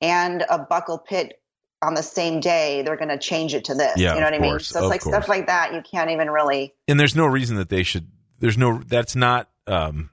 and 0.00 0.42
a 0.48 0.58
buccal 0.58 1.04
pit 1.04 1.40
on 1.82 1.94
the 1.94 2.02
same 2.02 2.40
day, 2.40 2.82
they're 2.82 2.96
going 2.96 3.10
to 3.10 3.18
change 3.18 3.54
it 3.54 3.66
to 3.66 3.74
this. 3.74 3.98
Yeah, 3.98 4.14
you 4.14 4.20
know 4.20 4.26
what 4.26 4.34
I 4.34 4.38
mean? 4.38 4.58
So 4.58 4.80
it's 4.80 4.88
like 4.88 5.02
course. 5.02 5.14
stuff 5.14 5.28
like 5.28 5.46
that 5.46 5.74
you 5.74 5.82
can't 5.82 6.10
even 6.10 6.30
really 6.30 6.74
and 6.88 6.98
there's 6.98 7.14
no 7.14 7.26
reason 7.26 7.56
that 7.56 7.68
they 7.68 7.82
should 7.82 8.08
there's 8.40 8.58
no 8.58 8.78
that's 8.86 9.14
not 9.14 9.50
um 9.66 10.10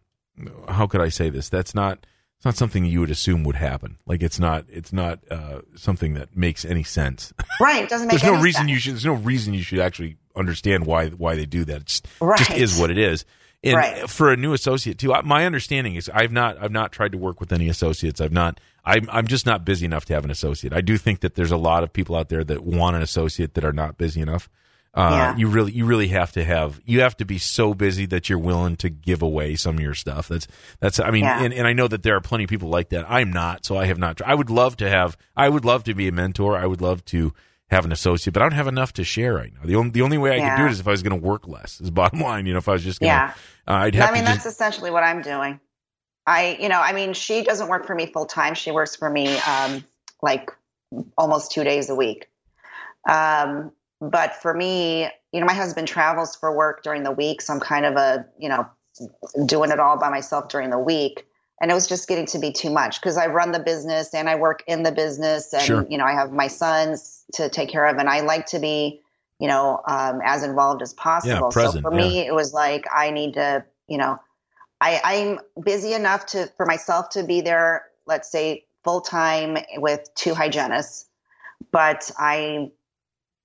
how 0.69 0.87
could 0.87 1.01
i 1.01 1.09
say 1.09 1.29
this 1.29 1.49
that's 1.49 1.75
not 1.75 2.05
it's 2.41 2.45
not 2.45 2.57
something 2.57 2.83
you 2.85 2.99
would 3.01 3.11
assume 3.11 3.43
would 3.43 3.55
happen 3.55 3.97
like 4.07 4.23
it's 4.23 4.39
not 4.39 4.65
it's 4.69 4.91
not 4.91 5.19
uh 5.29 5.61
something 5.75 6.15
that 6.15 6.35
makes 6.35 6.65
any 6.65 6.83
sense 6.83 7.33
Right. 7.61 7.83
It 7.83 7.89
doesn't 7.89 8.07
make 8.07 8.19
there's 8.19 8.23
no 8.31 8.33
any 8.33 8.43
reason 8.43 8.59
sense. 8.61 8.71
you 8.71 8.79
should 8.79 8.93
there's 8.93 9.05
no 9.05 9.13
reason 9.13 9.53
you 9.53 9.61
should 9.63 9.79
actually 9.79 10.17
understand 10.35 10.85
why 10.87 11.09
why 11.09 11.35
they 11.35 11.45
do 11.45 11.63
that 11.65 11.75
it 11.81 11.85
just, 11.85 12.07
Right. 12.19 12.37
just 12.39 12.51
is 12.51 12.79
what 12.79 12.89
it 12.89 12.97
is 12.97 13.25
and 13.63 13.75
Right. 13.75 14.09
for 14.09 14.31
a 14.31 14.37
new 14.37 14.53
associate 14.53 14.97
too 14.97 15.13
I- 15.13 15.21
my 15.21 15.45
understanding 15.45 15.95
is 15.95 16.09
i've 16.13 16.31
not 16.31 16.57
i've 16.61 16.71
not 16.71 16.91
tried 16.91 17.11
to 17.11 17.17
work 17.19 17.39
with 17.39 17.53
any 17.53 17.69
associates 17.69 18.19
i've 18.19 18.31
not 18.33 18.59
I'm, 18.83 19.07
I'm 19.11 19.27
just 19.27 19.45
not 19.45 19.63
busy 19.63 19.85
enough 19.85 20.05
to 20.05 20.13
have 20.15 20.25
an 20.25 20.31
associate 20.31 20.73
i 20.73 20.81
do 20.81 20.97
think 20.97 21.19
that 21.19 21.35
there's 21.35 21.51
a 21.51 21.57
lot 21.57 21.83
of 21.83 21.93
people 21.93 22.15
out 22.15 22.29
there 22.29 22.43
that 22.43 22.63
want 22.63 22.95
an 22.95 23.03
associate 23.03 23.53
that 23.53 23.63
are 23.63 23.73
not 23.73 23.97
busy 23.99 24.19
enough 24.21 24.49
uh, 24.93 25.09
Yeah. 25.11 25.35
you 25.37 25.47
really 25.47 25.71
you 25.71 25.85
really 25.85 26.07
have 26.09 26.31
to 26.33 26.43
have 26.43 26.81
you 26.85 27.01
have 27.01 27.15
to 27.17 27.25
be 27.25 27.37
so 27.37 27.73
busy 27.73 28.05
that 28.07 28.29
you're 28.29 28.37
willing 28.39 28.75
to 28.77 28.89
give 28.89 29.21
away 29.21 29.55
some 29.55 29.75
of 29.77 29.81
your 29.81 29.93
stuff 29.93 30.27
that's 30.27 30.47
that's 30.79 30.99
i 30.99 31.09
mean 31.11 31.23
Yeah. 31.23 31.41
and, 31.43 31.53
and 31.53 31.65
i 31.67 31.73
know 31.73 31.87
that 31.87 32.03
there 32.03 32.15
are 32.15 32.21
plenty 32.21 32.43
of 32.43 32.49
people 32.49 32.69
like 32.69 32.89
that 32.89 33.05
i'm 33.09 33.31
not 33.31 33.65
so 33.65 33.77
i 33.77 33.85
have 33.85 33.97
not 33.97 34.21
i 34.23 34.35
would 34.35 34.49
love 34.49 34.75
to 34.77 34.89
have 34.89 35.15
i 35.37 35.47
would 35.47 35.63
love 35.63 35.83
to 35.85 35.93
be 35.93 36.07
a 36.09 36.11
mentor 36.11 36.57
i 36.57 36.65
would 36.65 36.81
love 36.81 37.05
to 37.05 37.33
have 37.69 37.85
an 37.85 37.93
associate 37.93 38.33
but 38.33 38.41
i 38.41 38.45
don't 38.45 38.51
have 38.57 38.67
enough 38.67 38.91
to 38.93 39.03
share 39.05 39.33
right 39.33 39.53
now 39.53 39.61
the 39.63 39.75
only 39.75 39.91
the 39.91 40.01
only 40.01 40.17
way 40.17 40.31
i 40.31 40.39
could 40.49 40.57
do 40.61 40.65
it 40.67 40.71
is 40.71 40.81
if 40.81 40.87
i 40.87 40.91
was 40.91 41.03
going 41.03 41.17
to 41.17 41.25
work 41.25 41.47
less 41.47 41.79
is 41.79 41.89
bottom 42.01 42.19
line 42.19 42.45
you 42.45 42.51
know 42.51 42.59
if 42.59 42.67
i 42.67 42.73
was 42.73 42.83
just 42.83 42.99
going 42.99 43.09
to 43.11 43.15
Yeah. 43.15 43.33
uh, 43.67 43.77
i'd 43.85 43.95
have 43.95 44.09
I 44.09 44.13
mean, 44.13 44.25
that's 44.25 44.43
just 44.43 44.55
essentially 44.55 44.91
what 44.91 45.03
I'm 45.03 45.21
doing. 45.21 45.59
I, 46.27 46.57
you 46.61 46.69
know, 46.69 46.79
I 46.79 46.93
mean, 46.93 47.13
she 47.13 47.41
doesn't 47.43 47.67
work 47.67 47.87
for 47.87 47.95
me 47.95 48.05
full 48.05 48.27
time. 48.27 48.53
She 48.53 48.69
works 48.69 48.95
for 48.95 49.09
me 49.09 49.35
um, 49.39 49.83
like 50.21 50.51
almost 51.17 51.51
two 51.51 51.63
days 51.63 51.89
a 51.89 51.95
week. 51.95 52.27
Um, 53.09 53.71
but 54.01 54.35
for 54.35 54.53
me, 54.53 55.07
you 55.31 55.39
know, 55.39 55.45
my 55.45 55.53
husband 55.53 55.87
travels 55.87 56.35
for 56.35 56.55
work 56.55 56.81
during 56.83 57.03
the 57.03 57.11
week, 57.11 57.41
so 57.41 57.53
I'm 57.53 57.59
kind 57.59 57.85
of 57.85 57.95
a, 57.95 58.25
you 58.39 58.49
know, 58.49 58.67
doing 59.45 59.69
it 59.71 59.79
all 59.79 59.97
by 59.97 60.09
myself 60.09 60.49
during 60.49 60.71
the 60.71 60.79
week. 60.79 61.25
And 61.61 61.69
it 61.69 61.75
was 61.75 61.87
just 61.87 62.07
getting 62.07 62.25
to 62.27 62.39
be 62.39 62.51
too 62.51 62.71
much 62.71 62.99
because 62.99 63.17
I 63.17 63.27
run 63.27 63.51
the 63.51 63.59
business 63.59 64.15
and 64.15 64.27
I 64.27 64.35
work 64.35 64.63
in 64.65 64.81
the 64.81 64.91
business, 64.91 65.53
and 65.53 65.61
Sure. 65.61 65.85
you 65.87 65.99
know, 65.99 66.05
I 66.05 66.13
have 66.13 66.31
my 66.31 66.47
sons 66.47 67.23
to 67.33 67.47
take 67.49 67.69
care 67.69 67.85
of, 67.85 67.97
and 67.97 68.09
I 68.09 68.21
like 68.21 68.47
to 68.47 68.59
be, 68.59 69.01
you 69.39 69.47
know, 69.47 69.79
um, 69.87 70.21
as 70.25 70.43
involved 70.43 70.81
as 70.81 70.93
possible. 70.93 71.33
Yeah, 71.33 71.53
present, 71.53 71.73
so 71.73 71.81
for 71.81 71.91
me, 71.91 72.25
it 72.25 72.33
was 72.33 72.51
like 72.53 72.85
I 72.91 73.11
need 73.11 73.35
to, 73.35 73.63
you 73.87 73.99
know, 73.99 74.19
I, 74.81 74.99
I'm 75.03 75.63
busy 75.63 75.93
enough 75.93 76.25
to 76.27 76.47
for 76.57 76.65
myself 76.65 77.09
to 77.09 77.23
be 77.23 77.41
there, 77.41 77.85
let's 78.07 78.31
say 78.31 78.65
full 78.83 79.01
time 79.01 79.59
with 79.77 80.09
two 80.15 80.33
hygienists, 80.33 81.05
but 81.71 82.09
I 82.17 82.71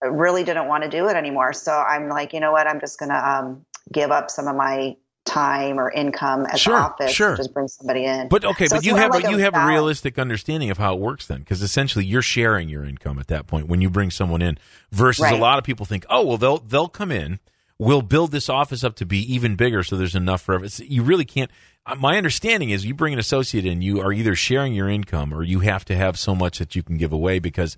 really 0.02 0.44
didn't 0.44 0.68
want 0.68 0.84
to 0.84 0.90
do 0.90 1.08
it 1.08 1.16
anymore. 1.16 1.52
So 1.52 1.72
I'm 1.72 2.08
like, 2.08 2.32
you 2.32 2.40
know 2.40 2.52
what? 2.52 2.66
I'm 2.66 2.80
just 2.80 2.98
going 2.98 3.08
to 3.10 3.30
um, 3.30 3.64
give 3.92 4.10
up 4.10 4.30
some 4.30 4.46
of 4.48 4.56
my 4.56 4.96
time 5.24 5.80
or 5.80 5.90
income 5.90 6.46
at 6.46 6.58
Sure, 6.60 6.74
the 6.76 6.80
office 6.82 7.12
sure. 7.12 7.36
just 7.36 7.52
bring 7.52 7.66
somebody 7.66 8.04
in. 8.04 8.28
But 8.28 8.44
okay, 8.44 8.66
So 8.66 8.76
but 8.76 8.84
you 8.84 8.94
have 8.94 9.10
like 9.10 9.24
a, 9.24 9.30
you 9.30 9.38
have 9.38 9.54
a 9.56 9.66
realistic 9.66 10.18
understanding 10.18 10.70
of 10.70 10.78
how 10.78 10.94
it 10.94 11.00
works 11.00 11.26
then, 11.26 11.40
because 11.40 11.62
essentially 11.62 12.04
you're 12.04 12.22
sharing 12.22 12.68
your 12.68 12.84
income 12.84 13.18
at 13.18 13.26
that 13.26 13.46
point 13.48 13.66
when 13.66 13.80
you 13.80 13.90
bring 13.90 14.10
someone 14.12 14.40
in. 14.40 14.56
Versus 14.92 15.28
a 15.30 15.36
lot 15.36 15.58
of 15.58 15.64
people 15.64 15.84
think, 15.84 16.06
oh 16.08 16.24
well, 16.24 16.36
they'll 16.36 16.58
they'll 16.58 16.86
come 16.88 17.10
in, 17.10 17.40
we'll 17.76 18.02
build 18.02 18.30
this 18.30 18.48
office 18.48 18.84
up 18.84 18.94
to 18.96 19.04
be 19.06 19.18
even 19.34 19.56
bigger, 19.56 19.82
so 19.82 19.96
there's 19.96 20.14
enough 20.14 20.42
for 20.42 20.54
everything. 20.54 20.86
You 20.88 21.02
really 21.02 21.24
can't. 21.24 21.50
uh, 21.86 21.96
My 21.96 22.16
understanding 22.18 22.70
is 22.70 22.86
you 22.86 22.94
bring 22.94 23.12
an 23.12 23.18
associate 23.18 23.66
in, 23.66 23.82
you 23.82 24.00
are 24.00 24.12
either 24.12 24.36
sharing 24.36 24.74
your 24.74 24.88
income 24.88 25.34
or 25.34 25.42
you 25.42 25.58
have 25.60 25.84
to 25.86 25.96
have 25.96 26.18
so 26.20 26.36
much 26.36 26.60
that 26.60 26.76
you 26.76 26.84
can 26.84 26.98
give 26.98 27.12
away 27.12 27.40
because, 27.40 27.76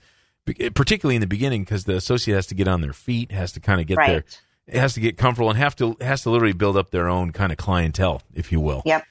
particularly 0.75 1.17
in 1.17 1.21
the 1.21 1.27
beginning, 1.27 1.63
because 1.63 1.85
the 1.85 1.97
associate 1.97 2.35
has 2.35 2.47
to 2.49 2.55
get 2.55 2.69
on 2.69 2.81
their 2.81 2.93
feet, 2.93 3.33
has 3.33 3.53
to 3.53 3.61
kind 3.61 3.81
of 3.81 3.87
get 3.87 3.97
Right. 3.99 4.09
their, 4.09 4.25
it 4.67 4.79
has 4.81 4.95
to 4.95 5.01
get 5.01 5.17
comfortable 5.17 5.49
and 5.51 5.59
have 5.59 5.75
to 5.77 5.97
has 6.01 6.23
to 6.23 6.31
literally 6.31 6.53
build 6.53 6.77
up 6.77 6.91
their 6.91 7.09
own 7.09 7.33
kind 7.33 7.53
of 7.53 7.59
clientele, 7.59 8.23
if 8.35 8.53
you 8.53 8.61
will. 8.61 8.83
Yep. 8.85 9.05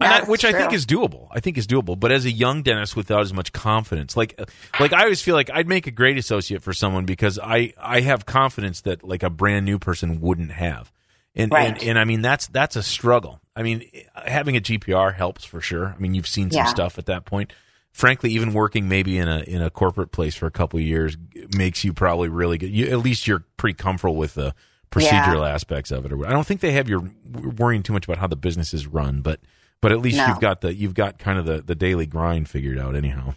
And 0.00 0.12
I- 0.12 0.18
That's 0.18 0.28
which 0.30 0.44
I 0.44 0.52
think 0.52 0.72
is 0.72 0.86
doable. 0.86 1.26
I 1.32 1.40
think 1.40 1.58
is 1.58 1.66
doable. 1.66 1.98
But 1.98 2.12
as 2.12 2.24
a 2.24 2.30
young 2.30 2.62
dentist 2.62 2.94
without 2.94 3.22
as 3.22 3.32
much 3.32 3.52
confidence, 3.52 4.16
like 4.16 4.38
like 4.78 4.92
I 4.92 5.02
always 5.02 5.20
feel 5.20 5.34
like 5.34 5.50
I'd 5.52 5.66
make 5.68 5.86
a 5.88 5.90
great 5.90 6.16
associate 6.18 6.62
for 6.62 6.72
someone 6.72 7.04
because 7.04 7.38
I 7.42 7.72
I 7.80 8.00
have 8.02 8.24
confidence 8.24 8.82
that 8.82 9.02
like 9.02 9.24
a 9.24 9.30
brand 9.30 9.66
new 9.66 9.78
person 9.80 10.20
wouldn't 10.20 10.52
have. 10.52 10.92
And, 11.34 11.50
Right. 11.52 11.68
and 11.74 11.82
and 11.82 11.98
I 11.98 12.04
mean 12.04 12.22
that's 12.22 12.46
that's 12.46 12.76
a 12.76 12.82
struggle. 12.82 13.40
I 13.56 13.62
mean 13.64 13.84
having 14.14 14.56
a 14.56 14.60
GPR 14.60 15.12
helps 15.14 15.44
for 15.44 15.60
sure. 15.60 15.92
I 15.96 16.00
mean 16.00 16.14
you've 16.14 16.28
seen 16.28 16.52
some 16.52 16.58
Yeah. 16.64 16.66
stuff 16.66 16.96
at 16.98 17.06
that 17.06 17.24
point. 17.24 17.52
Frankly, 17.98 18.30
even 18.30 18.52
working 18.52 18.88
maybe 18.88 19.18
in 19.18 19.28
a 19.28 19.40
in 19.40 19.60
a 19.60 19.70
corporate 19.70 20.12
place 20.12 20.36
for 20.36 20.46
a 20.46 20.52
couple 20.52 20.78
of 20.78 20.84
years 20.84 21.16
makes 21.56 21.82
you 21.82 21.92
probably 21.92 22.28
really 22.28 22.56
good. 22.56 22.70
You, 22.70 22.86
at 22.86 22.98
least 22.98 23.26
you're 23.26 23.44
pretty 23.56 23.74
comfortable 23.74 24.14
with 24.14 24.34
the 24.34 24.54
procedural 24.90 25.40
yeah. 25.40 25.52
aspects 25.52 25.90
of 25.90 26.06
it. 26.06 26.12
I 26.12 26.30
don't 26.30 26.46
think 26.46 26.60
they 26.60 26.72
have 26.72 26.88
you 26.88 27.12
worrying 27.58 27.82
too 27.82 27.92
much 27.92 28.04
about 28.04 28.18
how 28.18 28.28
the 28.28 28.36
business 28.36 28.72
is 28.72 28.86
run, 28.86 29.20
but 29.20 29.40
but 29.80 29.90
at 29.90 29.98
least 29.98 30.16
no. 30.16 30.28
you've 30.28 30.40
got 30.40 30.60
the 30.60 30.72
you've 30.72 30.94
got 30.94 31.18
kind 31.18 31.40
of 31.40 31.44
the 31.44 31.60
the 31.60 31.74
daily 31.74 32.06
grind 32.06 32.48
figured 32.48 32.78
out 32.78 32.94
anyhow. 32.94 33.34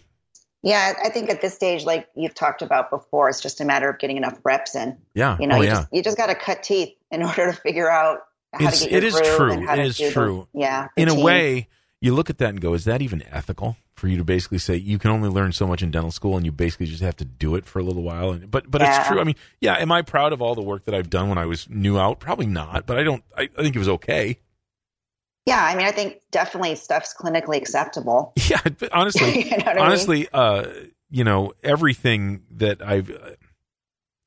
Yeah, 0.64 0.92
I 1.04 1.08
think 1.08 1.28
at 1.28 1.40
this 1.40 1.54
stage, 1.54 1.84
like 1.84 2.08
you've 2.14 2.36
talked 2.36 2.62
about 2.62 2.88
before, 2.88 3.28
it's 3.28 3.40
just 3.40 3.60
a 3.60 3.64
matter 3.64 3.90
of 3.90 3.98
getting 3.98 4.16
enough 4.16 4.38
reps 4.44 4.76
in. 4.76 4.96
Yeah, 5.12 5.36
you 5.40 5.48
know, 5.48 5.56
oh, 5.56 5.60
you 5.60 5.66
yeah. 5.66 5.74
just 5.74 5.88
you 5.92 6.02
just 6.04 6.16
got 6.16 6.26
to 6.26 6.36
cut 6.36 6.62
teeth 6.62 6.94
in 7.10 7.22
order 7.24 7.50
to 7.50 7.52
figure 7.52 7.90
out 7.90 8.20
how 8.52 8.68
it's, 8.68 8.84
to 8.84 8.88
get 8.88 9.02
it 9.02 9.04
It 9.04 9.06
is 9.08 9.36
true. 9.36 9.68
It 9.68 9.78
is 9.80 10.12
true. 10.12 10.46
The, 10.54 10.60
yeah, 10.60 10.88
in 10.96 11.08
a 11.08 11.20
way, 11.20 11.68
you 12.00 12.14
look 12.14 12.30
at 12.30 12.38
that 12.38 12.50
and 12.50 12.60
go, 12.60 12.74
"Is 12.74 12.84
that 12.84 13.02
even 13.02 13.24
ethical?" 13.28 13.76
For 14.02 14.08
you 14.08 14.16
to 14.16 14.24
basically 14.24 14.58
say 14.58 14.74
you 14.74 14.98
can 14.98 15.12
only 15.12 15.28
learn 15.28 15.52
so 15.52 15.64
much 15.64 15.80
in 15.80 15.92
dental 15.92 16.10
school, 16.10 16.36
and 16.36 16.44
you 16.44 16.50
basically 16.50 16.86
just 16.86 17.04
have 17.04 17.14
to 17.18 17.24
do 17.24 17.54
it 17.54 17.66
for 17.66 17.78
a 17.78 17.84
little 17.84 18.02
while. 18.02 18.32
and 18.32 18.50
But 18.50 18.68
but 18.68 18.80
yeah. 18.80 18.98
it's 18.98 19.06
true. 19.06 19.20
I 19.20 19.22
mean, 19.22 19.36
yeah. 19.60 19.76
Am 19.76 19.92
I 19.92 20.02
proud 20.02 20.32
of 20.32 20.42
all 20.42 20.56
the 20.56 20.60
work 20.60 20.86
that 20.86 20.94
I've 20.96 21.08
done 21.08 21.28
when 21.28 21.38
I 21.38 21.46
was 21.46 21.70
new 21.70 22.00
out? 22.00 22.18
Probably 22.18 22.46
not. 22.46 22.84
But 22.84 22.98
I 22.98 23.04
don't. 23.04 23.22
I, 23.38 23.42
I 23.42 23.62
think 23.62 23.76
it 23.76 23.78
was 23.78 23.88
okay. 23.88 24.40
Yeah, 25.46 25.64
I 25.64 25.76
mean, 25.76 25.86
I 25.86 25.92
think 25.92 26.18
definitely 26.32 26.74
stuff's 26.74 27.14
clinically 27.14 27.58
acceptable. 27.58 28.32
Yeah, 28.50 28.60
honestly, 28.90 29.50
you 29.50 29.56
know 29.56 29.72
honestly, 29.78 30.18
mean? 30.18 30.28
uh, 30.32 30.64
you 31.08 31.22
know, 31.22 31.52
everything 31.62 32.42
that 32.50 32.82
I've, 32.82 33.08
uh, 33.08 33.36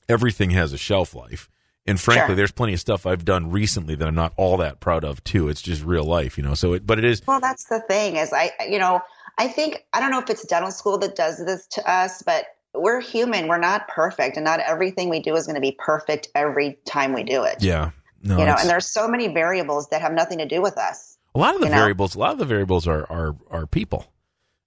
everything 0.08 0.52
has 0.52 0.72
a 0.72 0.78
shelf 0.78 1.14
life. 1.14 1.50
And 1.86 2.00
frankly, 2.00 2.28
sure. 2.28 2.36
there's 2.36 2.54
plenty 2.54 2.76
of 2.76 2.80
stuff 2.80 3.06
I've 3.06 3.26
done 3.26 3.52
recently 3.52 3.96
that 3.96 4.08
I'm 4.08 4.16
not 4.16 4.32
all 4.38 4.56
that 4.58 4.80
proud 4.80 5.04
of 5.04 5.22
too. 5.26 5.50
It's 5.50 5.62
just 5.62 5.84
real 5.84 6.06
life, 6.06 6.38
you 6.38 6.46
know. 6.46 6.54
So 6.54 6.72
it, 6.72 6.88
but 6.88 6.98
it 6.98 7.04
is. 7.04 7.22
Well, 7.28 7.42
that's 7.42 7.66
the 7.66 7.82
thing 7.82 8.16
is 8.16 8.32
I, 8.32 8.52
you 8.70 8.80
know, 8.80 9.02
I 9.38 9.48
think 9.48 9.86
I 9.94 10.00
don't 10.00 10.12
know 10.12 10.20
if 10.20 10.30
it's 10.30 10.46
dental 10.46 10.72
school 10.72 10.98
that 11.00 11.16
does 11.16 11.44
this 11.44 11.68
to 11.68 11.90
us, 11.90 12.22
but 12.24 12.46
we're 12.74 13.02
human. 13.02 13.48
We're 13.48 13.58
not 13.58 13.88
perfect, 13.88 14.38
and 14.38 14.46
not 14.46 14.60
everything 14.60 15.10
we 15.10 15.22
do 15.22 15.36
is 15.36 15.46
going 15.46 15.56
to 15.56 15.62
be 15.62 15.76
perfect 15.78 16.30
every 16.36 16.78
time 16.86 17.14
we 17.14 17.24
do 17.24 17.44
it. 17.44 17.58
Yeah. 17.62 17.92
No, 18.22 18.40
you 18.40 18.46
know, 18.46 18.56
and 18.58 18.68
there's 18.68 18.88
so 18.88 19.08
many 19.08 19.28
variables 19.28 19.90
that 19.90 20.02
have 20.02 20.12
nothing 20.12 20.40
to 20.40 20.48
do 20.48 20.62
with 20.62 20.78
us. 20.78 21.18
A 21.36 21.40
lot 21.40 21.54
of 21.54 21.62
the 21.62 21.68
variables, 21.68 22.16
know? 22.16 22.20
a 22.20 22.24
lot 22.24 22.34
of 22.34 22.40
the 22.40 22.46
variables 22.46 22.88
are 22.88 23.04
are 23.12 23.36
are 23.50 23.68
people. 23.68 24.06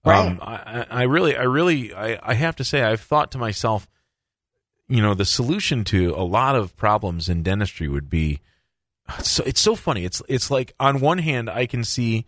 Right. 0.05 0.27
Um, 0.27 0.39
I, 0.41 0.85
I 0.89 1.03
really, 1.03 1.35
I 1.35 1.43
really, 1.43 1.93
I, 1.93 2.19
I 2.23 2.33
have 2.35 2.55
to 2.57 2.63
say, 2.63 2.83
I've 2.83 3.01
thought 3.01 3.31
to 3.31 3.37
myself, 3.37 3.85
you 4.87 5.01
know, 5.01 5.13
the 5.13 5.25
solution 5.25 5.83
to 5.85 6.13
a 6.15 6.23
lot 6.23 6.55
of 6.55 6.77
problems 6.77 7.27
in 7.27 7.43
dentistry 7.43 7.89
would 7.89 8.09
be. 8.09 8.39
So 9.21 9.43
it's 9.45 9.59
so 9.59 9.75
funny. 9.75 10.05
It's 10.05 10.21
it's 10.29 10.51
like 10.51 10.73
on 10.79 10.99
one 10.99 11.17
hand, 11.17 11.49
I 11.49 11.65
can 11.65 11.83
see 11.83 12.25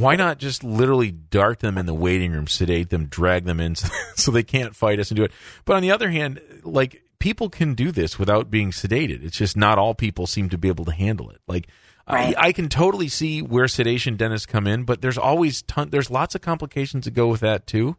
why 0.00 0.16
not 0.16 0.38
just 0.38 0.64
literally 0.64 1.10
dart 1.10 1.60
them 1.60 1.78
in 1.78 1.86
the 1.86 1.94
waiting 1.94 2.32
room, 2.32 2.46
sedate 2.46 2.90
them, 2.90 3.06
drag 3.06 3.44
them 3.44 3.60
in 3.60 3.74
so 4.16 4.30
they 4.30 4.42
can't 4.42 4.74
fight 4.74 4.98
us 4.98 5.10
and 5.10 5.16
do 5.16 5.24
it. 5.24 5.32
But 5.64 5.76
on 5.76 5.82
the 5.82 5.90
other 5.90 6.10
hand, 6.10 6.40
like 6.62 7.02
people 7.18 7.48
can 7.48 7.74
do 7.74 7.92
this 7.92 8.18
without 8.18 8.50
being 8.50 8.70
sedated. 8.70 9.24
It's 9.24 9.36
just 9.36 9.56
not 9.56 9.78
all 9.78 9.94
people 9.94 10.26
seem 10.26 10.48
to 10.50 10.58
be 10.58 10.68
able 10.68 10.84
to 10.86 10.92
handle 10.92 11.30
it. 11.30 11.40
Like 11.46 11.68
Right. 12.08 12.36
I, 12.36 12.48
I, 12.48 12.52
can 12.52 12.68
totally 12.68 13.08
see 13.08 13.40
where 13.40 13.68
sedation 13.68 14.16
dentists 14.16 14.46
come 14.46 14.66
in, 14.66 14.82
but 14.82 15.00
there's 15.00 15.18
always 15.18 15.62
ton, 15.62 15.90
there's 15.90 16.10
lots 16.10 16.34
of 16.34 16.40
complications 16.40 17.04
that 17.04 17.12
go 17.12 17.28
with 17.28 17.40
that 17.40 17.68
too. 17.68 17.96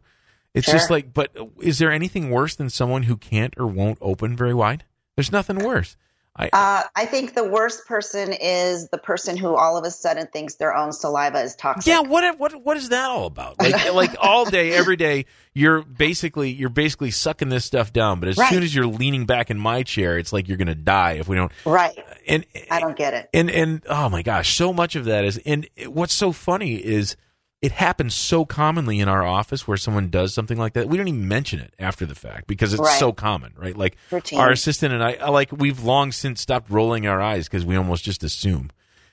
It's 0.54 0.66
sure. 0.66 0.74
just 0.74 0.90
like, 0.90 1.14
but 1.14 1.34
is 1.60 1.78
there 1.78 1.90
anything 1.90 2.30
worse 2.30 2.54
than 2.54 2.68
someone 2.68 3.04
who 3.04 3.16
can't 3.16 3.54
or 3.56 3.66
won't 3.66 3.98
open 4.02 4.36
very 4.36 4.52
wide? 4.52 4.84
There's 5.16 5.32
nothing 5.32 5.64
worse. 5.64 5.96
I, 6.34 6.48
uh, 6.50 6.82
I 6.96 7.04
think 7.04 7.34
the 7.34 7.44
worst 7.44 7.86
person 7.86 8.32
is 8.32 8.88
the 8.88 8.96
person 8.96 9.36
who 9.36 9.54
all 9.54 9.76
of 9.76 9.84
a 9.84 9.90
sudden 9.90 10.26
thinks 10.28 10.54
their 10.54 10.74
own 10.74 10.92
saliva 10.92 11.42
is 11.42 11.54
toxic. 11.54 11.86
Yeah, 11.86 12.00
what 12.00 12.38
what 12.38 12.64
what 12.64 12.78
is 12.78 12.88
that 12.88 13.10
all 13.10 13.26
about? 13.26 13.60
Like 13.60 13.92
like 13.94 14.16
all 14.18 14.46
day, 14.46 14.72
every 14.72 14.96
day, 14.96 15.26
you're 15.52 15.82
basically 15.82 16.50
you're 16.50 16.70
basically 16.70 17.10
sucking 17.10 17.50
this 17.50 17.66
stuff 17.66 17.92
down. 17.92 18.18
But 18.18 18.30
as 18.30 18.38
right. 18.38 18.50
soon 18.50 18.62
as 18.62 18.74
you're 18.74 18.86
leaning 18.86 19.26
back 19.26 19.50
in 19.50 19.58
my 19.58 19.82
chair, 19.82 20.18
it's 20.18 20.32
like 20.32 20.48
you're 20.48 20.56
going 20.56 20.68
to 20.68 20.74
die 20.74 21.12
if 21.12 21.28
we 21.28 21.36
don't. 21.36 21.52
Right. 21.66 21.98
And 22.26 22.46
I 22.70 22.80
don't 22.80 22.96
get 22.96 23.12
it. 23.12 23.28
And 23.34 23.50
and 23.50 23.82
oh 23.86 24.08
my 24.08 24.22
gosh, 24.22 24.56
so 24.56 24.72
much 24.72 24.96
of 24.96 25.04
that 25.04 25.26
is. 25.26 25.36
And 25.44 25.68
what's 25.86 26.14
so 26.14 26.32
funny 26.32 26.76
is 26.76 27.14
it 27.62 27.70
happens 27.70 28.14
so 28.14 28.44
commonly 28.44 28.98
in 28.98 29.08
our 29.08 29.24
office 29.24 29.68
where 29.68 29.76
someone 29.76 30.10
does 30.10 30.34
something 30.34 30.58
like 30.58 30.72
that. 30.72 30.88
We 30.88 30.96
don't 30.98 31.06
even 31.06 31.28
mention 31.28 31.60
it 31.60 31.72
after 31.78 32.04
the 32.04 32.16
fact 32.16 32.48
because 32.48 32.72
it's 32.74 32.82
right. 32.82 32.98
so 32.98 33.12
common, 33.12 33.54
right? 33.56 33.76
Like 33.76 33.96
Routine. 34.10 34.40
our 34.40 34.50
assistant 34.50 34.92
and 34.92 35.02
I, 35.02 35.14
uh, 35.14 35.30
like 35.30 35.52
we've 35.52 35.82
long 35.82 36.10
since 36.10 36.40
stopped 36.40 36.68
rolling 36.70 37.06
our 37.06 37.22
eyes 37.22 37.46
because 37.46 37.64
we 37.64 37.76
almost 37.76 38.04
just 38.04 38.24
assume. 38.24 38.70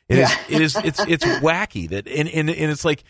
It 0.10 0.18
yeah. 0.18 0.32
is, 0.50 0.50
it 0.50 0.62
is, 0.62 0.76
it's, 0.84 1.00
it's 1.08 1.26
wacky 1.42 1.88
that, 1.90 2.08
and, 2.08 2.28
and, 2.28 2.50
and 2.50 2.72
it's 2.72 2.84
like 2.84 3.04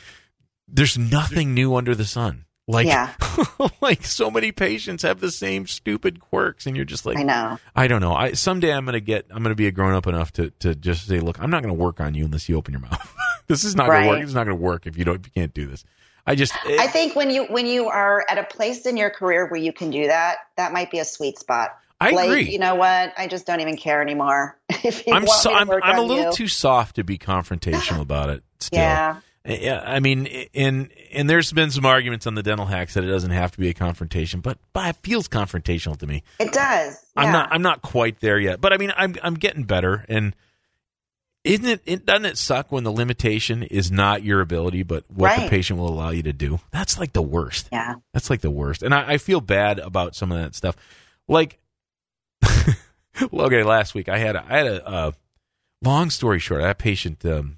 there's 0.68 0.98
nothing 0.98 1.54
new 1.54 1.76
under 1.76 1.96
the 1.96 2.06
sun. 2.06 2.46
Like, 2.68 2.86
yeah. 2.86 3.14
like 3.82 4.04
so 4.06 4.30
many 4.30 4.52
patients 4.52 5.02
have 5.04 5.22
the 5.22 5.32
same 5.32 5.66
stupid 5.68 6.20
quirks, 6.20 6.68
and 6.68 6.76
you're 6.76 6.86
just 6.86 7.06
like, 7.06 7.18
I 7.18 7.24
know. 7.24 7.58
I 7.76 7.88
don't 7.88 8.02
know. 8.02 8.14
I 8.14 8.34
someday 8.34 8.72
I'm 8.72 8.86
gonna 8.86 9.00
get, 9.00 9.26
I'm 9.32 9.42
gonna 9.42 9.56
be 9.56 9.66
a 9.66 9.72
grown 9.72 9.96
up 9.96 10.06
enough 10.06 10.32
to 10.34 10.52
to 10.60 10.76
just 10.76 11.08
say, 11.08 11.20
look, 11.20 11.42
I'm 11.42 11.50
not 11.50 11.64
gonna 11.64 11.74
work 11.74 12.00
on 12.00 12.14
you 12.14 12.26
unless 12.26 12.48
you 12.48 12.58
open 12.58 12.74
your 12.74 12.82
mouth. 12.82 13.16
this 13.50 13.66
is 13.66 13.76
not 13.76 13.90
right. 13.90 14.06
gonna 14.06 14.10
work. 14.10 14.24
It's 14.24 14.34
not 14.34 14.46
gonna 14.46 14.56
work 14.56 14.88
if 14.88 14.98
you 14.98 15.04
don't, 15.04 15.20
if 15.20 15.26
you 15.26 15.32
can't 15.34 15.54
do 15.54 15.66
this. 15.66 15.84
I 16.26 16.36
just, 16.36 16.54
it, 16.66 16.80
I 16.80 16.88
think 16.88 17.16
when 17.16 17.32
you 17.32 17.46
when 17.46 17.66
you 17.66 17.90
are 17.90 18.24
at 18.30 18.38
a 18.38 18.44
place 18.44 18.86
in 18.86 18.96
your 18.96 19.10
career 19.10 19.48
where 19.48 19.60
you 19.60 19.74
can 19.74 19.90
do 19.90 20.08
that, 20.08 20.38
that 20.56 20.72
might 20.72 20.92
be 20.92 21.00
a 21.00 21.06
sweet 21.06 21.40
spot. 21.40 21.78
I 22.00 22.12
like, 22.12 22.30
agree. 22.30 22.52
You 22.52 22.60
know 22.60 22.76
what? 22.76 23.14
I 23.18 23.28
just 23.28 23.46
don't 23.46 23.60
even 23.60 23.76
care 23.76 24.02
anymore. 24.02 24.58
if 24.70 25.06
you 25.06 25.14
I'm 25.14 25.28
so, 25.28 25.54
I'm, 25.54 25.70
I'm 25.70 25.98
a 25.98 26.02
little 26.02 26.26
you. 26.26 26.32
too 26.32 26.48
soft 26.48 26.96
to 26.96 27.04
be 27.04 27.18
confrontational 27.18 28.02
about 28.02 28.30
it. 28.30 28.44
Still. 28.60 28.80
Yeah. 28.80 29.22
Yeah, 29.46 29.82
I 29.84 30.00
mean, 30.00 30.28
and 30.54 30.90
and 31.12 31.30
there's 31.30 31.52
been 31.52 31.72
some 31.72 31.86
arguments 31.86 32.28
on 32.28 32.36
the 32.36 32.44
dental 32.44 32.66
hacks 32.66 32.94
that 32.94 33.04
it 33.04 33.08
doesn't 33.08 33.32
have 33.32 33.54
to 33.54 33.58
be 33.58 33.70
a 33.70 33.74
confrontation, 33.74 34.42
but, 34.42 34.60
but 34.74 34.90
it 34.90 34.96
feels 34.98 35.28
confrontational 35.28 35.98
to 35.98 36.06
me. 36.06 36.24
It 36.40 36.52
does. 36.52 37.04
I'm 37.16 37.32
not 37.32 37.48
I'm 37.52 37.62
not 37.62 37.82
quite 37.82 38.20
there 38.20 38.38
yet, 38.38 38.62
but 38.62 38.74
I 38.74 38.78
mean, 38.78 38.92
I'm 38.96 39.16
I'm 39.24 39.36
getting 39.36 39.64
better. 39.64 40.06
And 40.08 40.36
isn't 41.50 41.66
it, 41.66 41.82
it 41.86 42.06
doesn't 42.06 42.26
it 42.26 42.38
suck 42.38 42.72
when 42.72 42.84
the 42.84 42.92
limitation 42.92 43.64
is 43.64 43.92
not 43.92 44.24
your 44.24 44.42
ability, 44.42 44.84
but 44.84 45.04
what 45.10 45.30
right. 45.30 45.44
the 45.44 45.50
patient 45.50 45.80
will 45.80 45.90
allow 45.90 46.12
you 46.12 46.24
to 46.24 46.34
do? 46.34 46.60
That's 46.72 47.00
like 47.00 47.14
the 47.14 47.22
worst. 47.22 47.70
Yeah, 47.72 47.96
that's 48.14 48.30
like 48.30 48.42
the 48.42 48.52
worst. 48.52 48.84
And 48.84 48.94
I, 48.94 49.14
I 49.14 49.18
feel 49.18 49.42
bad 49.42 49.80
about 49.80 50.16
some 50.16 50.32
of 50.32 50.38
that 50.38 50.54
stuff. 50.54 50.76
Like, 51.28 51.60
okay, 53.34 53.64
last 53.64 53.96
week 53.96 54.10
I 54.10 54.20
had 54.20 54.36
a, 54.36 54.46
I 54.48 54.58
had 54.58 54.68
a, 54.68 54.94
a 54.94 55.14
long 55.82 56.10
story 56.12 56.40
short, 56.40 56.62
I 56.62 56.68
had 56.68 56.76
a 56.76 56.76
patient. 56.76 57.26
Um, 57.26 57.58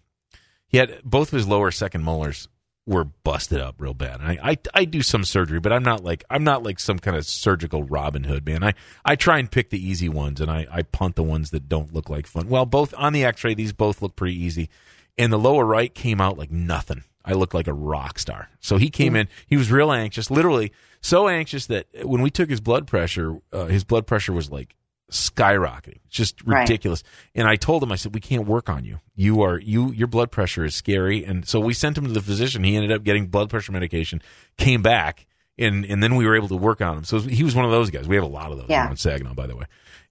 he 0.67 0.77
had 0.77 1.01
both 1.03 1.33
of 1.33 1.37
his 1.37 1.47
lower 1.47 1.69
second 1.69 2.03
molars 2.03 2.47
were 2.85 3.03
busted 3.03 3.59
up 3.59 3.75
real 3.79 3.93
bad. 3.93 4.21
I, 4.21 4.37
I, 4.41 4.57
I 4.73 4.85
do 4.85 5.01
some 5.01 5.23
surgery, 5.23 5.59
but 5.59 5.71
I'm 5.71 5.83
not 5.83 6.03
like 6.03 6.23
I'm 6.29 6.43
not 6.43 6.63
like 6.63 6.79
some 6.79 6.99
kind 6.99 7.15
of 7.15 7.25
surgical 7.25 7.83
Robin 7.83 8.23
Hood 8.23 8.45
man. 8.45 8.63
I, 8.63 8.73
I 9.05 9.15
try 9.15 9.39
and 9.39 9.51
pick 9.51 9.69
the 9.69 9.85
easy 9.85 10.09
ones 10.09 10.41
and 10.41 10.49
I, 10.49 10.67
I 10.71 10.81
punt 10.81 11.15
the 11.15 11.23
ones 11.23 11.51
that 11.51 11.69
don't 11.69 11.93
look 11.93 12.09
like 12.09 12.25
fun. 12.25 12.49
Well, 12.49 12.65
both 12.65 12.93
on 12.97 13.13
the 13.13 13.23
X-ray, 13.23 13.53
these 13.53 13.73
both 13.73 14.01
look 14.01 14.15
pretty 14.15 14.41
easy, 14.41 14.69
and 15.17 15.31
the 15.31 15.37
lower 15.37 15.65
right 15.65 15.93
came 15.93 16.19
out 16.19 16.37
like 16.37 16.51
nothing. 16.51 17.03
I 17.23 17.33
looked 17.33 17.53
like 17.53 17.67
a 17.67 17.73
rock 17.73 18.17
star. 18.17 18.49
So 18.59 18.77
he 18.77 18.89
came 18.89 19.15
in. 19.15 19.27
He 19.45 19.55
was 19.55 19.71
real 19.71 19.91
anxious, 19.91 20.31
literally 20.31 20.71
so 21.01 21.27
anxious 21.27 21.67
that 21.67 21.85
when 22.03 22.21
we 22.21 22.31
took 22.31 22.49
his 22.49 22.61
blood 22.61 22.87
pressure, 22.87 23.37
uh, 23.53 23.65
his 23.65 23.83
blood 23.83 24.07
pressure 24.07 24.33
was 24.33 24.49
like 24.49 24.75
skyrocketing. 25.11 25.99
just 26.09 26.41
ridiculous. 26.45 27.03
Right. 27.03 27.41
And 27.41 27.47
I 27.47 27.55
told 27.57 27.83
him, 27.83 27.91
I 27.91 27.95
said, 27.95 28.13
we 28.13 28.21
can't 28.21 28.47
work 28.47 28.69
on 28.69 28.83
you. 28.83 28.99
You 29.13 29.41
are 29.41 29.59
you. 29.59 29.91
Your 29.91 30.07
blood 30.07 30.31
pressure 30.31 30.65
is 30.65 30.73
scary. 30.73 31.23
And 31.23 31.47
so 31.47 31.59
we 31.59 31.73
sent 31.73 31.97
him 31.97 32.05
to 32.05 32.11
the 32.11 32.21
physician. 32.21 32.63
He 32.63 32.75
ended 32.75 32.91
up 32.91 33.03
getting 33.03 33.27
blood 33.27 33.49
pressure 33.49 33.71
medication. 33.71 34.21
Came 34.57 34.81
back, 34.81 35.27
and 35.57 35.85
and 35.85 36.01
then 36.01 36.15
we 36.15 36.25
were 36.25 36.35
able 36.35 36.47
to 36.47 36.55
work 36.55 36.81
on 36.81 36.97
him. 36.97 37.03
So 37.03 37.19
he 37.19 37.43
was 37.43 37.55
one 37.55 37.65
of 37.65 37.71
those 37.71 37.89
guys. 37.89 38.07
We 38.07 38.15
have 38.15 38.23
a 38.23 38.27
lot 38.27 38.51
of 38.51 38.57
those 38.57 38.69
yeah. 38.69 38.85
around 38.85 38.97
Saginaw, 38.97 39.33
by 39.33 39.47
the 39.47 39.55
way. 39.55 39.65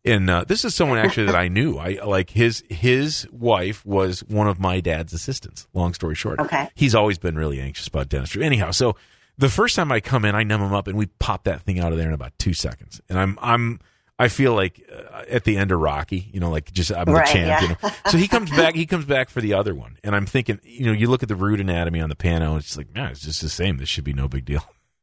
And 0.05 0.31
uh, 0.31 0.45
this 0.47 0.65
is 0.65 0.75
someone 0.75 0.99
actually 0.99 1.27
that 1.27 1.35
I 1.35 1.49
knew. 1.57 1.77
I 1.79 2.03
like 2.05 2.31
his 2.31 2.63
his 2.69 3.27
wife 3.33 3.85
was 3.85 4.21
one 4.21 4.49
of 4.49 4.61
my 4.61 4.81
dad's 4.81 5.13
assistants. 5.13 5.67
Long 5.75 5.95
story 5.95 6.15
short, 6.15 6.41
okay. 6.41 6.71
He's 6.75 6.95
always 6.95 7.19
been 7.19 7.37
really 7.37 7.61
anxious 7.61 7.89
about 7.89 8.09
dentistry. 8.09 8.45
Anyhow, 8.45 8.71
so 8.71 8.97
the 9.39 9.49
first 9.49 9.77
time 9.77 9.91
I 9.91 10.01
come 10.01 10.25
in, 10.25 10.35
I 10.35 10.43
numb 10.43 10.61
him 10.61 10.75
up, 10.75 10.87
and 10.87 10.97
we 10.97 11.07
pop 11.07 11.45
that 11.45 11.63
thing 11.63 11.81
out 11.81 11.93
of 11.93 11.99
there 11.99 12.09
in 12.09 12.15
about 12.15 12.39
two 12.39 12.55
seconds. 12.55 13.01
And 13.09 13.19
I'm 13.19 13.39
I'm 13.41 13.81
I 14.21 14.29
feel 14.29 14.53
like 14.53 14.87
uh, 14.93 15.23
at 15.31 15.45
the 15.45 15.57
end 15.57 15.73
of 15.73 15.81
Rocky, 15.81 16.29
you 16.31 16.41
know, 16.41 16.51
like 16.51 16.71
just 16.71 16.93
I'm 16.93 17.07
the 17.07 17.13
right, 17.13 17.27
champ. 17.27 17.47
Yeah. 17.47 17.63
You 17.63 17.69
know? 17.83 18.11
So 18.11 18.19
he 18.19 18.29
comes 18.29 18.51
back. 18.51 18.75
He 18.75 18.85
comes 18.85 19.07
back 19.07 19.31
for 19.31 19.41
the 19.41 19.55
other 19.55 19.75
one, 19.75 19.97
and 20.05 20.15
I'm 20.15 20.27
thinking, 20.27 20.61
you 20.63 20.85
know, 20.85 20.93
you 20.93 21.09
look 21.09 21.23
at 21.23 21.31
the 21.31 21.35
root 21.35 21.59
anatomy 21.59 22.03
on 22.03 22.11
the 22.11 22.15
pano, 22.15 22.51
and 22.51 22.59
it's 22.59 22.77
like, 22.77 22.95
man, 22.95 23.13
it's 23.13 23.23
just 23.23 23.41
the 23.41 23.49
same. 23.49 23.79
This 23.79 23.89
should 23.89 24.05
be 24.05 24.13
no 24.13 24.29
big 24.29 24.45
deal. 24.45 24.63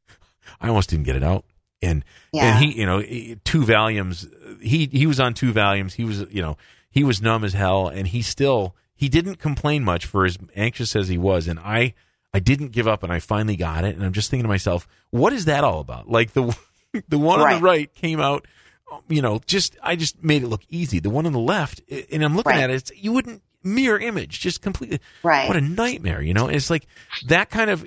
I 0.62 0.67
almost 0.67 0.91
didn't 0.91 1.06
get 1.06 1.15
it 1.15 1.23
out, 1.23 1.45
and 1.82 2.06
yeah. 2.32 2.60
and 2.60 2.63
he, 2.63 2.80
you 2.80 2.86
know, 2.86 3.01
two 3.43 3.63
Valiums. 3.63 4.32
He 4.62 4.86
he 4.86 5.08
was 5.08 5.19
on 5.19 5.34
two 5.34 5.51
Valiums. 5.51 5.93
He 5.93 6.03
was, 6.03 6.19
you 6.30 6.43
know, 6.43 6.56
he 6.91 7.03
was 7.03 7.19
numb 7.19 7.43
as 7.43 7.53
hell, 7.53 7.88
and 7.88 8.08
he 8.08 8.21
still 8.21 8.75
he 8.95 9.10
didn't 9.10 9.38
complain 9.38 9.84
much 9.84 10.06
for 10.06 10.25
as 10.25 10.38
anxious 10.56 10.95
as 10.95 11.08
he 11.08 11.17
was, 11.17 11.47
and 11.47 11.60
I. 11.60 11.95
I 12.34 12.39
didn't 12.39 12.71
give 12.71 12.88
up 12.88 13.01
and 13.01 13.12
I 13.12 13.19
finally 13.19 13.56
got 13.56 13.84
it. 13.84 13.95
And 13.95 14.06
I'm 14.06 14.12
just 14.12 14.30
thinking 14.30 14.43
to 14.43 14.49
myself, 14.49 14.88
what 15.10 15.34
is 15.34 15.45
that 15.45 15.63
all 15.63 15.80
about? 15.80 16.08
Like 16.08 16.34
the 16.34 16.56
the 17.08 17.17
one 17.17 17.39
right. 17.39 17.56
on 17.56 17.62
the 17.62 17.65
right 17.65 17.91
came 17.95 18.19
out 18.19 18.45
you 19.08 19.21
know, 19.21 19.41
just 19.45 19.78
I 19.84 19.95
just 19.95 20.23
made 20.23 20.43
it 20.43 20.47
look 20.47 20.63
easy. 20.69 21.00
The 21.00 21.10
one 21.10 21.26
on 21.26 21.34
the 21.34 21.39
left, 21.39 21.82
and 22.12 22.23
I'm 22.23 22.36
looking 22.36 22.54
right. 22.54 22.63
at 22.63 22.69
it, 22.69 22.76
it's, 22.76 22.91
you 22.95 23.12
wouldn't 23.13 23.41
mirror 23.63 24.00
image, 24.00 24.39
just 24.39 24.62
completely. 24.62 25.00
Right. 25.23 25.47
What 25.47 25.58
a 25.58 25.62
nightmare, 25.62 26.21
you 26.21 26.34
know. 26.34 26.47
And 26.47 26.56
it's 26.56 26.69
like 26.69 26.88
that 27.28 27.50
kind 27.50 27.69
of. 27.69 27.86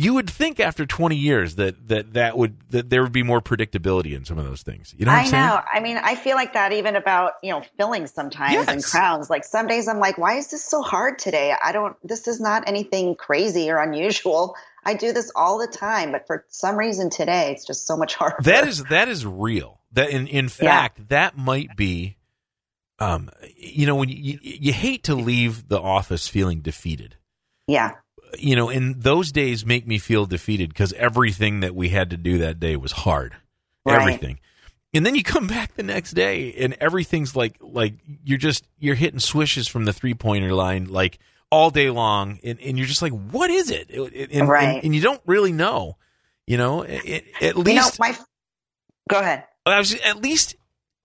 you 0.00 0.14
would 0.14 0.30
think 0.30 0.60
after 0.60 0.86
20 0.86 1.16
years 1.16 1.56
that 1.56 1.88
that 1.88 2.12
that 2.12 2.38
would 2.38 2.56
that 2.70 2.88
there 2.88 3.02
would 3.02 3.12
be 3.12 3.24
more 3.24 3.40
predictability 3.40 4.14
in 4.14 4.24
some 4.24 4.38
of 4.38 4.44
those 4.44 4.62
things. 4.62 4.94
You 4.96 5.04
know 5.06 5.10
what 5.10 5.18
I 5.18 5.22
I'm 5.22 5.26
saying? 5.26 5.46
know. 5.46 5.60
I 5.72 5.80
mean, 5.80 5.96
I 5.98 6.14
feel 6.14 6.36
like 6.36 6.52
that 6.52 6.72
even 6.72 6.94
about, 6.94 7.32
you 7.42 7.50
know, 7.52 7.62
fillings 7.76 8.12
sometimes 8.12 8.68
and 8.68 8.82
crowns. 8.82 9.28
Like 9.28 9.44
some 9.44 9.66
days 9.66 9.88
I'm 9.88 9.98
like, 9.98 10.16
why 10.16 10.36
is 10.36 10.52
this 10.52 10.64
so 10.64 10.82
hard 10.82 11.18
today? 11.18 11.52
I 11.60 11.72
don't, 11.72 11.96
this 12.06 12.28
is 12.28 12.40
not 12.40 12.68
anything 12.68 13.16
crazy 13.16 13.70
or 13.70 13.78
unusual. 13.78 14.54
I 14.84 14.94
do 14.94 15.12
this 15.12 15.32
all 15.34 15.58
the 15.58 15.66
time, 15.66 16.12
but 16.12 16.28
for 16.28 16.44
some 16.48 16.76
reason 16.76 17.10
today 17.10 17.50
it's 17.50 17.66
just 17.66 17.84
so 17.86 17.96
much 17.96 18.14
harder. 18.14 18.36
That 18.42 18.68
is 18.68 18.84
that 18.84 19.08
is 19.08 19.26
real. 19.26 19.77
That 19.92 20.10
in 20.10 20.26
in 20.26 20.48
fact 20.48 21.08
that 21.08 21.36
might 21.38 21.76
be, 21.76 22.16
um, 22.98 23.30
you 23.56 23.86
know, 23.86 23.94
when 23.96 24.08
you 24.08 24.38
you 24.42 24.72
hate 24.72 25.04
to 25.04 25.14
leave 25.14 25.68
the 25.68 25.80
office 25.80 26.28
feeling 26.28 26.60
defeated. 26.60 27.16
yeah. 27.66 27.92
You 28.38 28.56
know, 28.56 28.68
and 28.68 29.02
those 29.02 29.32
days 29.32 29.64
make 29.64 29.86
me 29.86 29.96
feel 29.96 30.26
defeated 30.26 30.68
because 30.68 30.92
everything 30.92 31.60
that 31.60 31.74
we 31.74 31.88
had 31.88 32.10
to 32.10 32.18
do 32.18 32.36
that 32.38 32.60
day 32.60 32.76
was 32.76 32.92
hard. 32.92 33.34
Right. 33.86 33.98
Everything. 34.02 34.40
And 34.92 35.06
then 35.06 35.14
you 35.14 35.22
come 35.22 35.46
back 35.56 35.72
the 35.76 35.82
next 35.82 36.12
day 36.12 36.52
and 36.52 36.76
everything's 36.78 37.34
like 37.34 37.56
like 37.62 37.94
you're 38.24 38.36
just 38.36 38.68
you're 38.78 38.94
hitting 38.96 39.18
swishes 39.20 39.66
from 39.66 39.86
the 39.86 39.94
three 39.94 40.12
pointer 40.12 40.52
line 40.52 40.84
like 40.90 41.18
all 41.50 41.70
day 41.70 41.88
long 41.88 42.38
and, 42.44 42.60
and 42.60 42.76
you're 42.76 42.86
just 42.86 43.00
like 43.00 43.12
what 43.12 43.48
is 43.48 43.70
it 43.70 43.88
and, 43.90 44.46
Right. 44.46 44.74
and, 44.76 44.84
and 44.84 44.94
you 44.94 45.00
don't 45.00 45.22
really 45.24 45.52
know 45.52 45.96
you 46.46 46.58
know 46.58 46.82
it, 46.82 47.02
it- 47.06 47.24
at 47.40 47.56
You 47.56 47.64
know, 47.64 47.70
least 47.72 47.98
my, 47.98 48.14
go 49.08 49.20
ahead. 49.20 49.44
I 49.66 49.78
was 49.78 49.94
at 50.00 50.22
least 50.22 50.56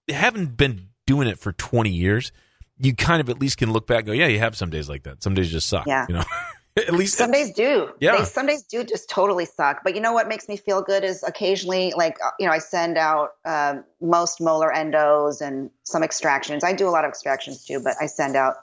having 0.10 0.48
been 0.48 0.90
doing 1.06 1.28
it 1.28 1.38
for 1.38 1.52
20 1.52 1.90
years, 1.90 2.32
you 2.78 2.96
kind 2.96 3.22
of 3.22 3.30
at 3.30 3.40
least 3.40 3.58
can 3.58 3.72
look 3.72 3.88
back 3.88 4.00
and 4.00 4.08
go, 4.08 4.12
yeah, 4.14 4.28
you 4.28 4.40
have 4.40 4.56
some 4.56 4.70
days 4.70 4.90
like 4.90 5.04
that. 5.04 5.22
Some 5.24 5.34
days 5.34 5.52
just 5.52 5.68
suck. 5.68 5.86
Yeah. 5.86 6.06
You 6.08 6.16
know, 6.16 6.24
at 6.78 6.94
least 6.94 7.18
Some 7.18 7.32
days 7.32 7.54
do. 7.54 7.90
Yeah. 8.00 8.18
They, 8.18 8.26
some 8.26 8.48
days 8.48 8.64
do 8.64 8.84
just 8.84 9.10
totally 9.10 9.46
suck. 9.46 9.82
But 9.84 9.96
you 9.96 10.02
know 10.02 10.14
what 10.14 10.28
makes 10.28 10.48
me 10.48 10.58
feel 10.58 10.82
good 10.82 11.04
is 11.04 11.24
occasionally, 11.24 11.94
like, 11.96 12.18
uh, 12.24 12.32
you 12.40 12.48
know, 12.48 12.54
I 12.54 12.60
send 12.60 12.98
out 12.98 13.32
um, 13.46 13.84
most 14.02 14.42
molar 14.42 14.72
endos 14.74 15.42
and 15.42 15.70
some 15.84 16.04
extractions. 16.04 16.64
I 16.64 16.74
do 16.74 16.88
a 16.88 16.92
lot 16.92 17.06
of 17.06 17.10
extractions 17.10 17.66
too, 17.66 17.80
but 17.84 17.96
I 18.02 18.08
send 18.08 18.36
out 18.36 18.56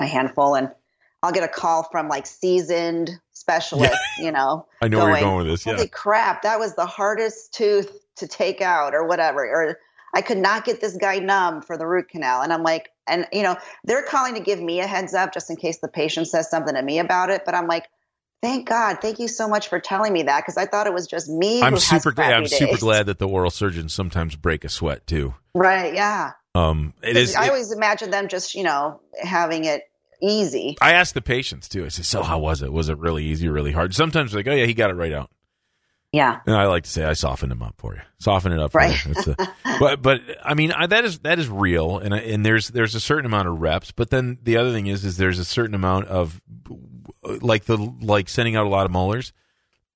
a 0.00 0.06
handful 0.06 0.54
and 0.54 0.70
I'll 1.22 1.32
get 1.32 1.42
a 1.44 1.48
call 1.48 1.82
from 1.90 2.08
like 2.08 2.26
seasoned 2.26 3.10
specialists, 3.32 3.98
you 4.18 4.30
know. 4.32 4.66
I 4.80 4.88
know 4.88 4.98
where 4.98 5.10
you're 5.10 5.20
going 5.20 5.36
with 5.38 5.46
this. 5.46 5.64
Holy 5.64 5.78
Yeah. 5.78 5.86
crap, 5.86 6.42
that 6.42 6.58
was 6.58 6.74
the 6.74 6.86
hardest 6.86 7.52
tooth 7.54 7.90
to 8.16 8.28
take 8.28 8.60
out 8.60 8.94
or 8.94 9.06
whatever. 9.06 9.40
Or 9.40 9.78
I 10.14 10.22
could 10.22 10.38
not 10.38 10.64
get 10.64 10.80
this 10.80 10.96
guy 10.96 11.18
numb 11.18 11.62
for 11.62 11.76
the 11.76 11.86
root 11.86 12.08
canal. 12.08 12.42
And 12.42 12.52
I'm 12.52 12.62
like, 12.62 12.90
and 13.06 13.26
you 13.32 13.42
know, 13.42 13.56
they're 13.84 14.02
calling 14.02 14.34
to 14.34 14.40
give 14.40 14.60
me 14.60 14.80
a 14.80 14.86
heads 14.86 15.14
up 15.14 15.32
just 15.32 15.50
in 15.50 15.56
case 15.56 15.78
the 15.78 15.88
patient 15.88 16.28
says 16.28 16.50
something 16.50 16.74
to 16.74 16.82
me 16.82 16.98
about 16.98 17.30
it. 17.30 17.42
But 17.44 17.54
I'm 17.54 17.66
like, 17.66 17.86
thank 18.42 18.68
God, 18.68 18.98
thank 19.00 19.18
you 19.18 19.28
so 19.28 19.48
much 19.48 19.68
for 19.68 19.80
telling 19.80 20.12
me 20.12 20.24
that 20.24 20.40
because 20.40 20.56
I 20.56 20.66
thought 20.66 20.86
it 20.86 20.94
was 20.94 21.06
just 21.06 21.28
me. 21.28 21.62
I'm 21.62 21.76
super 21.76 22.12
glad. 22.12 22.32
I'm 22.32 22.42
crappy 22.42 22.56
super 22.56 22.78
glad 22.78 23.06
that 23.06 23.18
the 23.18 23.28
oral 23.28 23.50
surgeons 23.50 23.92
sometimes 23.92 24.36
break 24.36 24.64
a 24.64 24.68
sweat 24.68 25.06
too. 25.06 25.34
Right? 25.54 25.94
Yeah. 25.94 26.32
Um, 26.54 26.94
it 27.02 27.16
is. 27.16 27.34
I 27.34 27.46
it- 27.46 27.48
always 27.48 27.72
imagine 27.72 28.10
them 28.10 28.28
just 28.28 28.54
you 28.54 28.62
know 28.62 29.00
having 29.20 29.64
it 29.64 29.82
easy. 30.22 30.76
I 30.80 30.92
ask 30.92 31.14
the 31.14 31.22
patients 31.22 31.68
too. 31.68 31.84
I 31.84 31.88
say, 31.88 32.02
so 32.02 32.22
how 32.22 32.38
was 32.38 32.62
it? 32.62 32.72
Was 32.72 32.88
it 32.88 32.98
really 32.98 33.24
easy 33.24 33.48
or 33.48 33.52
really 33.52 33.72
hard? 33.72 33.94
Sometimes 33.94 34.32
they're 34.32 34.40
like, 34.40 34.48
oh 34.48 34.54
yeah, 34.54 34.66
he 34.66 34.74
got 34.74 34.90
it 34.90 34.94
right 34.94 35.12
out. 35.12 35.30
Yeah. 36.12 36.40
And 36.46 36.54
I 36.56 36.66
like 36.66 36.84
to 36.84 36.90
say 36.90 37.04
I 37.04 37.12
softened 37.12 37.50
them 37.52 37.62
up 37.62 37.74
for 37.78 37.94
you. 37.94 38.00
Soften 38.18 38.52
it 38.52 38.58
up, 38.60 38.72
for 38.72 38.78
Right. 38.78 39.06
a- 39.06 39.36
but 39.80 40.00
but 40.02 40.20
I 40.42 40.54
mean 40.54 40.72
I, 40.72 40.86
that 40.86 41.04
is 41.04 41.18
that 41.20 41.38
is 41.38 41.48
real, 41.48 41.98
and 41.98 42.14
and 42.14 42.44
there's 42.46 42.68
there's 42.68 42.94
a 42.94 43.00
certain 43.00 43.26
amount 43.26 43.48
of 43.48 43.60
reps. 43.60 43.92
But 43.92 44.10
then 44.10 44.38
the 44.42 44.56
other 44.56 44.72
thing 44.72 44.86
is 44.86 45.04
is 45.04 45.16
there's 45.18 45.38
a 45.38 45.44
certain 45.44 45.74
amount 45.74 46.06
of 46.06 46.40
like 47.40 47.64
the 47.64 47.76
like 48.00 48.28
sending 48.28 48.56
out 48.56 48.66
a 48.66 48.70
lot 48.70 48.86
of 48.86 48.92
molars. 48.92 49.32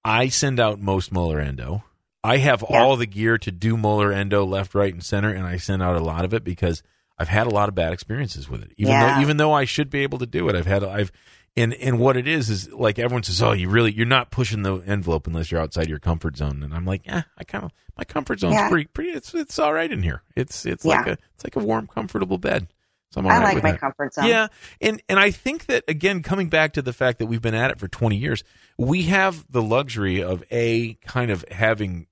I 0.05 0.29
send 0.29 0.59
out 0.61 0.81
most 0.81 1.13
molar 1.13 1.41
endo. 1.41 1.85
I 2.23 2.37
have 2.39 2.63
Yeah. 2.69 2.83
all 2.83 2.97
the 2.97 3.07
gear 3.07 3.39
to 3.39 3.51
do 3.51 3.77
molar 3.77 4.13
endo 4.13 4.45
left, 4.45 4.75
right, 4.75 4.93
and 4.93 5.03
center, 5.03 5.31
and 5.33 5.47
I 5.47 5.57
send 5.57 5.83
out 5.83 5.97
a 5.97 6.01
lot 6.01 6.25
of 6.25 6.35
it 6.35 6.45
because 6.45 6.83
I've 7.19 7.29
had 7.29 7.47
a 7.47 7.51
lot 7.51 7.69
of 7.69 7.75
bad 7.75 7.93
experiences 7.93 8.49
with 8.49 8.63
it. 8.63 8.73
Even 8.77 8.93
Yeah. 8.93 9.15
though 9.17 9.21
even 9.23 9.37
though 9.39 9.53
I 9.53 9.65
should 9.65 9.89
be 9.91 10.01
able 10.01 10.19
to 10.19 10.27
do 10.27 10.49
it, 10.49 10.57
I've 10.57 10.67
had 10.67 10.85
I've 10.85 11.13
and 11.61 11.75
and 11.75 11.99
what 11.99 12.17
it 12.17 12.27
is 12.27 12.51
is 12.51 12.73
like 12.73 12.99
everyone 12.99 13.23
says, 13.23 13.41
oh, 13.43 13.53
you 13.53 13.69
really 13.69 13.93
you're 13.93 14.07
not 14.07 14.31
pushing 14.31 14.63
the 14.63 14.77
envelope 14.79 15.27
unless 15.27 15.51
you're 15.51 15.61
outside 15.61 15.89
your 15.89 15.99
comfort 15.99 16.37
zone, 16.37 16.63
and 16.63 16.75
I'm 16.75 16.85
like, 16.85 17.07
yeah, 17.07 17.23
I 17.39 17.45
kind 17.45 17.65
of 17.65 17.73
my 17.97 18.05
comfort 18.05 18.41
zone's 18.41 18.55
Yeah. 18.55 18.69
pretty 18.69 18.87
pretty. 18.87 19.11
It's 19.11 19.33
it's 19.35 19.59
all 19.59 19.73
right 19.73 19.91
in 19.91 20.03
here. 20.03 20.23
It's 20.37 20.67
it's 20.67 20.85
Yeah. 20.85 20.97
like 20.97 21.07
a 21.07 21.19
it's 21.35 21.45
like 21.45 21.57
a 21.57 21.61
warm, 21.61 21.87
comfortable 21.87 22.39
bed. 22.39 22.69
So 23.13 23.21
I'm 23.21 23.27
all 23.27 23.33
I 23.33 23.39
right 23.43 23.55
like 23.55 23.63
my 23.65 23.73
that. 23.73 23.81
comfort 23.81 24.15
zone. 24.15 24.27
Yeah, 24.27 24.47
and 24.81 25.03
and 25.09 25.19
I 25.19 25.31
think 25.33 25.67
that 25.67 25.85
again, 25.89 26.23
coming 26.23 26.49
back 26.49 26.73
to 26.75 26.83
the 26.83 26.93
fact 26.93 27.19
that 27.19 27.27
we've 27.27 27.43
been 27.43 27.55
at 27.57 27.71
it 27.73 27.79
for 27.81 27.89
20 27.89 28.17
years, 28.17 28.45
we 28.79 29.03
have 29.05 29.45
the 29.51 29.63
luxury 29.63 30.23
of 30.23 30.45
a 30.51 30.95
kind 31.07 31.31
of 31.31 31.45
having 31.51 32.07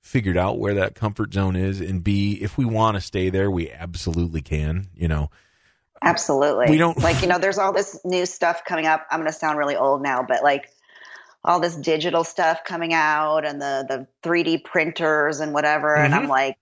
figured 0.00 0.36
out 0.36 0.58
where 0.58 0.74
that 0.74 0.94
comfort 0.94 1.32
zone 1.34 1.56
is, 1.56 1.80
and 1.80 2.04
b 2.04 2.38
if 2.40 2.56
we 2.56 2.64
want 2.64 2.94
to 2.96 3.00
stay 3.00 3.30
there, 3.30 3.50
we 3.50 3.70
absolutely 3.70 4.42
can. 4.42 4.86
You 4.94 5.08
know, 5.08 5.30
Absolutely. 6.04 6.66
We 6.70 6.76
don't- 6.78 6.98
like, 7.00 7.20
you 7.22 7.28
know, 7.28 7.38
there's 7.38 7.58
all 7.58 7.72
this 7.72 7.98
new 8.04 8.26
stuff 8.26 8.64
coming 8.64 8.86
up. 8.86 9.06
I'm 9.10 9.20
going 9.20 9.30
to 9.32 9.36
sound 9.36 9.58
really 9.58 9.76
old 9.76 10.02
now, 10.02 10.22
but 10.26 10.42
like 10.42 10.70
all 11.44 11.60
this 11.60 11.74
digital 11.76 12.24
stuff 12.24 12.64
coming 12.64 12.94
out 12.94 13.44
and 13.44 13.60
the, 13.60 13.84
the 13.88 14.06
3D 14.28 14.64
printers 14.64 15.40
and 15.40 15.52
whatever. 15.52 15.94
And 15.94 16.14
Mhm. 16.14 16.16
I'm 16.18 16.28
like, 16.28 16.56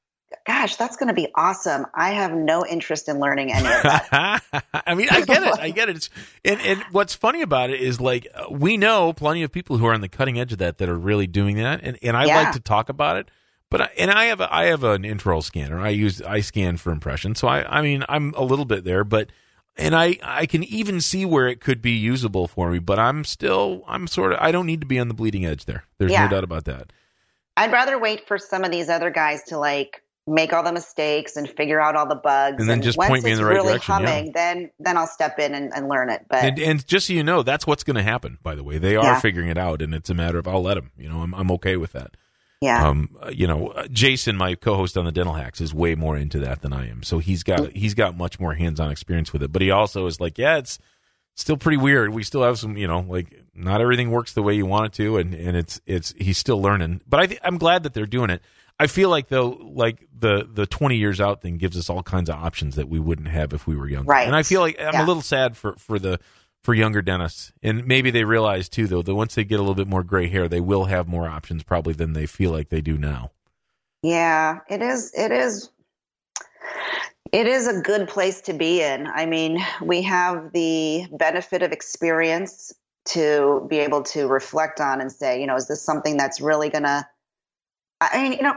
gosh, 0.46 0.76
that's 0.76 0.96
going 0.96 1.09
to 1.09 1.14
be 1.14 1.28
awesome. 1.35 1.87
I 1.94 2.11
have 2.12 2.33
no 2.33 2.64
interest 2.66 3.09
in 3.09 3.20
learning 3.20 3.52
any 3.52 3.66
of 3.66 3.83
that. 3.83 4.42
I 4.87 4.94
mean, 4.94 5.09
I 5.11 5.20
get 5.20 5.42
it. 5.42 5.59
I 5.59 5.70
get 5.70 5.88
it. 5.88 5.96
It's, 5.96 6.11
and 6.44 6.61
and 6.62 6.83
what's 6.90 7.14
funny 7.14 7.42
about 7.42 7.70
it 7.70 7.81
is 7.81 8.00
like 8.00 8.26
we 8.50 8.76
know 8.76 9.12
plenty 9.12 9.42
of 9.42 9.52
people 9.52 9.76
who 9.78 9.87
are 9.87 9.92
on 9.94 10.00
the 10.00 10.09
cutting 10.09 10.38
edge 10.40 10.52
of 10.52 10.59
that 10.59 10.78
that 10.78 10.88
are 10.88 10.98
really 10.98 11.26
doing 11.26 11.57
that, 11.59 11.81
and 11.83 11.98
and 12.02 12.16
I 12.16 12.24
Yeah. 12.24 12.37
like 12.42 12.52
to 12.55 12.61
talk 12.61 12.88
about 12.88 13.18
it. 13.18 13.28
But 13.72 13.80
I, 13.80 13.90
and 13.96 14.11
I 14.11 14.26
have 14.26 14.40
a, 14.40 14.54
I 14.54 14.66
have 14.66 14.85
an 14.85 15.02
intraoral 15.02 15.42
scanner. 15.42 15.80
I 15.80 15.88
use 15.88 16.22
I 16.22 16.40
scan 16.40 16.76
for 16.76 16.92
impression, 16.92 17.35
so 17.35 17.48
I 17.48 17.78
I 17.78 17.82
mean 17.82 18.04
I'm 18.08 18.35
a 18.37 18.44
little 18.44 18.66
bit 18.66 18.85
there, 18.85 19.02
but 19.02 19.30
and 19.76 19.96
I 19.96 20.18
I 20.22 20.46
can 20.46 20.62
even 20.64 21.00
see 21.00 21.24
where 21.24 21.48
it 21.48 21.61
could 21.61 21.80
be 21.82 21.92
usable 21.92 22.46
for 22.46 22.70
me. 22.70 22.78
But 22.78 22.98
I'm 22.98 23.24
still 23.24 23.82
I'm 23.88 24.06
sort 24.06 24.32
of 24.35 24.38
I 24.40 24.52
don't 24.52 24.66
need 24.66 24.82
to 24.82 24.87
be 24.87 24.98
on 24.98 25.08
the 25.08 25.14
bleeding 25.14 25.44
edge 25.46 25.64
there. 25.64 25.85
There's 25.98 26.12
no 26.12 26.28
doubt 26.28 26.44
about 26.44 26.66
that. 26.66 26.92
I'd 27.56 27.72
rather 27.72 27.98
wait 27.98 28.28
for 28.28 28.38
some 28.38 28.62
of 28.62 28.70
these 28.70 28.88
other 28.88 29.11
guys 29.11 29.42
to 29.44 29.58
like 29.58 30.02
make 30.26 30.52
all 30.52 30.62
the 30.62 30.72
mistakes 30.72 31.37
and 31.37 31.48
figure 31.48 31.80
out 31.80 31.96
all 31.96 32.06
the 32.06 32.14
bugs. 32.14 32.61
And 32.61 32.68
then 32.68 32.82
just 32.82 32.96
once 32.96 33.08
point 33.08 33.24
me 33.24 33.32
in 33.32 33.38
the 33.38 33.44
right 33.44 33.54
really 33.54 33.68
direction, 33.70 34.00
yeah. 34.00 34.06
Humming, 34.06 34.32
Then, 34.32 34.70
then 34.78 34.96
I'll 34.96 35.08
step 35.08 35.38
in 35.38 35.52
and, 35.54 35.72
and 35.74 35.88
learn 35.88 36.11
it. 36.11 36.26
But 36.28 36.44
And, 36.44 36.58
and 36.61 36.87
just 36.87 37.08
so 37.08 37.12
you 37.12 37.24
know, 37.24 37.42
that's 37.42 37.66
what's 37.66 37.82
going 37.82 37.96
to 37.96 38.04
happen. 38.04 38.38
By 38.42 38.54
the 38.54 38.62
way, 38.62 38.78
they 38.78 38.94
are 38.96 39.04
Yeah. 39.04 39.20
figuring 39.20 39.48
it 39.48 39.58
out, 39.58 39.82
and 39.82 39.92
it's 39.94 40.11
a 40.11 40.14
matter 40.14 40.38
of 40.38 40.46
I'll 40.46 40.62
let 40.62 40.74
them. 40.74 40.92
You 40.96 41.08
know, 41.08 41.22
I'm 41.22 41.35
I'm 41.35 41.50
okay 41.52 41.76
with 41.76 41.92
that. 41.92 42.16
Yeah, 42.62 42.88
um, 42.88 43.11
you 43.33 43.46
know, 43.46 43.75
Jason, 43.90 44.37
my 44.37 44.55
co-host 44.55 44.96
on 44.96 45.05
the 45.05 45.12
Dental 45.12 45.35
Hacks, 45.35 45.61
is 45.61 45.75
way 45.75 45.94
more 45.94 46.16
into 46.16 46.38
that 46.38 46.62
than 46.62 46.72
I 46.72 46.88
am. 46.88 47.03
So 47.03 47.18
he's 47.18 47.42
got 47.42 47.72
he's 47.72 47.92
got 47.94 48.16
much 48.16 48.40
more 48.40 48.55
hands-on 48.55 48.90
experience 48.90 49.33
with 49.33 49.42
it. 49.42 49.53
But 49.53 49.61
he 49.62 49.70
also 49.70 50.07
is 50.07 50.20
like, 50.20 50.38
yeah, 50.38 50.57
it's 50.57 50.79
still 51.35 51.57
pretty 51.57 51.77
weird. 51.79 52.11
We 52.14 52.22
still 52.22 52.42
have 52.42 52.59
some, 52.59 52.77
you 52.77 52.87
know, 52.87 53.01
like 53.01 53.42
not 53.55 53.81
everything 53.81 54.11
works 54.11 54.33
the 54.33 54.42
way 54.42 54.55
you 54.55 54.64
want 54.64 54.87
it 54.87 54.92
to, 55.03 55.18
and 55.18 55.35
and 55.35 55.57
it's 55.57 55.81
it's 55.87 56.14
he's 56.16 56.38
still 56.38 56.62
learning. 56.62 57.01
But 57.07 57.20
I 57.20 57.27
th- 57.27 57.40
I'm 57.42 57.59
glad 57.59 57.83
that 57.83 57.92
they're 57.94 58.07
doing 58.07 58.31
it. 58.31 58.40
I 58.81 58.87
feel 58.87 59.11
like 59.11 59.29
though, 59.29 59.51
like 59.51 60.09
the 60.18 60.48
the 60.51 60.66
20 60.66 60.96
years 60.96 61.20
out 61.20 61.42
thing 61.42 61.57
gives 61.59 61.77
us 61.77 61.90
all 61.90 62.03
kinds 62.03 62.31
of 62.31 62.37
options 62.37 62.77
that 62.77 62.88
we 62.88 62.98
wouldn't 62.98 63.29
have 63.29 63.53
if 63.53 63.66
we 63.66 63.77
were 63.77 63.88
younger. 63.88 64.09
Right. 64.11 64.27
And 64.27 64.35
I 64.35 64.42
feel 64.42 64.61
like 64.61 64.81
I'm 64.81 64.94
Yeah. 64.94 65.05
a 65.05 65.07
little 65.07 65.22
sad 65.22 65.57
for 65.57 65.75
for 65.77 65.98
the 65.98 66.18
for 66.62 66.75
younger 66.75 67.03
dentists, 67.03 67.53
and 67.62 67.87
maybe 67.87 68.11
they 68.11 68.25
realize 68.25 68.68
too, 68.68 68.87
though, 68.87 69.03
that 69.03 69.14
once 69.14 69.35
they 69.35 69.44
get 69.44 69.57
a 69.57 69.62
little 69.62 69.75
bit 69.75 69.88
more 69.88 70.05
gray 70.05 70.29
hair, 70.29 70.48
they 70.48 70.61
will 70.61 70.85
have 70.85 71.09
more 71.09 71.29
options 71.29 71.62
probably 71.62 71.92
than 71.92 72.12
they 72.12 72.27
feel 72.27 72.51
like 72.53 72.68
they 72.68 72.81
do 72.81 72.96
now. 72.96 73.31
Yeah, 74.03 74.59
it 74.68 74.83
is. 74.83 75.12
It 75.16 75.33
is. 75.33 75.70
It 77.33 77.46
is 77.46 77.66
a 77.66 77.81
good 77.81 78.09
place 78.09 78.40
to 78.42 78.53
be 78.53 78.83
in. 78.83 79.07
I 79.07 79.27
mean, 79.27 79.59
we 79.81 80.03
have 80.03 80.53
the 80.53 81.07
benefit 81.12 81.62
of 81.62 81.72
experience 81.72 82.72
to 83.07 83.66
be 83.68 83.79
able 83.79 84.03
to 84.03 84.29
reflect 84.29 84.81
on 84.81 85.01
and 85.01 85.11
say, 85.11 85.40
you 85.40 85.46
know, 85.46 85.57
is 85.57 85.66
this 85.66 85.83
something 85.83 86.16
that's 86.16 86.40
really 86.40 86.68
going 86.68 86.85
to. 86.85 87.07
I 88.01 88.22
mean, 88.22 88.33
you 88.33 88.42
know, 88.42 88.55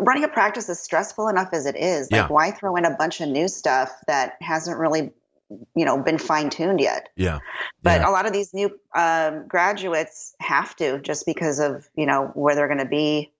running 0.00 0.24
a 0.24 0.28
practice 0.28 0.68
is 0.68 0.80
stressful 0.80 1.28
enough 1.28 1.50
as 1.52 1.66
it 1.66 1.76
is. 1.76 2.10
Like, 2.10 2.22
Yeah. 2.22 2.28
why 2.28 2.50
throw 2.50 2.74
in 2.74 2.84
a 2.84 2.90
bunch 2.96 3.20
of 3.20 3.28
new 3.28 3.46
stuff 3.46 3.92
that 4.08 4.34
hasn't 4.40 4.76
really, 4.76 5.12
you 5.74 5.84
know, 5.84 6.02
been 6.02 6.18
fine 6.18 6.50
tuned 6.50 6.80
yet? 6.80 7.08
Yeah. 7.16 7.38
But 7.82 8.00
Yeah. 8.00 8.08
a 8.08 8.10
lot 8.10 8.26
of 8.26 8.32
these 8.32 8.52
new 8.52 8.70
um, 8.94 9.46
graduates 9.48 10.34
have 10.40 10.76
to 10.76 10.98
just 11.00 11.26
because 11.26 11.58
of 11.58 11.88
you 11.96 12.06
know 12.06 12.30
where 12.34 12.54
they're 12.54 12.68
going 12.68 12.78
to 12.78 12.84
be 12.84 13.32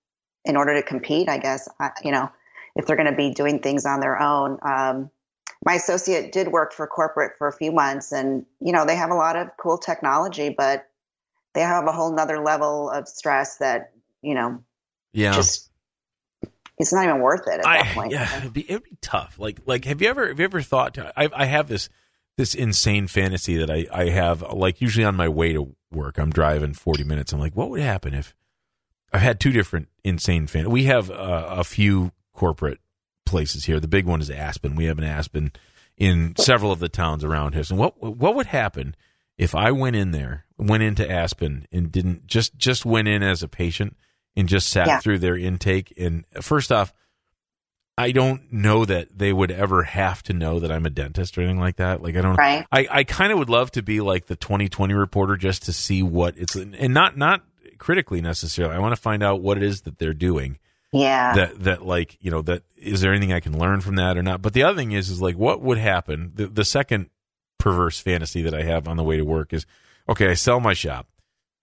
in 0.45 0.57
order 0.57 0.75
to 0.75 0.83
compete. 0.83 1.29
I 1.29 1.39
guess 1.39 1.69
I, 1.81 1.91
you 2.03 2.13
know 2.13 2.31
if 2.77 2.87
they're 2.87 2.97
going 2.97 3.11
to 3.11 3.17
be 3.17 3.31
doing 3.31 3.61
things 3.61 3.85
on 3.85 4.01
their 4.01 4.21
own. 4.21 4.59
Um, 4.63 5.11
my 5.65 5.75
associate 5.75 6.31
did 6.33 6.49
work 6.49 6.73
for 6.73 6.87
corporate 6.87 7.33
for 7.37 7.49
a 7.49 7.53
few 7.53 7.73
months, 7.73 8.13
and 8.13 8.47
you 8.61 8.73
know 8.73 8.85
they 8.85 8.97
have 8.97 9.11
a 9.11 9.15
lot 9.15 9.37
of 9.37 9.49
cool 9.61 9.79
technology, 9.79 10.55
but 10.57 10.89
they 11.55 11.61
have 11.61 11.87
a 11.87 11.93
whole 11.93 12.13
nother 12.15 12.41
level 12.41 12.91
of 12.91 13.09
stress 13.09 13.59
that 13.59 13.93
you 14.23 14.35
know 14.35 14.63
Yeah. 15.13 15.33
just 15.33 15.71
it's 16.79 16.93
not 16.93 17.05
even 17.05 17.21
worth 17.21 17.47
it 17.47 17.61
at 17.61 17.63
that 17.63 17.95
point. 17.95 18.13
yeah, 18.13 18.39
it'd 18.39 18.53
be, 18.53 18.69
it'd 18.69 18.85
be 18.85 18.97
tough. 19.01 19.39
Like, 19.39 19.61
like, 19.67 19.85
have 19.85 20.01
you 20.01 20.09
ever, 20.09 20.29
have 20.29 20.39
you 20.39 20.45
ever 20.45 20.63
thought? 20.63 20.99
I, 20.99 21.29
I 21.35 21.47
have 21.47 21.69
this, 21.69 21.89
this 22.37 22.55
insane 22.55 23.07
fantasy 23.07 23.57
that 23.57 23.71
I, 23.71 23.87
I 23.93 24.11
have, 24.11 24.43
like, 24.43 24.81
usually 24.81 25.05
on 25.05 25.17
my 25.17 25.29
way 25.29 25.53
to 25.53 25.75
work. 25.91 26.19
I'm 26.19 26.31
driving 26.31 26.75
40 26.75 27.05
minutes. 27.05 27.33
I'm 27.33 27.41
like, 27.41 27.57
what 27.57 27.71
would 27.71 27.81
happen 27.81 28.15
if 28.15 28.35
I've 29.13 29.23
had 29.23 29.41
two 29.41 29.53
different 29.53 29.89
insane 30.05 30.47
fan. 30.47 30.71
We 30.71 30.85
have 30.85 31.11
uh, 31.11 31.47
a 31.51 31.65
few 31.65 32.13
corporate 32.35 32.81
places 33.25 33.65
here. 33.65 33.81
The 33.81 33.89
big 33.89 34.07
one 34.07 34.21
is 34.21 34.31
Aspen. 34.31 34.77
We 34.77 34.85
have 34.85 34.99
an 34.99 35.05
Aspen 35.05 35.53
in 35.97 36.35
several 36.37 36.73
of 36.73 36.79
the 36.79 36.89
towns 36.89 37.25
around 37.25 37.55
here. 37.55 37.65
And 37.71 37.79
what 37.79 38.01
what 38.01 38.35
would 38.35 38.47
happen 38.47 38.95
if 39.37 39.55
I 39.55 39.71
went 39.71 39.97
in 39.97 40.11
there, 40.11 40.45
went 40.59 40.83
into 40.83 41.09
Aspen, 41.11 41.67
and 41.73 41.91
didn't 41.91 42.27
just 42.27 42.57
just 42.57 42.85
went 42.85 43.09
in 43.09 43.23
as 43.23 43.43
a 43.43 43.49
patient 43.49 43.97
and 44.39 44.49
just 44.49 44.69
sat 44.69 44.87
yeah. 44.87 45.01
through 45.01 45.19
their 45.19 45.37
intake? 45.37 45.93
And 45.99 46.25
first 46.41 46.73
off, 46.73 46.93
I 47.99 48.13
don't 48.13 48.53
know 48.53 48.85
that 48.85 49.19
they 49.19 49.33
would 49.33 49.51
ever 49.51 49.83
have 49.83 50.23
to 50.25 50.33
know 50.33 50.61
that 50.61 50.71
I'm 50.71 50.87
a 50.87 50.91
dentist 50.91 51.37
or 51.37 51.41
anything 51.41 51.59
like 51.59 51.77
that. 51.77 52.01
Like 52.01 52.17
I 52.17 52.21
don't. 52.21 52.37
Right. 52.37 52.65
I 52.71 52.87
I 52.89 53.05
kind 53.05 53.33
of 53.33 53.41
would 53.41 53.51
love 53.51 53.73
to 53.73 53.83
be 53.83 54.01
like 54.01 54.27
the 54.27 54.37
2020 54.37 54.95
reporter 54.95 55.37
just 55.37 55.65
to 55.65 55.73
see 55.73 56.05
what 56.05 56.39
it's 56.39 56.55
and 56.55 56.95
not 56.95 57.17
not 57.19 57.43
critically 57.79 58.21
necessarily. 58.21 58.77
I 58.77 58.79
want 58.79 58.95
to 58.95 59.01
find 59.01 59.21
out 59.21 59.43
what 59.43 59.57
it 59.57 59.65
is 59.65 59.81
that 59.83 59.99
they're 59.99 60.15
doing. 60.15 60.61
Yeah. 60.93 61.35
That 61.35 61.65
that 61.65 61.85
like 61.85 62.17
you 62.21 62.31
know 62.31 62.41
that 62.43 62.63
is 62.77 63.01
there 63.01 63.13
anything 63.13 63.33
I 63.33 63.41
can 63.41 63.59
learn 63.59 63.81
from 63.81 63.97
that 63.97 64.17
or 64.17 64.23
not? 64.23 64.43
But 64.43 64.53
the 64.53 64.63
other 64.63 64.77
thing 64.77 64.93
is 64.93 65.11
is 65.11 65.21
like 65.21 65.37
what 65.37 65.61
would 65.61 65.79
happen? 65.79 66.31
The 66.37 66.47
the 66.47 66.65
second 66.65 67.11
perverse 67.59 67.99
fantasy 67.99 68.43
that 68.43 68.55
I 68.55 68.63
have 68.63 68.87
on 68.87 68.97
the 68.97 69.03
way 69.03 69.17
to 69.17 69.25
work 69.25 69.53
is 69.53 69.67
okay. 70.09 70.29
I 70.29 70.35
sell 70.35 70.61
my 70.61 70.73
shop 70.73 71.08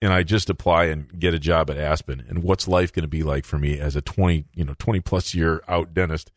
and 0.02 0.12
I 0.12 0.22
just 0.22 0.50
apply 0.50 0.84
and 0.84 1.18
get 1.18 1.34
a 1.34 1.38
job 1.38 1.70
at 1.70 1.78
Aspen. 1.78 2.24
And 2.28 2.42
what's 2.42 2.68
life 2.68 2.92
going 2.92 3.04
to 3.04 3.08
be 3.08 3.22
like 3.22 3.44
for 3.44 3.58
me 3.58 3.78
as 3.78 3.96
a 3.96 4.02
twenty 4.02 4.44
you 4.54 4.64
know 4.64 4.74
twenty 4.78 5.00
plus 5.00 5.34
year 5.34 5.62
out 5.68 5.94
dentist? 5.94 6.32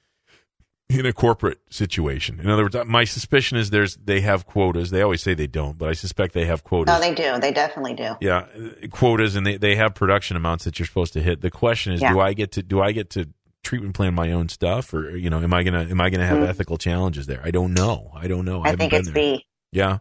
in 0.89 1.05
a 1.05 1.13
corporate 1.13 1.59
situation. 1.69 2.39
In 2.39 2.49
other 2.49 2.63
words, 2.63 2.75
my 2.87 3.03
suspicion 3.03 3.57
is 3.57 3.69
there's 3.69 3.95
they 3.97 4.21
have 4.21 4.45
quotas. 4.45 4.89
They 4.89 5.01
always 5.01 5.21
say 5.21 5.35
they 5.35 5.47
don't, 5.47 5.77
but 5.77 5.87
I 5.87 5.93
suspect 5.93 6.33
they 6.33 6.45
have 6.45 6.63
quotas. 6.63 6.95
Oh, 6.95 6.99
they 6.99 7.13
do. 7.13 7.39
They 7.39 7.51
definitely 7.51 7.93
do. 7.93 8.15
Yeah, 8.19 8.47
quotas, 8.89 9.35
and 9.35 9.45
they, 9.45 9.57
they 9.57 9.75
have 9.75 9.93
production 9.93 10.35
amounts 10.35 10.65
that 10.65 10.79
you're 10.79 10.87
supposed 10.87 11.13
to 11.13 11.21
hit. 11.21 11.41
The 11.41 11.51
question 11.51 11.93
is, 11.93 12.01
yeah. 12.01 12.11
do 12.11 12.19
I 12.19 12.33
get 12.33 12.53
to 12.53 12.63
do 12.63 12.81
I 12.81 12.91
get 12.91 13.11
to 13.11 13.29
treatment 13.63 13.93
plan 13.95 14.15
my 14.15 14.31
own 14.31 14.49
stuff, 14.49 14.93
or 14.93 15.15
you 15.15 15.29
know, 15.29 15.41
am 15.41 15.53
I 15.53 15.63
gonna 15.63 15.83
am 15.83 16.01
I 16.01 16.09
gonna 16.09 16.25
have 16.25 16.37
mm-hmm. 16.37 16.49
ethical 16.49 16.77
challenges 16.77 17.27
there? 17.27 17.41
I 17.43 17.51
don't 17.51 17.73
know. 17.73 18.11
I 18.15 18.27
don't 18.27 18.45
know. 18.45 18.63
I, 18.63 18.69
I 18.69 18.75
think 18.75 18.91
it's 18.93 19.07
there. 19.07 19.13
B. 19.13 19.45
Yeah. 19.71 19.99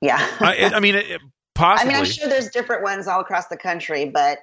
Yeah. 0.00 0.18
I, 0.40 0.72
I 0.74 0.80
mean, 0.80 0.96
it, 0.96 1.20
possibly. 1.54 1.94
I 1.94 1.96
mean, 1.96 2.04
I'm 2.04 2.10
sure 2.10 2.28
there's 2.28 2.50
different 2.50 2.82
ones 2.82 3.06
all 3.06 3.20
across 3.20 3.48
the 3.48 3.56
country, 3.56 4.06
but 4.06 4.38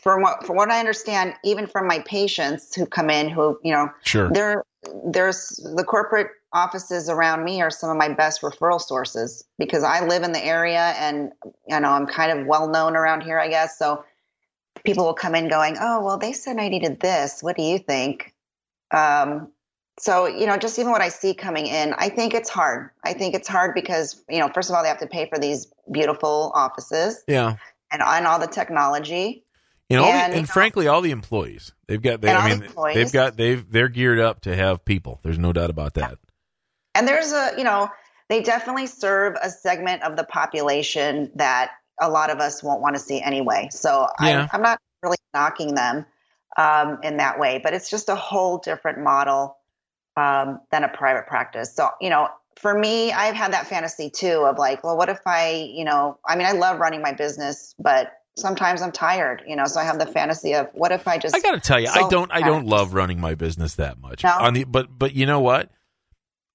from 0.00 0.22
what 0.22 0.46
from 0.46 0.56
what 0.56 0.70
I 0.70 0.78
understand, 0.78 1.34
even 1.44 1.66
from 1.66 1.86
my 1.86 2.00
patients 2.00 2.74
who 2.74 2.86
come 2.86 3.10
in, 3.10 3.28
who 3.28 3.58
you 3.62 3.72
know, 3.72 3.90
sure, 4.04 4.30
there 4.30 4.64
there's 5.06 5.48
the 5.76 5.84
corporate 5.84 6.28
offices 6.52 7.08
around 7.08 7.44
me 7.44 7.62
are 7.62 7.70
some 7.70 7.90
of 7.90 7.96
my 7.96 8.08
best 8.08 8.42
referral 8.42 8.80
sources 8.80 9.44
because 9.58 9.82
I 9.82 10.04
live 10.06 10.22
in 10.22 10.32
the 10.32 10.44
area 10.44 10.94
and 10.98 11.32
you 11.66 11.80
know 11.80 11.90
I'm 11.90 12.06
kind 12.06 12.38
of 12.38 12.46
well 12.46 12.68
known 12.68 12.96
around 12.96 13.22
here, 13.22 13.38
I 13.38 13.48
guess. 13.48 13.78
So 13.78 14.04
people 14.84 15.04
will 15.04 15.14
come 15.14 15.34
in 15.34 15.48
going, 15.48 15.76
"Oh, 15.80 16.04
well, 16.04 16.18
they 16.18 16.32
said 16.32 16.58
I 16.58 16.68
needed 16.68 17.00
this. 17.00 17.42
What 17.42 17.56
do 17.56 17.62
you 17.62 17.78
think?" 17.78 18.34
Um, 18.90 19.48
so 19.98 20.26
you 20.26 20.46
know, 20.46 20.56
just 20.56 20.78
even 20.78 20.90
what 20.90 21.02
I 21.02 21.08
see 21.08 21.34
coming 21.34 21.66
in, 21.66 21.94
I 21.96 22.08
think 22.08 22.34
it's 22.34 22.50
hard. 22.50 22.90
I 23.04 23.12
think 23.12 23.34
it's 23.34 23.48
hard 23.48 23.74
because 23.74 24.22
you 24.28 24.40
know, 24.40 24.48
first 24.48 24.70
of 24.70 24.76
all, 24.76 24.82
they 24.82 24.88
have 24.88 25.00
to 25.00 25.06
pay 25.06 25.28
for 25.28 25.38
these 25.38 25.72
beautiful 25.90 26.52
offices. 26.54 27.22
Yeah 27.28 27.56
and 27.92 28.02
on 28.02 28.26
all 28.26 28.38
the 28.38 28.46
technology. 28.46 29.44
You 29.88 29.98
know, 29.98 30.04
and, 30.04 30.32
and 30.32 30.48
frankly, 30.48 30.88
all 30.88 31.02
the 31.02 31.10
employees 31.10 31.72
they've 31.86 32.00
got. 32.00 32.22
They, 32.22 32.32
I 32.32 32.48
mean, 32.48 32.60
the 32.60 32.92
they've 32.94 33.12
got 33.12 33.36
they've 33.36 33.70
they're 33.70 33.90
geared 33.90 34.18
up 34.18 34.40
to 34.42 34.56
have 34.56 34.86
people. 34.86 35.20
There's 35.22 35.38
no 35.38 35.52
doubt 35.52 35.68
about 35.68 35.94
that. 35.94 36.18
And 36.94 37.06
there's 37.06 37.30
a 37.30 37.52
you 37.58 37.64
know 37.64 37.90
they 38.30 38.42
definitely 38.42 38.86
serve 38.86 39.36
a 39.40 39.50
segment 39.50 40.02
of 40.02 40.16
the 40.16 40.24
population 40.24 41.30
that 41.34 41.72
a 42.00 42.08
lot 42.08 42.30
of 42.30 42.38
us 42.38 42.62
won't 42.62 42.80
want 42.80 42.96
to 42.96 43.00
see 43.00 43.20
anyway. 43.20 43.68
So 43.70 44.08
yeah. 44.22 44.48
I, 44.50 44.56
am 44.56 44.62
not 44.62 44.80
really 45.02 45.18
knocking 45.34 45.74
them 45.74 46.06
um, 46.56 47.00
in 47.02 47.18
that 47.18 47.38
way, 47.38 47.60
but 47.62 47.74
it's 47.74 47.90
just 47.90 48.08
a 48.08 48.14
whole 48.14 48.58
different 48.58 48.98
model 48.98 49.58
um, 50.16 50.60
than 50.70 50.84
a 50.84 50.88
private 50.88 51.26
practice. 51.26 51.74
So 51.74 51.88
you 52.00 52.10
know, 52.10 52.28
for 52.56 52.76
me, 52.76 53.12
I've 53.12 53.34
had 53.34 53.52
that 53.52 53.66
fantasy 53.66 54.10
too 54.10 54.44
of 54.44 54.58
like, 54.58 54.84
well, 54.84 54.96
what 54.96 55.08
if 55.08 55.20
I, 55.26 55.70
you 55.72 55.84
know, 55.84 56.18
I 56.26 56.36
mean, 56.36 56.46
I 56.46 56.52
love 56.52 56.78
running 56.78 57.02
my 57.02 57.12
business, 57.12 57.74
but 57.78 58.12
sometimes 58.36 58.82
I'm 58.82 58.92
tired, 58.92 59.42
you 59.46 59.56
know, 59.56 59.64
so 59.66 59.80
I 59.80 59.84
have 59.84 59.98
the 59.98 60.06
fantasy 60.06 60.54
of 60.54 60.68
what 60.72 60.92
if 60.92 61.06
I 61.06 61.18
just 61.18 61.34
I 61.34 61.40
got 61.40 61.52
to 61.52 61.60
tell 61.60 61.80
you, 61.80 61.88
I 61.88 62.08
don't 62.08 62.30
I 62.32 62.40
don't 62.40 62.66
love 62.66 62.94
running 62.94 63.20
my 63.20 63.34
business 63.34 63.74
that 63.76 64.00
much. 64.00 64.24
No? 64.24 64.30
On 64.30 64.54
the 64.54 64.64
but 64.64 64.96
but 64.96 65.14
you 65.14 65.26
know 65.26 65.40
what? 65.40 65.70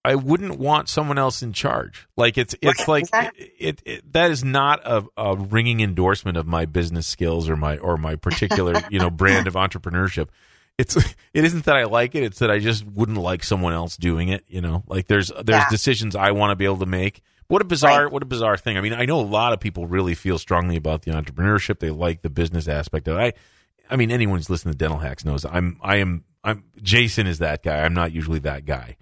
I 0.05 0.15
wouldn't 0.15 0.57
want 0.57 0.87
someone 0.87 1.17
else 1.17 1.41
in 1.43 1.51
charge. 1.51 2.07
Like 2.15 2.37
it's 2.37 2.55
it's 2.61 2.79
right. 2.81 2.87
like 2.87 3.03
exactly. 3.03 3.51
it, 3.59 3.81
it, 3.85 3.97
it, 3.97 4.13
that 4.13 4.31
is 4.31 4.43
not 4.43 4.79
a, 4.85 5.03
a 5.17 5.35
ringing 5.35 5.81
endorsement 5.81 6.37
of 6.37 6.47
my 6.47 6.65
business 6.65 7.05
skills 7.05 7.49
or 7.49 7.57
my 7.57 7.77
or 7.77 7.97
my 7.97 8.15
particular, 8.15 8.75
you 8.89 8.99
know, 8.99 9.09
brand 9.09 9.47
of 9.47 9.55
entrepreneurship 9.55 10.29
it's 10.77 10.95
it 11.33 11.43
isn't 11.43 11.65
that 11.65 11.75
I 11.75 11.85
like 11.85 12.15
it; 12.15 12.23
it's 12.23 12.39
that 12.39 12.51
I 12.51 12.59
just 12.59 12.85
wouldn't 12.85 13.17
like 13.17 13.43
someone 13.43 13.73
else 13.73 13.97
doing 13.97 14.29
it. 14.29 14.43
You 14.47 14.61
know, 14.61 14.83
like 14.87 15.07
there's 15.07 15.29
there's 15.29 15.63
yeah. 15.63 15.69
decisions 15.69 16.15
I 16.15 16.31
want 16.31 16.51
to 16.51 16.55
be 16.55 16.65
able 16.65 16.77
to 16.77 16.85
make. 16.85 17.21
What 17.47 17.61
a 17.61 17.65
bizarre 17.65 18.03
right. 18.03 18.11
what 18.11 18.23
a 18.23 18.25
bizarre 18.25 18.57
thing. 18.57 18.77
I 18.77 18.81
mean, 18.81 18.93
I 18.93 19.05
know 19.05 19.19
a 19.19 19.21
lot 19.21 19.53
of 19.53 19.59
people 19.59 19.87
really 19.87 20.15
feel 20.15 20.37
strongly 20.37 20.75
about 20.75 21.03
the 21.03 21.11
entrepreneurship. 21.11 21.79
They 21.79 21.91
like 21.91 22.21
the 22.21 22.29
business 22.29 22.67
aspect 22.67 23.07
of 23.07 23.17
it. 23.17 23.19
I, 23.89 23.93
I 23.93 23.95
mean, 23.95 24.11
anyone 24.11 24.37
who's 24.37 24.49
listening 24.49 24.73
to 24.73 24.77
Dental 24.77 24.99
Hacks 24.99 25.23
knows 25.23 25.45
I'm 25.45 25.77
I 25.81 25.97
am 25.97 26.25
I'm 26.43 26.63
Jason 26.81 27.25
is 27.25 27.39
that 27.39 27.63
guy. 27.63 27.83
I'm 27.83 27.93
not 27.93 28.11
usually 28.11 28.39
that 28.39 28.65
guy. 28.65 28.97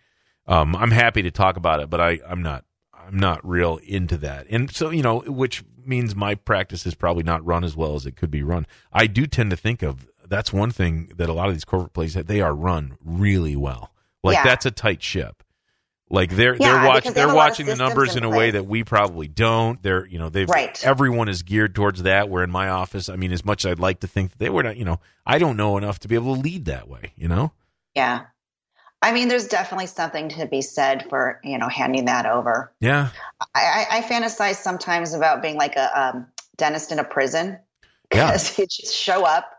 Um, 0.47 0.75
I'm 0.75 0.91
happy 0.91 1.23
to 1.23 1.31
talk 1.31 1.57
about 1.57 1.79
it, 1.79 1.89
but 1.89 1.99
I 1.99 2.19
I'm 2.27 2.43
not 2.43 2.65
I'm 2.93 3.17
not 3.17 3.47
real 3.47 3.77
into 3.83 4.17
that. 4.17 4.47
And 4.49 4.73
so 4.73 4.91
you 4.91 5.01
know, 5.01 5.19
which 5.21 5.63
means 5.83 6.15
my 6.15 6.35
practice 6.35 6.85
is 6.85 6.95
probably 6.95 7.23
not 7.23 7.45
run 7.45 7.63
as 7.63 7.75
well 7.75 7.95
as 7.95 8.05
it 8.05 8.15
could 8.15 8.31
be 8.31 8.43
run. 8.43 8.65
I 8.91 9.07
do 9.07 9.27
tend 9.27 9.51
to 9.51 9.57
think 9.57 9.81
of 9.81 10.07
that's 10.29 10.51
one 10.53 10.71
thing 10.71 11.11
that 11.17 11.29
a 11.29 11.33
lot 11.33 11.47
of 11.47 11.55
these 11.55 11.65
corporate 11.65 11.93
places 11.93 12.23
they 12.25 12.41
are 12.41 12.53
run 12.53 12.97
really 13.03 13.55
well. 13.55 13.93
Like 14.23 14.35
yeah. 14.35 14.43
that's 14.43 14.65
a 14.65 14.71
tight 14.71 15.03
ship. 15.03 15.43
Like 16.09 16.35
they're 16.35 16.55
yeah, 16.55 16.71
they're 16.71 16.87
watching 16.87 17.13
they're 17.13 17.33
watching 17.33 17.65
the 17.65 17.75
numbers 17.75 18.15
in, 18.15 18.23
in 18.23 18.31
a 18.31 18.35
way 18.35 18.51
that 18.51 18.67
we 18.67 18.83
probably 18.83 19.27
don't. 19.27 19.81
They're 19.81 20.05
you 20.05 20.19
know 20.19 20.29
they've 20.29 20.49
right. 20.49 20.83
everyone 20.85 21.29
is 21.29 21.41
geared 21.41 21.73
towards 21.73 22.03
that. 22.03 22.29
Where 22.29 22.43
in 22.43 22.51
my 22.51 22.69
office, 22.69 23.09
I 23.09 23.15
mean, 23.15 23.31
as 23.31 23.43
much 23.43 23.65
as 23.65 23.71
I'd 23.71 23.79
like 23.79 24.01
to 24.01 24.07
think 24.07 24.31
that 24.31 24.37
they 24.37 24.49
were 24.49 24.61
not, 24.61 24.77
you 24.77 24.85
know, 24.85 24.99
I 25.25 25.39
don't 25.39 25.57
know 25.57 25.77
enough 25.77 25.99
to 25.99 26.07
be 26.07 26.13
able 26.13 26.35
to 26.35 26.41
lead 26.41 26.65
that 26.65 26.87
way. 26.87 27.13
You 27.15 27.27
know. 27.27 27.53
Yeah, 27.95 28.25
I 29.01 29.13
mean, 29.13 29.29
there's 29.29 29.47
definitely 29.47 29.87
something 29.87 30.29
to 30.29 30.45
be 30.45 30.61
said 30.61 31.07
for 31.09 31.39
you 31.43 31.57
know 31.57 31.69
handing 31.69 32.05
that 32.05 32.27
over. 32.27 32.71
Yeah, 32.79 33.09
I, 33.55 33.85
I, 33.91 33.97
I 33.97 34.01
fantasize 34.01 34.55
sometimes 34.55 35.13
about 35.13 35.41
being 35.41 35.57
like 35.57 35.75
a 35.75 35.99
um, 35.99 36.27
dentist 36.57 36.91
in 36.91 36.99
a 36.99 37.03
prison 37.03 37.57
because 38.09 38.57
yeah. 38.57 38.61
you 38.63 38.67
just 38.67 38.95
show 38.95 39.25
up 39.25 39.54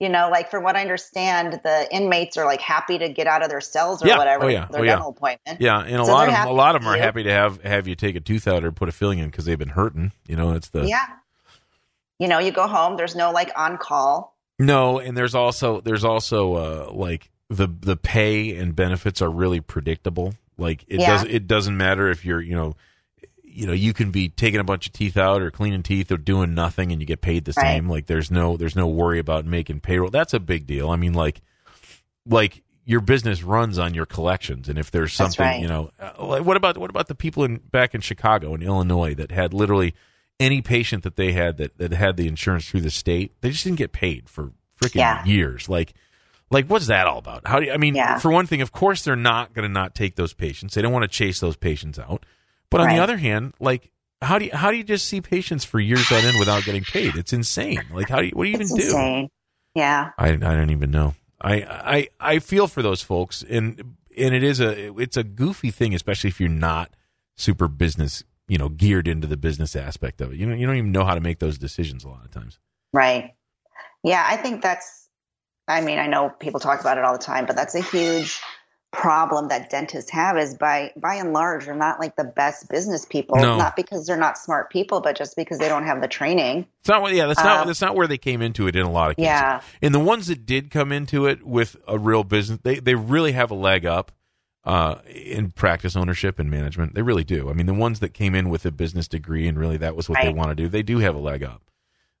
you 0.00 0.08
know, 0.08 0.30
like 0.30 0.50
from 0.50 0.64
what 0.64 0.76
I 0.76 0.80
understand, 0.80 1.60
the 1.62 1.86
inmates 1.94 2.38
are 2.38 2.46
like 2.46 2.62
happy 2.62 2.98
to 2.98 3.10
get 3.10 3.26
out 3.26 3.42
of 3.42 3.50
their 3.50 3.60
cells 3.60 4.02
or 4.02 4.08
yeah. 4.08 4.16
whatever. 4.16 4.44
Oh, 4.44 4.48
yeah. 4.48 4.66
Their 4.70 4.80
oh, 4.80 4.84
dental 4.84 5.06
yeah. 5.06 5.16
appointment. 5.16 5.60
Yeah, 5.60 5.80
and 5.80 6.00
a 6.00 6.04
so 6.06 6.12
lot 6.12 6.28
of 6.28 6.48
a 6.48 6.52
lot 6.52 6.74
of 6.74 6.82
them 6.82 6.90
are 6.90 6.96
happy 6.96 7.22
to 7.22 7.30
have 7.30 7.62
have 7.62 7.86
you 7.86 7.94
take 7.94 8.16
a 8.16 8.20
tooth 8.20 8.48
out 8.48 8.64
or 8.64 8.72
put 8.72 8.88
a 8.88 8.92
filling 8.92 9.18
in 9.18 9.26
because 9.26 9.44
they've 9.44 9.58
been 9.58 9.68
hurting. 9.68 10.12
You 10.26 10.36
know, 10.36 10.54
it's 10.54 10.70
the 10.70 10.86
yeah. 10.86 11.04
You 12.18 12.28
know, 12.28 12.38
you 12.38 12.50
go 12.50 12.66
home. 12.66 12.96
There's 12.96 13.14
no 13.14 13.30
like 13.30 13.52
on 13.56 13.76
call. 13.76 14.36
No, 14.58 14.98
and 14.98 15.16
there's 15.16 15.34
also 15.34 15.82
there's 15.82 16.04
also 16.04 16.54
uh, 16.54 16.90
like 16.92 17.30
the 17.50 17.68
the 17.68 17.96
pay 17.96 18.56
and 18.56 18.74
benefits 18.74 19.20
are 19.20 19.30
really 19.30 19.60
predictable. 19.60 20.32
Like 20.56 20.84
it 20.88 21.00
yeah. 21.00 21.10
does 21.10 21.24
it 21.24 21.46
doesn't 21.46 21.76
matter 21.76 22.10
if 22.10 22.24
you're 22.24 22.40
you 22.40 22.54
know 22.54 22.74
you 23.52 23.66
know 23.66 23.72
you 23.72 23.92
can 23.92 24.10
be 24.10 24.28
taking 24.28 24.60
a 24.60 24.64
bunch 24.64 24.86
of 24.86 24.92
teeth 24.92 25.16
out 25.16 25.42
or 25.42 25.50
cleaning 25.50 25.82
teeth 25.82 26.10
or 26.10 26.16
doing 26.16 26.54
nothing 26.54 26.92
and 26.92 27.00
you 27.00 27.06
get 27.06 27.20
paid 27.20 27.44
the 27.44 27.52
right. 27.56 27.74
same 27.74 27.88
like 27.88 28.06
there's 28.06 28.30
no 28.30 28.56
there's 28.56 28.76
no 28.76 28.86
worry 28.86 29.18
about 29.18 29.44
making 29.44 29.80
payroll 29.80 30.10
that's 30.10 30.34
a 30.34 30.40
big 30.40 30.66
deal 30.66 30.90
i 30.90 30.96
mean 30.96 31.12
like 31.12 31.40
like 32.26 32.62
your 32.84 33.00
business 33.00 33.42
runs 33.42 33.78
on 33.78 33.94
your 33.94 34.06
collections 34.06 34.68
and 34.68 34.78
if 34.78 34.90
there's 34.90 35.12
something 35.12 35.44
right. 35.44 35.60
you 35.60 35.68
know 35.68 35.90
uh, 35.98 36.40
what 36.42 36.56
about 36.56 36.78
what 36.78 36.90
about 36.90 37.08
the 37.08 37.14
people 37.14 37.44
in 37.44 37.56
back 37.56 37.94
in 37.94 38.00
chicago 38.00 38.54
and 38.54 38.62
illinois 38.62 39.14
that 39.14 39.30
had 39.30 39.52
literally 39.52 39.94
any 40.38 40.62
patient 40.62 41.02
that 41.02 41.16
they 41.16 41.32
had 41.32 41.58
that, 41.58 41.76
that 41.76 41.92
had 41.92 42.16
the 42.16 42.26
insurance 42.26 42.68
through 42.68 42.80
the 42.80 42.90
state 42.90 43.32
they 43.40 43.50
just 43.50 43.64
didn't 43.64 43.78
get 43.78 43.92
paid 43.92 44.28
for 44.28 44.52
freaking 44.80 44.96
yeah. 44.96 45.24
years 45.24 45.68
like 45.68 45.92
like 46.50 46.66
what's 46.66 46.86
that 46.86 47.06
all 47.06 47.18
about 47.18 47.46
how 47.46 47.60
do 47.60 47.66
you, 47.66 47.72
i 47.72 47.76
mean 47.76 47.94
yeah. 47.94 48.18
for 48.18 48.30
one 48.30 48.46
thing 48.46 48.62
of 48.62 48.72
course 48.72 49.04
they're 49.04 49.16
not 49.16 49.52
going 49.52 49.68
to 49.68 49.72
not 49.72 49.94
take 49.94 50.16
those 50.16 50.32
patients 50.32 50.74
they 50.74 50.82
don't 50.82 50.92
want 50.92 51.02
to 51.02 51.08
chase 51.08 51.40
those 51.40 51.56
patients 51.56 51.98
out 51.98 52.24
but 52.70 52.80
on 52.80 52.86
right. 52.86 52.96
the 52.96 53.02
other 53.02 53.16
hand, 53.16 53.54
like 53.60 53.90
how 54.22 54.38
do 54.38 54.46
you 54.46 54.50
how 54.52 54.70
do 54.70 54.76
you 54.76 54.84
just 54.84 55.06
see 55.06 55.20
patients 55.20 55.64
for 55.64 55.80
years 55.80 56.10
on 56.12 56.24
end 56.24 56.38
without 56.38 56.64
getting 56.64 56.84
paid? 56.84 57.16
It's 57.16 57.32
insane. 57.32 57.82
Like 57.92 58.08
how 58.08 58.20
do 58.20 58.26
you 58.26 58.32
what 58.32 58.44
do 58.44 58.50
you 58.50 58.58
it's 58.58 58.70
even 58.72 58.86
insane. 58.86 59.24
do? 59.26 59.80
Yeah. 59.80 60.10
I 60.18 60.28
I 60.28 60.36
don't 60.36 60.70
even 60.70 60.90
know. 60.90 61.14
I 61.40 61.62
I 61.62 62.08
I 62.20 62.38
feel 62.38 62.66
for 62.66 62.82
those 62.82 63.02
folks 63.02 63.44
and 63.48 63.96
and 64.16 64.34
it 64.34 64.42
is 64.42 64.60
a 64.60 64.94
it's 64.98 65.16
a 65.16 65.24
goofy 65.24 65.70
thing, 65.70 65.94
especially 65.94 66.28
if 66.28 66.38
you're 66.38 66.48
not 66.48 66.90
super 67.36 67.68
business, 67.68 68.22
you 68.46 68.58
know, 68.58 68.68
geared 68.68 69.08
into 69.08 69.26
the 69.26 69.36
business 69.36 69.74
aspect 69.74 70.20
of 70.20 70.32
it. 70.32 70.38
You 70.38 70.46
know, 70.46 70.54
you 70.54 70.66
don't 70.66 70.76
even 70.76 70.92
know 70.92 71.04
how 71.04 71.14
to 71.14 71.20
make 71.20 71.38
those 71.38 71.56
decisions 71.56 72.04
a 72.04 72.08
lot 72.08 72.24
of 72.24 72.30
times. 72.30 72.58
Right. 72.92 73.30
Yeah, 74.04 74.24
I 74.26 74.36
think 74.36 74.62
that's 74.62 75.08
I 75.66 75.80
mean, 75.80 75.98
I 75.98 76.08
know 76.08 76.28
people 76.28 76.60
talk 76.60 76.80
about 76.80 76.98
it 76.98 77.04
all 77.04 77.12
the 77.12 77.24
time, 77.24 77.46
but 77.46 77.56
that's 77.56 77.74
a 77.74 77.80
huge 77.80 78.40
problem 78.92 79.48
that 79.48 79.70
dentists 79.70 80.10
have 80.10 80.36
is 80.36 80.54
by 80.56 80.92
by 80.96 81.14
and 81.14 81.32
large 81.32 81.64
they're 81.66 81.74
not 81.76 82.00
like 82.00 82.16
the 82.16 82.24
best 82.24 82.68
business 82.68 83.04
people 83.04 83.36
No. 83.36 83.56
not 83.56 83.76
because 83.76 84.04
they're 84.04 84.16
not 84.16 84.36
smart 84.36 84.68
people 84.68 85.00
but 85.00 85.16
just 85.16 85.36
because 85.36 85.58
they 85.58 85.68
don't 85.68 85.84
have 85.84 86.00
the 86.00 86.08
training 86.08 86.66
It's 86.80 86.88
not. 86.88 87.00
what- 87.00 87.12
Yeah, 87.12 87.26
that's 87.26 87.42
not. 87.42 87.60
Um, 87.60 87.66
That's 87.68 87.80
not 87.80 87.94
where 87.94 88.08
they 88.08 88.18
came 88.18 88.42
into 88.42 88.66
it 88.66 88.74
in 88.74 88.82
a 88.82 88.90
lot 88.90 89.10
of 89.10 89.16
cases. 89.16 89.28
Yeah. 89.28 89.60
And 89.80 89.94
the 89.94 90.00
ones 90.00 90.26
that 90.26 90.44
did 90.44 90.70
come 90.72 90.90
into 90.90 91.26
it 91.26 91.46
with 91.46 91.76
a 91.86 91.98
real 91.98 92.24
business, 92.24 92.58
they 92.64 92.80
they 92.80 92.94
really 92.96 93.32
have 93.32 93.50
a 93.52 93.54
leg 93.54 93.86
up 93.86 94.10
uh, 94.64 94.96
in 95.08 95.52
practice 95.52 95.94
ownership 95.94 96.38
and 96.40 96.50
management. 96.50 96.94
They 96.94 97.02
really 97.02 97.24
do. 97.24 97.48
I 97.48 97.52
mean, 97.52 97.66
the 97.66 97.74
ones 97.74 98.00
that 98.00 98.12
came 98.12 98.34
in 98.34 98.48
with 98.50 98.66
a 98.66 98.70
business 98.72 99.06
degree 99.08 99.46
and 99.46 99.56
really 99.58 99.76
that 99.78 99.94
was 99.94 100.08
what 100.08 100.20
they 100.20 100.32
want 100.32 100.50
to 100.50 100.54
do, 100.56 100.68
they 100.68 100.82
do 100.82 100.98
have 100.98 101.14
a 101.14 101.18
leg 101.18 101.42
up. 101.44 101.62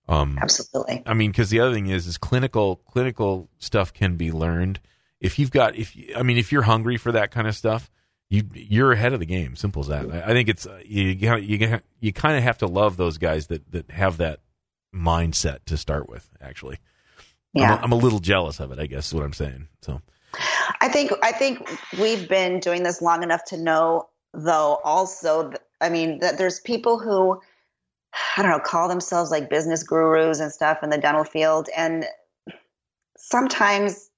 Um, 0.08 0.38
absolutely 0.40 1.02
I 1.06 1.14
mean, 1.14 1.30
because 1.30 1.50
the 1.50 1.60
other 1.60 1.72
thing 1.74 1.86
is, 1.88 2.06
is 2.06 2.16
clinical 2.16 2.76
clinical 2.86 3.48
stuff 3.58 3.92
can 3.92 4.16
be 4.16 4.30
learned. 4.30 4.78
If 5.20 5.38
you've 5.38 5.50
got, 5.50 5.76
if 5.76 5.94
I 6.16 6.22
mean, 6.22 6.38
if 6.38 6.52
you're 6.52 6.62
hungry 6.62 6.96
for 6.96 7.12
that 7.12 7.30
kind 7.30 7.46
of 7.46 7.54
stuff, 7.54 7.90
you 8.30 8.44
you're 8.54 8.92
ahead 8.92 9.12
of 9.12 9.20
the 9.20 9.26
game. 9.26 9.56
Simple 9.56 9.82
as 9.82 9.88
that. 9.88 10.10
I, 10.10 10.30
I 10.30 10.32
think 10.32 10.48
it's 10.48 10.66
uh, 10.66 10.80
you 10.84 11.02
you 11.04 11.80
you, 12.00 12.12
kind 12.12 12.36
of 12.36 12.42
have 12.42 12.58
to 12.58 12.66
love 12.66 12.96
those 12.96 13.18
guys 13.18 13.48
that 13.48 13.70
that 13.72 13.90
have 13.90 14.16
that 14.18 14.40
mindset 14.94 15.64
to 15.66 15.76
start 15.76 16.08
with. 16.08 16.28
Actually, 16.40 16.78
yeah 17.52 17.74
I'm, 17.74 17.78
a, 17.78 17.82
I'm 17.84 17.92
a 17.92 17.96
little 17.96 18.20
jealous 18.20 18.60
of 18.60 18.72
it. 18.72 18.78
I 18.78 18.86
guess 18.86 19.08
is 19.08 19.14
what 19.14 19.24
I'm 19.24 19.32
saying. 19.32 19.68
So 19.82 20.00
I 20.80 20.88
think 20.88 21.12
I 21.22 21.32
think 21.32 21.68
we've 22.00 22.28
been 22.28 22.60
doing 22.60 22.84
this 22.84 23.02
long 23.02 23.22
enough 23.22 23.44
to 23.46 23.56
know, 23.56 24.08
though. 24.32 24.80
Also, 24.84 25.52
I 25.80 25.90
mean, 25.90 26.20
that 26.20 26.38
there's 26.38 26.60
people 26.60 26.98
who 26.98 27.40
I 28.36 28.42
don't 28.42 28.50
know 28.50 28.60
call 28.60 28.88
themselves 28.88 29.30
like 29.30 29.50
business 29.50 29.82
gurus 29.82 30.40
and 30.40 30.52
stuff 30.52 30.82
in 30.82 30.90
the 30.90 30.98
dental 30.98 31.24
field, 31.24 31.68
and 31.76 32.04
sometimes 33.16 34.09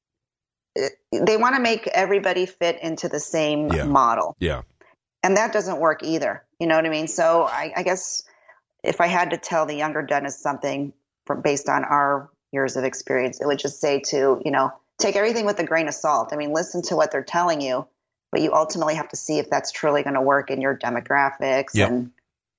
they 1.12 1.36
want 1.36 1.54
to 1.56 1.60
make 1.60 1.86
everybody 1.88 2.46
fit 2.46 2.80
into 2.82 3.08
the 3.08 3.20
same 3.20 3.70
Yeah. 3.70 3.84
model, 3.84 4.34
yeah, 4.38 4.62
and 5.22 5.36
that 5.36 5.52
doesn't 5.52 5.78
work 5.78 6.02
either. 6.02 6.44
You 6.58 6.66
know 6.66 6.76
what 6.76 6.86
I 6.86 6.88
mean? 6.88 7.08
So 7.08 7.44
I, 7.44 7.72
I 7.76 7.82
guess 7.82 8.22
if 8.82 9.00
I 9.00 9.06
had 9.06 9.30
to 9.30 9.36
tell 9.36 9.66
the 9.66 9.74
younger 9.74 10.02
dentist 10.02 10.42
something 10.42 10.92
from 11.26 11.42
based 11.42 11.68
on 11.68 11.84
our 11.84 12.30
years 12.52 12.76
of 12.76 12.84
experience, 12.84 13.40
it 13.40 13.46
would 13.46 13.58
just 13.58 13.80
say 13.80 14.00
to 14.06 14.40
you 14.44 14.50
know 14.50 14.72
take 14.98 15.16
everything 15.16 15.44
with 15.46 15.58
a 15.58 15.64
grain 15.64 15.88
of 15.88 15.94
salt. 15.94 16.30
I 16.32 16.36
mean, 16.36 16.52
listen 16.52 16.82
to 16.82 16.96
what 16.96 17.10
they're 17.12 17.22
telling 17.24 17.60
you, 17.60 17.86
but 18.30 18.40
you 18.40 18.52
ultimately 18.54 18.94
have 18.94 19.08
to 19.08 19.16
see 19.16 19.38
if 19.38 19.50
that's 19.50 19.70
truly 19.72 20.02
going 20.02 20.14
to 20.14 20.22
work 20.22 20.50
in 20.50 20.60
your 20.60 20.76
demographics 20.76 21.74
Yep. 21.74 21.90
and 21.90 22.10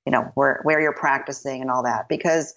you 0.06 0.12
know 0.12 0.32
where 0.36 0.60
where 0.64 0.80
you're 0.80 0.94
practicing 0.94 1.62
and 1.62 1.72
all 1.72 1.84
that 1.84 2.08
because. 2.08 2.56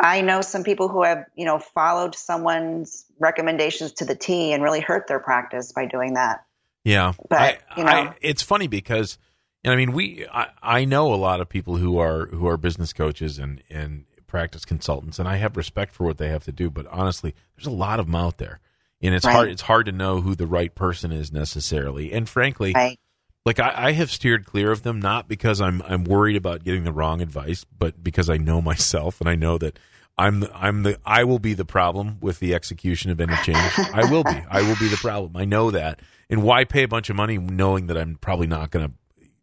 I 0.00 0.22
know 0.22 0.40
some 0.40 0.64
people 0.64 0.88
who 0.88 1.02
have, 1.04 1.26
you 1.36 1.44
know, 1.44 1.58
followed 1.58 2.14
someone's 2.14 3.04
recommendations 3.18 3.92
to 3.92 4.04
the 4.04 4.14
T 4.14 4.52
and 4.52 4.62
really 4.62 4.80
hurt 4.80 5.06
their 5.06 5.20
practice 5.20 5.72
by 5.72 5.86
doing 5.86 6.14
that. 6.14 6.44
yeah. 6.84 7.12
But, 7.28 7.38
I, 7.38 7.58
you 7.76 7.84
know. 7.84 7.90
I, 7.90 8.14
it's 8.20 8.42
funny 8.42 8.66
because. 8.66 9.18
and 9.62 9.72
I 9.72 9.76
mean, 9.76 9.92
we 9.92 10.26
I, 10.32 10.48
I 10.62 10.84
know 10.86 11.12
a 11.12 11.16
lot 11.16 11.40
of 11.40 11.48
people 11.48 11.76
who 11.76 11.98
are 11.98 12.26
who 12.26 12.46
are 12.46 12.56
business 12.56 12.92
coaches 12.92 13.38
and 13.38 13.62
and 13.68 14.04
practice 14.26 14.64
consultants, 14.64 15.18
and 15.18 15.28
I 15.28 15.36
have 15.36 15.56
respect 15.56 15.92
for 15.92 16.04
what 16.06 16.16
they 16.16 16.28
have 16.28 16.44
to 16.44 16.52
do. 16.52 16.70
But 16.70 16.86
honestly, 16.86 17.34
there's 17.56 17.66
a 17.66 17.70
lot 17.70 18.00
of 18.00 18.06
them 18.06 18.14
out 18.14 18.38
there, 18.38 18.60
and 19.02 19.14
it's 19.14 19.26
Right. 19.26 19.34
hard 19.34 19.48
it's 19.50 19.62
hard 19.62 19.86
to 19.86 19.92
know 19.92 20.22
who 20.22 20.34
the 20.34 20.46
right 20.46 20.74
person 20.74 21.12
is 21.12 21.30
necessarily. 21.30 22.12
And 22.12 22.28
frankly, 22.28 22.72
Right. 22.74 22.98
Like 23.46 23.58
I, 23.58 23.72
I 23.88 23.92
have 23.92 24.10
steered 24.10 24.44
clear 24.44 24.70
of 24.70 24.82
them 24.82 25.00
not 25.00 25.28
because 25.28 25.60
I'm 25.60 25.82
I'm 25.82 26.04
worried 26.04 26.36
about 26.36 26.64
getting 26.64 26.84
the 26.84 26.92
wrong 26.92 27.20
advice, 27.22 27.64
but 27.78 28.02
because 28.02 28.28
I 28.30 28.36
know 28.36 28.60
myself 28.72 29.20
and 29.20 29.28
I 29.28 29.34
know 29.34 29.58
that 29.58 29.78
I'm 30.18 30.40
the, 30.40 30.54
I'm 30.54 30.82
the 30.82 30.98
I 31.04 31.24
will 31.24 31.38
be 31.38 31.54
the 31.54 31.64
problem 31.64 32.18
with 32.20 32.40
the 32.40 32.54
execution 32.54 33.10
of 33.10 33.20
any 33.20 33.34
change. 33.42 33.72
I 33.94 34.10
will 34.10 34.24
be. 34.24 34.42
I 34.50 34.62
will 34.62 34.76
be 34.76 34.88
the 34.88 34.98
problem. 34.98 35.36
I 35.36 35.44
know 35.46 35.70
that. 35.70 36.00
And 36.28 36.42
why 36.42 36.64
pay 36.64 36.82
a 36.82 36.88
bunch 36.88 37.08
of 37.10 37.16
money 37.16 37.38
knowing 37.38 37.86
that 37.86 37.96
I'm 37.96 38.16
probably 38.16 38.46
not 38.46 38.70
gonna 38.70 38.92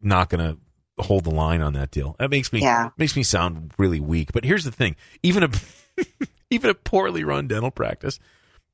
not 0.02 0.30
gonna 0.30 0.58
hold 1.00 1.24
the 1.24 1.32
line 1.32 1.62
on 1.62 1.74
that 1.74 1.90
deal? 1.92 2.16
That 2.20 2.30
makes 2.30 2.54
me 2.54 2.62
Yeah. 2.62 2.90
makes 2.98 3.16
me 3.16 3.24
sound 3.24 3.72
really 3.80 4.00
weak. 4.00 4.32
But 4.32 4.46
here's 4.46 4.64
the 4.66 4.72
thing: 4.72 4.96
even 5.24 5.44
a 5.44 5.50
even 6.52 6.70
a 6.70 6.76
poorly 6.76 7.24
run 7.24 7.48
dental 7.48 7.72
practice 7.72 8.20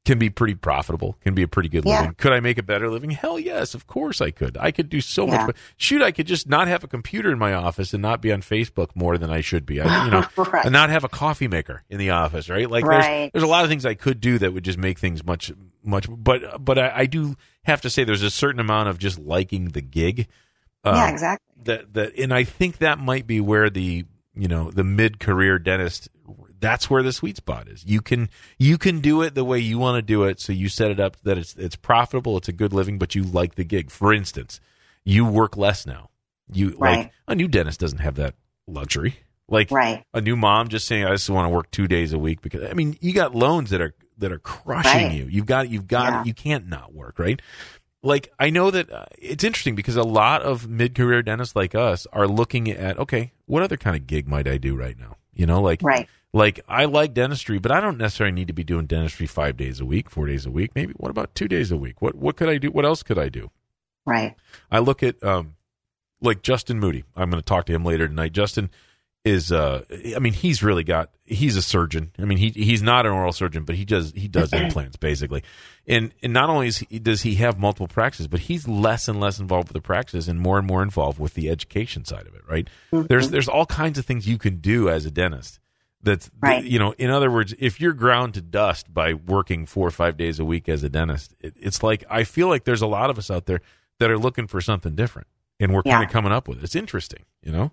can 0.06 0.20
be 0.20 0.30
pretty 0.30 0.54
profitable, 0.56 1.16
can 1.24 1.34
be 1.34 1.43
a 1.43 1.47
pretty 1.47 1.70
good 1.70 1.86
Yeah. 1.86 2.01
living. 2.01 2.16
Could 2.16 2.34
I 2.34 2.41
make 2.41 2.58
a 2.58 2.64
better 2.64 2.89
living? 2.89 3.12
Hell 3.12 3.39
yes, 3.39 3.74
of 3.74 3.88
course 3.88 4.20
I 4.20 4.32
could. 4.32 4.58
I 4.60 4.72
could 4.72 4.89
do 4.89 4.99
so 4.99 5.26
Yeah. 5.26 5.38
much. 5.38 5.45
But 5.47 5.56
shoot, 5.78 6.01
I 6.01 6.12
could 6.12 6.28
just 6.28 6.47
not 6.49 6.68
have 6.68 6.84
a 6.84 6.88
computer 6.88 7.32
in 7.32 7.39
my 7.39 7.54
office 7.54 7.93
and 7.93 8.01
not 8.01 8.22
be 8.22 8.32
on 8.32 8.41
Facebook 8.41 8.89
more 8.95 9.18
than 9.18 9.30
I 9.30 9.39
should 9.39 9.66
be. 9.66 9.80
I, 9.80 10.06
you 10.06 10.12
know, 10.12 10.26
Right. 10.38 10.66
and 10.66 10.74
not 10.74 10.89
have 10.89 11.06
a 11.06 11.10
coffee 11.10 11.47
maker 11.47 11.84
in 11.89 11.99
the 11.99 12.10
office, 12.10 12.49
right? 12.49 12.70
Like 12.70 12.86
there's 12.86 13.32
there's 13.32 13.43
a 13.43 13.47
lot 13.47 13.64
of 13.64 13.70
things 13.70 13.86
I 13.86 13.93
could 13.93 14.20
do 14.20 14.38
that 14.39 14.54
would 14.54 14.66
just 14.66 14.78
make 14.78 14.99
things 14.99 15.24
much 15.26 15.51
much. 15.86 16.08
But 16.10 16.64
but 16.64 16.78
I, 16.78 16.91
I 16.99 17.06
do 17.06 17.36
have 17.64 17.80
to 17.82 17.89
say 17.89 18.04
there's 18.04 18.24
a 18.24 18.30
certain 18.30 18.60
amount 18.60 18.89
of 18.89 18.97
just 18.97 19.18
liking 19.20 19.70
the 19.70 19.82
gig. 19.82 20.28
Um, 20.84 20.95
yeah, 20.95 21.10
exactly. 21.12 21.45
that 21.64 21.93
that 21.93 22.20
and 22.20 22.34
I 22.34 22.43
think 22.43 22.80
that 22.80 22.99
might 22.99 23.26
be 23.26 23.39
where 23.39 23.70
the 23.70 24.04
you 24.36 24.47
know 24.49 24.70
the 24.70 24.84
mid 24.84 25.20
career 25.22 25.60
dentist 25.60 26.10
that's 26.64 26.89
where 26.89 27.03
the 27.03 27.11
sweet 27.14 27.38
spot 27.38 27.68
is. 27.68 27.84
You 27.86 28.01
can 28.01 28.30
you 28.57 28.78
can 28.78 29.01
do 29.01 29.22
it 29.22 29.36
the 29.36 29.43
way 29.43 29.59
you 29.59 29.78
want 29.78 29.97
to 29.97 30.01
do 30.01 30.24
it, 30.24 30.39
so 30.39 30.53
you 30.53 30.70
set 30.70 30.89
it 30.89 30.99
up 30.99 31.18
that 31.24 31.38
it's 31.38 31.55
it's 31.55 31.76
profitable, 31.76 32.38
it's 32.38 32.47
a 32.47 32.53
good 32.53 32.74
living, 32.74 32.97
but 32.97 33.14
you 33.16 33.24
like 33.24 33.55
the 33.55 33.64
gig. 33.64 33.91
For 33.91 34.14
instance, 34.14 34.59
you 35.03 35.26
work 35.26 35.57
less 35.57 35.86
now. 35.86 36.09
You 36.51 36.72
like 36.72 37.11
a 37.28 37.36
new 37.36 37.47
dentist 37.47 37.80
doesn't 37.80 37.99
have 37.99 38.16
that 38.16 38.36
luxury. 38.68 39.18
Like 39.49 39.70
Right. 39.72 40.03
a 40.14 40.22
new 40.22 40.36
mom 40.38 40.70
just 40.70 40.88
saying 40.88 41.05
I 41.05 41.11
just 41.11 41.30
want 41.30 41.45
to 41.45 41.49
work 41.49 41.70
2 41.72 41.88
days 41.88 42.14
a 42.14 42.18
week 42.20 42.41
because 42.41 42.64
I 42.64 42.74
mean, 42.74 42.97
you 43.01 43.14
got 43.14 43.36
loans 43.36 43.70
that 43.72 43.82
are 43.82 43.93
that 44.18 44.32
are 44.32 44.39
crushing 44.39 45.03
Right. 45.07 45.11
you. 45.11 45.26
You've 45.26 45.45
got 45.45 45.70
you've 45.70 45.88
got 45.88 46.14
Yeah. 46.14 46.24
you 46.24 46.34
can't 46.34 46.68
not 46.68 46.93
work, 46.93 47.20
right? 47.20 47.41
like 48.05 48.30
I 48.38 48.49
know 48.49 48.70
that 48.70 48.91
uh, 48.91 49.05
it's 49.18 49.45
interesting 49.45 49.76
because 49.76 49.95
a 49.95 50.03
lot 50.03 50.41
of 50.41 50.68
mid-career 50.68 51.22
dentists 51.24 51.55
like 51.55 51.74
us 51.74 52.05
are 52.11 52.28
looking 52.28 52.70
at 52.70 52.97
okay, 52.99 53.32
what 53.45 53.64
other 53.64 53.78
kind 53.78 53.95
of 53.95 54.07
gig 54.07 54.28
might 54.28 54.45
I 54.47 54.57
do 54.57 54.76
right 54.76 54.97
now? 54.99 55.16
You 55.34 55.45
know, 55.45 55.61
like 55.61 55.80
Right. 55.82 56.09
Like 56.34 56.60
I 56.68 56.86
like 56.86 57.14
dentistry, 57.14 57.60
but 57.60 57.72
I 57.72 57.80
don't 57.80 57.98
necessarily 57.98 58.34
need 58.34 58.48
to 58.48 58.54
be 58.54 58.64
doing 58.64 58.88
dentistry 58.88 59.28
5 59.28 59.56
days 59.56 59.80
a 59.80 59.86
week, 59.86 60.10
4 60.10 60.26
days 60.26 60.46
a 60.46 60.52
week. 60.52 60.72
Maybe 60.76 60.94
what 60.98 61.12
about 61.12 61.36
2 61.36 61.48
days 61.48 61.72
a 61.72 61.78
week? 61.78 62.02
What 62.02 62.16
what 62.16 62.36
could 62.36 62.50
I 62.50 62.58
do? 62.58 62.72
What 62.72 62.86
else 62.86 63.04
could 63.04 63.20
I 63.20 63.30
do? 63.30 63.52
Right. 64.06 64.36
I 64.72 64.80
look 64.80 65.04
at 65.04 65.24
um 65.24 65.56
like 66.22 66.42
Justin 66.42 66.80
Moody. 66.80 67.04
I'm 67.16 67.30
going 67.30 67.42
to 67.42 67.46
talk 67.46 67.66
to 67.68 67.74
him 67.74 67.86
later 67.86 68.08
tonight. 68.08 68.34
Justin 68.34 68.72
is 69.24 69.52
uh 69.52 69.84
I 70.16 70.20
mean 70.20 70.34
he's 70.34 70.64
really 70.64 70.84
got 70.84 71.12
he's 71.26 71.56
a 71.56 71.62
surgeon. 71.62 72.12
I 72.18 72.26
mean 72.26 72.40
he 72.40 72.50
he's 72.50 72.82
not 72.82 73.06
an 73.06 73.12
oral 73.12 73.32
surgeon, 73.32 73.64
but 73.64 73.76
he 73.76 73.86
does 73.86 74.12
he 74.16 74.28
does 74.28 74.52
implants 74.54 74.98
basically. 74.98 75.44
And 75.88 76.14
and 76.24 76.34
not 76.34 76.50
only 76.50 76.68
is 76.68 76.80
he, 76.80 76.98
does 76.98 77.22
he 77.22 77.36
have 77.36 77.60
multiple 77.60 77.88
practices, 77.88 78.28
but 78.28 78.40
he's 78.42 78.68
less 78.68 79.08
and 79.08 79.20
less 79.20 79.40
involved 79.40 79.68
with 79.70 79.76
the 79.76 79.86
practices 79.86 80.28
and 80.28 80.40
more 80.40 80.58
and 80.58 80.66
more 80.66 80.82
involved 80.82 81.20
with 81.20 81.36
the 81.36 81.50
education 81.50 82.06
side 82.06 82.26
of 82.26 82.34
it, 82.34 82.42
right? 82.50 82.68
There's 82.92 83.30
there's 83.30 83.48
all 83.48 83.68
kinds 83.68 84.00
of 84.00 84.06
things 84.06 84.28
you 84.28 84.40
can 84.40 84.58
do 84.58 84.90
as 84.90 85.06
a 85.06 85.12
dentist. 85.12 85.60
That's 86.04 86.30
Right. 86.41 86.64
you 86.64 86.78
know, 86.80 86.93
in 86.97 87.10
other 87.10 87.32
words, 87.32 87.54
if 87.60 87.80
you're 87.80 87.93
ground 87.93 88.34
to 88.36 88.41
dust 88.41 88.93
by 88.93 89.14
working 89.14 89.66
4 89.66 89.88
or 89.88 89.91
5 89.91 90.18
days 90.18 90.38
a 90.39 90.45
week 90.45 90.68
as 90.68 90.84
a 90.84 90.89
dentist, 90.89 91.34
it, 91.39 91.54
it's 91.60 91.82
like 91.82 92.04
I 92.10 92.26
feel 92.26 92.47
like 92.49 92.66
there's 92.66 92.82
a 92.82 92.88
lot 92.88 93.10
of 93.10 93.18
us 93.18 93.32
out 93.32 93.45
there 93.45 93.62
that 93.99 94.12
are 94.12 94.18
looking 94.18 94.47
for 94.47 94.60
something 94.60 94.95
different 94.95 95.28
and 95.60 95.74
we're 95.74 95.82
Yeah. 95.86 95.93
kind 95.93 96.06
of 96.06 96.12
coming 96.12 96.32
up 96.34 96.47
with 96.47 96.58
it. 96.58 96.64
It's 96.66 96.76
interesting, 96.76 97.24
you 97.41 97.51
know? 97.54 97.72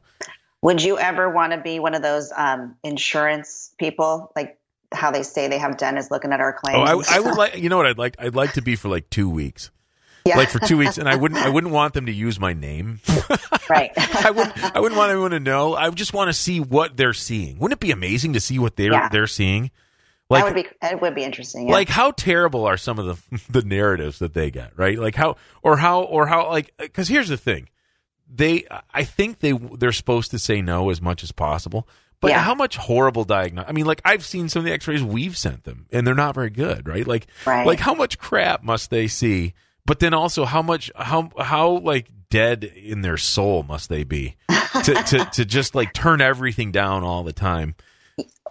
Would 0.63 0.83
you 0.83 0.99
ever 0.99 1.29
want 1.31 1.53
to 1.53 1.59
be 1.61 1.81
one 1.81 1.95
of 1.95 2.03
those 2.03 2.31
um, 2.37 2.77
insurance 2.85 3.75
people, 3.79 4.31
like 4.37 4.59
how 4.93 5.11
they 5.11 5.23
say 5.23 5.49
they 5.49 5.59
have 5.59 5.77
dentists 5.79 6.11
looking 6.11 6.33
at 6.33 6.41
our 6.41 6.53
claims? 6.53 6.79
Oh, 6.79 6.83
I, 7.13 7.17
I 7.17 7.21
would 7.21 7.37
like, 7.37 7.57
you 7.57 7.69
know 7.69 7.79
what 7.79 7.87
I'd 7.87 7.99
like? 7.99 8.15
I'd 8.19 8.35
like 8.35 8.53
to 8.53 8.63
be 8.63 8.77
for 8.77 8.89
like 8.89 9.09
two 9.11 9.29
weeks, 9.31 9.71
yeah. 10.25 10.37
like 10.37 10.51
for 10.51 10.59
two 10.59 10.77
weeks, 10.77 10.99
and 10.99 11.09
I 11.09 11.17
wouldn't, 11.17 11.41
I 11.41 11.49
wouldn't 11.55 11.73
want 11.73 11.95
them 11.95 12.07
to 12.07 12.13
use 12.13 12.39
my 12.41 12.53
name. 12.53 13.01
right. 13.69 13.91
I 13.97 14.31
wouldn't, 14.31 14.77
I 14.77 14.81
wouldn't 14.81 14.99
want 14.99 15.11
anyone 15.11 15.31
to 15.33 15.41
know. 15.41 15.75
I 15.75 15.91
just 15.91 16.13
want 16.13 16.29
to 16.29 16.33
see 16.33 16.61
what 16.61 16.97
they're 16.97 17.13
seeing. 17.15 17.59
Wouldn't 17.59 17.79
it 17.79 17.81
be 17.85 17.91
amazing 17.93 18.33
to 18.35 18.41
see 18.41 18.59
what 18.59 18.77
they're 18.77 18.93
Yeah. 18.93 19.09
they're 19.11 19.27
seeing? 19.27 19.65
that 20.29 20.45
Like, 20.45 20.45
would 20.45 20.55
be 20.55 20.69
it 20.83 21.01
would 21.03 21.15
be 21.17 21.25
interesting. 21.25 21.67
Yeah. 21.69 21.75
like 21.75 21.89
how 21.89 22.13
terrible 22.13 22.65
are 22.67 22.77
some 22.77 22.99
of 23.01 23.07
the 23.31 23.41
the 23.51 23.63
narratives 23.67 24.21
that 24.21 24.33
they 24.33 24.53
get 24.53 24.71
right 24.77 24.97
like 24.97 25.17
how 25.17 25.35
or 25.65 25.77
how 25.77 26.03
or 26.03 26.27
how 26.29 26.49
like 26.51 26.73
because 26.79 27.09
here's 27.09 27.29
the 27.29 27.37
thing 27.37 27.69
they 28.33 28.65
i 28.95 29.03
think 29.03 29.41
they 29.41 29.51
they're 29.51 29.91
supposed 29.91 30.31
to 30.31 30.39
say 30.39 30.63
no 30.63 30.89
as 30.91 31.03
much 31.03 31.25
as 31.25 31.33
possible 31.33 31.89
but 32.21 32.31
Yeah. 32.31 32.43
how 32.43 32.55
much 32.55 32.77
horrible 32.77 33.25
diagnosis 33.25 33.69
i 33.69 33.73
mean 33.73 33.87
like 33.87 34.01
i've 34.05 34.25
seen 34.25 34.49
some 34.49 34.61
of 34.61 34.67
the 34.67 34.73
x-rays 34.73 35.03
we've 35.03 35.37
sent 35.37 35.65
them 35.65 35.87
and 35.91 36.07
they're 36.07 36.15
not 36.15 36.37
very 36.37 36.51
good 36.51 36.87
right 36.87 37.09
like 37.09 37.27
Right. 37.45 37.67
like 37.67 37.81
how 37.81 37.95
much 37.95 38.17
crap 38.21 38.63
must 38.63 38.91
they 38.91 39.09
see 39.09 39.55
but 39.87 40.01
then 40.01 40.15
also 40.15 40.45
how 40.45 40.63
much 40.63 40.91
how 40.97 41.31
how 41.39 41.79
like 41.79 42.09
dead 42.31 42.65
in 42.65 43.03
their 43.03 43.17
soul 43.17 43.63
must 43.63 43.89
they 43.89 44.05
be 44.05 44.37
to 44.85 44.95
to, 44.95 45.29
to 45.33 45.45
just 45.45 45.75
like 45.75 45.93
turn 45.93 46.21
everything 46.21 46.71
down 46.73 47.03
all 47.03 47.25
the 47.25 47.33
time 47.33 47.75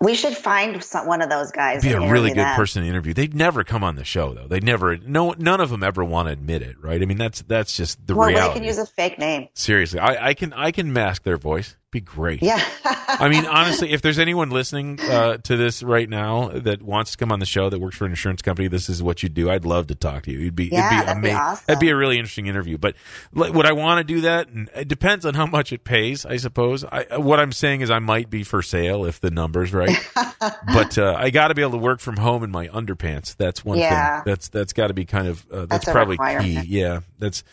we 0.02 0.16
should 0.16 0.36
find 0.36 0.82
some, 0.84 1.08
one 1.08 1.22
of 1.22 1.30
those 1.30 1.52
guys. 1.52 1.84
be 1.84 1.92
a 1.92 2.00
really 2.00 2.30
good 2.30 2.38
them. 2.38 2.56
person 2.56 2.84
to 2.84 2.90
interview. 2.90 3.14
They'd 3.14 3.34
never 3.34 3.64
come 3.64 3.84
on 3.84 3.96
the 3.96 4.06
show 4.06 4.34
though. 4.34 4.48
They'd 4.48 4.64
never. 4.64 4.98
No, 4.98 5.36
none 5.38 5.60
of 5.60 5.70
them 5.70 5.84
ever 5.84 6.04
want 6.06 6.28
to 6.28 6.32
admit 6.32 6.62
it, 6.62 6.82
right? 6.82 7.02
I 7.02 7.06
mean, 7.06 7.18
that's 7.18 7.42
that's 7.42 7.76
just 7.76 8.06
the 8.08 8.16
Well, 8.16 8.30
reality. 8.30 8.48
they 8.48 8.60
can 8.60 8.64
use 8.68 8.78
a 8.78 8.86
fake 8.86 9.20
name. 9.20 9.50
Seriously, 9.54 10.00
I, 10.00 10.30
I 10.30 10.34
can 10.34 10.54
I 10.54 10.72
can 10.72 10.94
mask 10.94 11.24
their 11.24 11.38
voice. 11.38 11.76
Be 11.92 12.02
great. 12.02 12.44
Yeah. 12.44 12.64
I 12.86 13.30
mean, 13.30 13.48
honestly, 13.48 13.92
if 13.92 14.04
there's 14.04 14.20
anyone 14.20 14.52
listening 14.52 15.00
uh, 15.02 15.38
to 15.38 15.58
this 15.58 15.82
right 15.82 16.08
now 16.08 16.50
that 16.50 16.84
wants 16.84 17.12
to 17.14 17.18
come 17.18 17.32
on 17.32 17.40
the 17.40 17.48
show 17.48 17.68
that 17.68 17.80
works 17.80 17.98
for 17.98 18.06
an 18.06 18.12
insurance 18.12 18.44
company, 18.44 18.68
this 18.68 18.90
is 18.90 19.02
what 19.02 19.24
you 19.24 19.30
do. 19.30 19.50
I'd 19.50 19.66
love 19.66 19.88
to 19.88 19.96
talk 19.96 20.22
to 20.26 20.32
you. 20.32 20.38
You'd 20.38 20.56
be, 20.56 20.66
Yeah, 20.66 20.86
it'd 20.86 20.90
be 20.92 21.06
that'd 21.08 21.24
be 21.24 21.30
amazing. 21.30 21.38
awesome. 21.42 21.64
That'd 21.66 21.80
be 21.82 21.90
a 21.90 21.96
really 21.96 22.18
interesting 22.20 22.46
interview. 22.46 22.78
But 22.78 22.94
like, 23.34 23.54
would 23.54 23.66
I 23.66 23.72
want 23.72 23.98
to 23.98 24.04
do 24.04 24.22
that? 24.22 24.50
It 24.76 24.88
depends 24.88 25.26
on 25.26 25.34
how 25.34 25.48
much 25.48 25.74
it 25.74 25.84
pays, 25.84 26.28
I 26.28 26.38
suppose. 26.38 26.84
I, 26.86 27.18
what 27.18 27.40
I'm 27.40 27.52
saying 27.52 27.82
is, 27.82 27.90
I 27.90 27.98
might 27.98 28.30
be 28.30 28.44
for 28.44 28.62
sale 28.62 29.04
if 29.06 29.20
the 29.20 29.32
number's 29.32 29.74
right. 29.74 29.98
but 30.72 30.96
uh, 31.00 31.16
I 31.18 31.32
got 31.32 31.48
to 31.48 31.56
be 31.56 31.64
able 31.64 31.72
to 31.72 31.78
work 31.80 32.02
from 32.02 32.18
home 32.18 32.44
in 32.44 32.52
my 32.52 32.68
underpants. 32.68 33.36
That's 33.36 33.66
one 33.66 33.80
Yeah. 33.80 34.18
thing. 34.22 34.32
That's 34.32 34.50
that's 34.50 34.74
got 34.74 34.88
to 34.90 34.94
be 34.94 35.06
kind 35.06 35.28
of 35.28 35.44
uh, 35.52 35.66
that's, 35.66 35.86
That's 35.86 35.92
probably 35.92 36.18
key. 36.44 36.62
Yeah, 36.68 37.00
that's. 37.18 37.44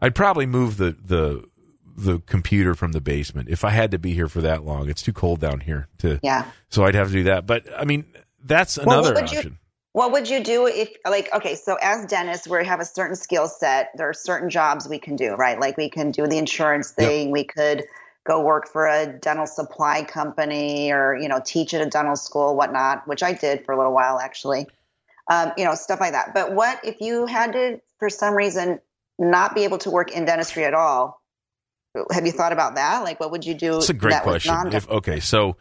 I'd 0.00 0.16
probably 0.16 0.46
move 0.46 0.76
the 0.78 0.96
the 1.02 1.44
the 1.96 2.18
computer 2.20 2.74
from 2.74 2.92
the 2.92 3.00
basement 3.00 3.48
if 3.48 3.64
I 3.64 3.70
had 3.70 3.90
to 3.92 3.98
be 3.98 4.12
here 4.14 4.28
for 4.28 4.40
that 4.40 4.64
long. 4.64 4.88
It's 4.88 5.02
too 5.02 5.12
cold 5.12 5.40
down 5.40 5.60
here 5.60 5.88
to. 5.98 6.18
yeah. 6.22 6.46
So 6.70 6.84
I'd 6.84 6.94
have 6.94 7.08
to 7.08 7.12
do 7.12 7.22
that. 7.24 7.46
But 7.46 7.66
I 7.76 7.84
mean, 7.84 8.04
that's 8.44 8.76
Well, 8.78 9.02
what 9.02 9.10
another 9.12 9.20
you- 9.32 9.38
option. 9.38 9.58
What 9.92 10.10
would 10.10 10.28
you 10.28 10.42
do 10.42 10.66
if, 10.66 10.88
like, 11.08 11.32
okay, 11.32 11.54
so 11.54 11.76
as 11.80 12.04
dentists, 12.06 12.48
we 12.48 12.66
have 12.66 12.80
a 12.80 12.84
certain 12.84 13.14
skill 13.14 13.46
set. 13.46 13.90
There 13.94 14.08
are 14.08 14.12
certain 14.12 14.50
jobs 14.50 14.88
we 14.88 14.98
can 14.98 15.14
do, 15.14 15.34
right? 15.34 15.60
Like, 15.60 15.76
we 15.76 15.88
can 15.88 16.10
do 16.10 16.26
the 16.26 16.36
insurance 16.36 16.92
Yep. 16.98 17.08
thing. 17.08 17.30
We 17.30 17.44
could 17.44 17.84
go 18.26 18.40
work 18.42 18.66
for 18.66 18.88
a 18.88 19.06
dental 19.06 19.46
supply 19.46 20.02
company 20.02 20.90
or, 20.90 21.16
you 21.16 21.28
know, 21.28 21.40
teach 21.44 21.74
at 21.74 21.80
a 21.80 21.86
dental 21.88 22.16
school, 22.16 22.56
whatnot, 22.56 23.06
which 23.06 23.22
I 23.22 23.34
did 23.34 23.64
for 23.64 23.70
a 23.70 23.76
little 23.76 23.92
while, 23.92 24.18
actually. 24.18 24.66
Um, 25.30 25.52
you 25.56 25.64
know, 25.64 25.76
stuff 25.76 26.00
like 26.00 26.10
that. 26.12 26.34
But 26.34 26.52
what 26.54 26.80
if 26.84 27.00
you 27.00 27.26
had 27.26 27.52
to, 27.52 27.80
for 28.00 28.10
some 28.10 28.34
reason, 28.34 28.80
not 29.16 29.54
be 29.54 29.62
able 29.62 29.78
to 29.78 29.90
work 29.92 30.10
in 30.10 30.24
dentistry 30.24 30.64
at 30.64 30.74
all? 30.74 31.22
Have 32.10 32.26
you 32.26 32.32
thought 32.32 32.52
about 32.52 32.74
that? 32.74 33.04
Like, 33.04 33.20
what 33.20 33.30
would 33.30 33.44
you 33.44 33.54
do? 33.54 33.76
It's 33.76 33.88
a 33.90 33.94
great 33.94 34.22
question. 34.22 34.54
If 34.72 34.88
okay, 34.88 35.20
so 35.20 35.56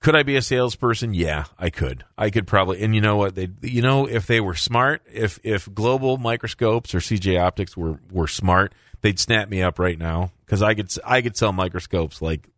could 0.00 0.14
I 0.14 0.22
be 0.22 0.36
a 0.36 0.42
salesperson? 0.42 1.14
Yeah, 1.14 1.44
I 1.58 1.70
could. 1.70 2.04
I 2.18 2.30
could 2.30 2.46
probably. 2.46 2.82
And 2.82 2.94
you 2.94 3.00
know 3.00 3.16
what? 3.16 3.34
They, 3.34 3.48
you 3.62 3.82
know, 3.82 4.06
if 4.06 4.26
they 4.26 4.40
were 4.40 4.54
smart, 4.54 5.02
if 5.12 5.38
if 5.42 5.72
global 5.74 6.18
microscopes 6.18 6.94
or 6.94 6.98
CJ 6.98 7.40
Optics 7.40 7.76
were 7.76 7.98
were 8.10 8.28
smart, 8.28 8.74
they'd 9.00 9.18
snap 9.18 9.48
me 9.48 9.62
up 9.62 9.78
right 9.78 9.98
now 9.98 10.32
because 10.44 10.62
I 10.62 10.74
could 10.74 10.90
I 11.04 11.22
could 11.22 11.36
sell 11.36 11.52
microscopes 11.52 12.20
like 12.20 12.48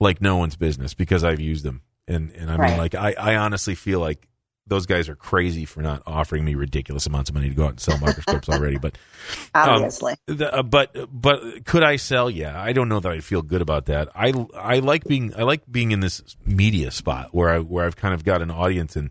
like 0.00 0.20
no 0.20 0.36
one's 0.36 0.56
business 0.56 0.92
because 0.94 1.24
I've 1.24 1.40
used 1.40 1.64
them. 1.64 1.82
And 2.08 2.30
and 2.32 2.50
I 2.50 2.54
mean, 2.54 2.60
Right. 2.60 2.78
like 2.78 2.94
I 2.94 3.14
I 3.18 3.36
honestly 3.36 3.74
feel 3.74 4.00
like 4.00 4.26
those 4.66 4.86
guys 4.86 5.08
are 5.08 5.14
crazy 5.14 5.64
for 5.64 5.80
not 5.80 6.02
offering 6.06 6.44
me 6.44 6.54
ridiculous 6.54 7.06
amounts 7.06 7.30
of 7.30 7.34
money 7.34 7.48
to 7.48 7.54
go 7.54 7.64
out 7.64 7.70
and 7.70 7.80
sell 7.80 7.98
microscopes 7.98 8.48
already. 8.48 8.78
But 8.78 8.98
obviously. 9.54 10.16
the, 10.26 10.52
uh, 10.52 10.62
but 10.62 10.94
but 11.10 11.64
could 11.64 11.82
I 11.82 11.96
sell? 11.96 12.28
Yeah, 12.28 12.60
I 12.60 12.72
don't 12.72 12.88
know 12.88 13.00
that 13.00 13.12
I 13.12 13.20
feel 13.20 13.42
good 13.42 13.62
about 13.62 13.86
that. 13.86 14.08
I 14.14 14.32
I 14.56 14.80
like 14.80 15.04
being 15.04 15.34
I 15.36 15.42
like 15.42 15.62
being 15.70 15.92
in 15.92 16.00
this 16.00 16.22
media 16.44 16.90
spot 16.90 17.28
where 17.32 17.48
I 17.48 17.58
where 17.60 17.86
I've 17.86 17.96
kind 17.96 18.14
of 18.14 18.24
got 18.24 18.42
an 18.42 18.50
audience 18.50 18.96
and 18.96 19.10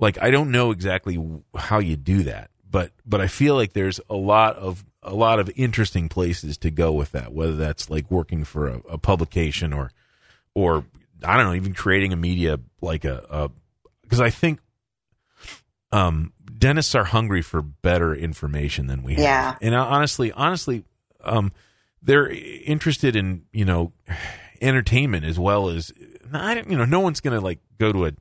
like 0.00 0.20
I 0.20 0.30
don't 0.30 0.50
know 0.50 0.72
exactly 0.72 1.18
how 1.56 1.78
you 1.78 1.96
do 1.96 2.24
that, 2.24 2.50
but 2.68 2.92
but 3.06 3.20
I 3.20 3.28
feel 3.28 3.54
like 3.54 3.72
there's 3.74 4.00
a 4.10 4.16
lot 4.16 4.56
of 4.56 4.84
a 5.02 5.14
lot 5.14 5.38
of 5.38 5.48
interesting 5.54 6.08
places 6.08 6.58
to 6.58 6.70
go 6.72 6.92
with 6.92 7.12
that. 7.12 7.32
Whether 7.32 7.54
that's 7.54 7.88
like 7.88 8.10
working 8.10 8.44
for 8.44 8.66
a, 8.68 8.78
a 8.90 8.98
publication 8.98 9.72
or 9.72 9.92
or 10.54 10.84
I 11.24 11.36
don't 11.36 11.46
know, 11.46 11.54
even 11.54 11.74
creating 11.74 12.12
a 12.12 12.16
media 12.16 12.58
like 12.80 13.04
a 13.04 13.50
because 14.02 14.20
I 14.20 14.30
think 14.30 14.60
um, 15.92 16.32
dentists 16.58 16.94
are 16.94 17.04
hungry 17.04 17.42
for 17.42 17.62
better 17.62 18.14
information 18.14 18.86
than 18.86 19.02
we 19.02 19.14
have. 19.14 19.22
Yeah. 19.22 19.56
And 19.62 19.74
uh, 19.74 19.84
honestly, 19.84 20.32
honestly, 20.32 20.84
um, 21.24 21.52
they're 22.02 22.28
interested 22.30 23.16
in 23.16 23.44
you 23.52 23.64
know 23.64 23.92
entertainment 24.60 25.24
as 25.24 25.38
well 25.38 25.68
as 25.68 25.92
I 26.32 26.54
don't, 26.54 26.70
you 26.70 26.76
know 26.76 26.84
no 26.84 27.00
one's 27.00 27.20
gonna 27.20 27.40
like 27.40 27.58
go 27.78 27.92
to 27.92 28.06
a 28.06 28.12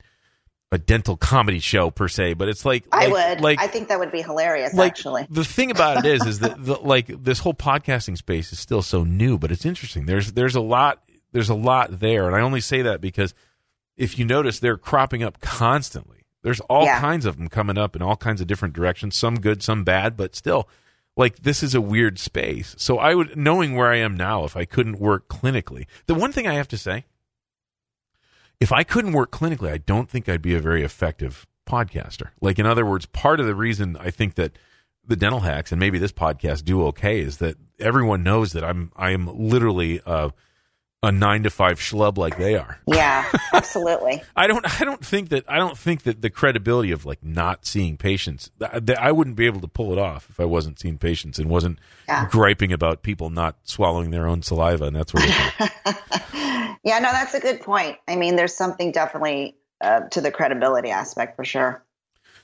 a 0.69 0.77
dental 0.77 1.15
comedy 1.15 1.59
show 1.59 1.89
per 1.89 2.09
se, 2.09 2.33
but 2.33 2.49
it's 2.49 2.65
like 2.65 2.83
I 2.91 3.07
like- 3.07 3.13
would. 3.37 3.41
like 3.41 3.59
I 3.61 3.67
think 3.67 3.87
that 3.87 3.99
would 3.99 4.11
be 4.11 4.21
hilarious, 4.21 4.73
like 4.73 4.91
actually. 4.91 5.25
the 5.29 5.45
thing 5.45 5.71
about 5.71 6.05
it 6.05 6.11
is 6.13 6.25
is 6.25 6.39
that 6.39 6.61
the, 6.63 6.73
like 6.75 7.07
this 7.07 7.39
whole 7.39 7.53
podcasting 7.53 8.17
space 8.17 8.51
is 8.51 8.59
still 8.59 8.81
so 8.81 9.03
new 9.05 9.37
but 9.37 9.49
it's 9.51 9.65
interesting 9.65 10.05
there's 10.07 10.33
there's 10.33 10.55
a 10.55 10.61
lot 10.61 11.01
there's 11.31 11.49
a 11.49 11.55
lot 11.55 11.99
there 12.01 12.27
and 12.27 12.35
i 12.35 12.41
only 12.41 12.59
say 12.59 12.81
that 12.81 12.99
because 12.99 13.33
if 13.95 14.19
you 14.19 14.25
notice 14.25 14.59
they're 14.59 14.75
cropping 14.77 15.23
up 15.23 15.39
constantly 15.39 16.16
there's 16.43 16.59
all 16.61 16.85
Yeah. 16.85 16.99
kinds 16.99 17.25
of 17.25 17.37
them 17.37 17.47
coming 17.49 17.77
up 17.77 17.95
in 17.95 18.01
all 18.01 18.15
kinds 18.15 18.41
of 18.41 18.47
different 18.47 18.73
directions 18.73 19.15
some 19.15 19.35
good 19.39 19.61
some 19.63 19.83
bad 19.83 20.15
but 20.17 20.35
still 20.35 20.67
like 21.15 21.39
this 21.39 21.63
is 21.63 21.73
a 21.75 21.81
weird 21.81 22.19
space 22.19 22.75
so 22.77 22.97
i 22.99 23.13
would 23.15 23.35
knowing 23.35 23.75
where 23.75 23.91
i 23.91 23.97
am 23.97 24.15
now 24.15 24.43
if 24.43 24.55
i 24.55 24.65
couldn't 24.65 24.99
work 24.99 25.27
clinically 25.27 25.85
the 26.05 26.13
one 26.15 26.31
thing 26.31 26.47
i 26.47 26.53
have 26.53 26.67
to 26.67 26.77
say 26.77 27.05
if 28.59 28.71
I 28.71 28.81
couldn't 28.83 29.11
work 29.11 29.29
clinically, 29.29 29.69
I 29.71 29.77
don't 29.77 30.09
think 30.09 30.27
I'd 30.27 30.41
be 30.41 30.55
a 30.55 30.59
very 30.59 30.81
effective 30.83 31.45
podcaster. 31.69 32.29
Like, 32.41 32.57
in 32.57 32.65
other 32.65 32.87
words, 32.87 33.05
part 33.05 33.39
of 33.39 33.45
the 33.45 33.53
reason 33.53 33.95
I 33.99 34.09
think 34.09 34.33
that 34.33 34.53
the 35.05 35.15
dental 35.15 35.41
hacks 35.41 35.71
and 35.71 35.79
maybe 35.79 35.99
this 35.99 36.11
podcast 36.11 36.65
do 36.65 36.83
okay 36.87 37.19
is 37.19 37.37
that 37.37 37.55
everyone 37.79 38.23
knows 38.23 38.53
that 38.53 38.63
I'm 38.63 38.91
I 38.95 39.11
am 39.11 39.27
literally 39.27 40.01
a, 40.07 40.31
a 41.03 41.11
nine 41.11 41.43
to 41.43 41.49
five 41.49 41.79
schlub 41.79 42.17
like 42.17 42.37
they 42.37 42.55
are. 42.55 42.79
Yeah, 42.87 43.29
absolutely. 43.53 44.23
I 44.35 44.47
don't 44.47 44.65
I 44.81 44.83
don't 44.83 45.05
think 45.05 45.29
that 45.29 45.45
I 45.47 45.57
don't 45.57 45.77
think 45.77 46.03
that 46.03 46.21
the 46.21 46.29
credibility 46.29 46.91
of 46.91 47.05
like 47.05 47.23
not 47.23 47.65
seeing 47.65 47.97
patients 47.97 48.49
that, 48.57 48.85
that 48.87 48.99
I 48.99 49.11
wouldn't 49.11 49.35
be 49.35 49.45
able 49.45 49.61
to 49.61 49.67
pull 49.67 49.91
it 49.91 49.99
off 49.99 50.27
if 50.29 50.39
I 50.39 50.45
wasn't 50.45 50.79
seeing 50.79 50.97
patients 50.97 51.37
and 51.39 51.49
wasn't 51.49 51.77
Yeah. 52.07 52.27
griping 52.31 52.71
about 52.73 53.03
people 53.03 53.29
not 53.29 53.57
swallowing 53.63 54.09
their 54.11 54.27
own 54.27 54.41
saliva 54.41 54.85
and 54.85 54.95
that's 54.95 55.13
where. 55.13 55.23
yeah, 56.83 56.99
no, 56.99 57.11
that's 57.11 57.33
a 57.33 57.39
good 57.39 57.61
point. 57.61 57.97
I 58.07 58.15
mean, 58.15 58.35
there's 58.35 58.53
something 58.55 58.91
definitely 58.91 59.55
uh, 59.81 60.01
to 60.11 60.21
the 60.21 60.31
credibility 60.31 60.89
aspect 60.89 61.35
for 61.35 61.45
sure. 61.45 61.83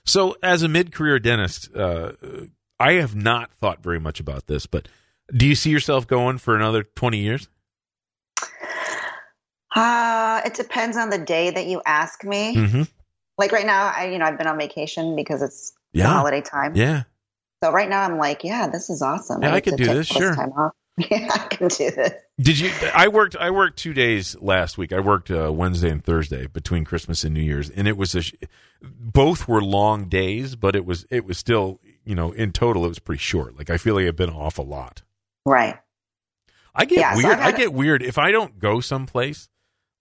So, 0.05 0.35
as 0.43 0.63
a 0.63 0.67
mid-career 0.67 1.17
dentist, 1.19 1.73
uh, 1.75 2.11
I 2.79 2.93
have 2.93 3.15
not 3.15 3.51
thought 3.53 3.81
very 3.81 3.99
much 3.99 4.19
about 4.19 4.47
this, 4.47 4.65
but 4.65 4.87
do 5.35 5.47
you 5.47 5.55
see 5.55 5.69
yourself 5.71 6.05
going 6.05 6.37
for 6.37 6.55
another 6.55 6.83
twenty 6.83 7.19
years? 7.19 7.47
Uh, 9.75 10.41
it 10.45 10.53
depends 10.53 10.97
on 10.97 11.09
the 11.09 11.17
day 11.17 11.49
that 11.51 11.67
you 11.67 11.81
ask 11.85 12.23
me. 12.23 12.55
Mm-hmm. 12.55 12.83
Like 13.37 13.51
right 13.51 13.65
now, 13.65 13.91
I 13.95 14.09
you 14.11 14.19
know 14.19 14.25
I've 14.25 14.37
been 14.37 14.47
on 14.47 14.57
vacation 14.57 15.15
because 15.15 15.41
it's 15.41 15.73
Yeah. 15.93 16.07
holiday 16.07 16.41
time. 16.41 16.75
Yeah, 16.75 17.03
So 17.63 17.71
right 17.71 17.89
now 17.89 18.01
I'm 18.03 18.17
like, 18.17 18.43
yeah, 18.43 18.67
this 18.67 18.89
is 18.89 19.01
awesome. 19.01 19.41
Yeah, 19.41 19.53
I 19.53 19.61
could 19.61 19.77
do 19.77 19.85
this, 19.85 20.07
sure. 20.07 20.35
Yeah, 20.95 21.27
I 21.33 21.37
can 21.47 21.69
do 21.69 21.89
this. 21.89 22.13
Did 22.39 22.59
you? 22.59 22.71
I 22.93 23.07
worked. 23.07 23.35
I 23.35 23.49
worked 23.49 23.79
two 23.79 23.95
days 23.95 24.35
last 24.39 24.77
week. 24.77 24.93
I 24.93 24.99
worked 24.99 25.31
uh, 25.31 25.51
Wednesday 25.51 25.89
and 25.89 26.03
Thursday 26.03 26.45
between 26.45 26.85
Christmas 26.85 27.23
and 27.23 27.33
New 27.33 27.41
Year's, 27.41 27.71
and 27.71 27.87
it 27.87 27.97
was 27.97 28.13
a. 28.13 28.21
Both 28.83 29.47
were 29.47 29.63
long 29.63 30.07
days, 30.07 30.55
but 30.55 30.75
it 30.75 30.85
was 30.85 31.07
it 31.09 31.25
was 31.25 31.39
still 31.39 31.79
you 32.05 32.13
know 32.13 32.31
in 32.31 32.51
total 32.51 32.85
it 32.85 32.89
was 32.89 32.99
pretty 32.99 33.21
short. 33.21 33.57
Like 33.57 33.71
I 33.71 33.77
feel 33.77 33.95
like 33.95 34.05
I've 34.05 34.15
been 34.15 34.29
off 34.29 34.59
a 34.59 34.61
lot. 34.61 35.01
Right. 35.47 35.79
I 36.75 36.85
get 36.85 36.99
Yeah, 36.99 37.13
so 37.15 37.23
weird. 37.27 37.39
I've 37.39 37.55
I 37.55 37.57
get 37.57 37.73
weird 37.73 38.03
if 38.03 38.19
I 38.19 38.29
don't 38.31 38.59
go 38.59 38.79
someplace. 38.79 39.49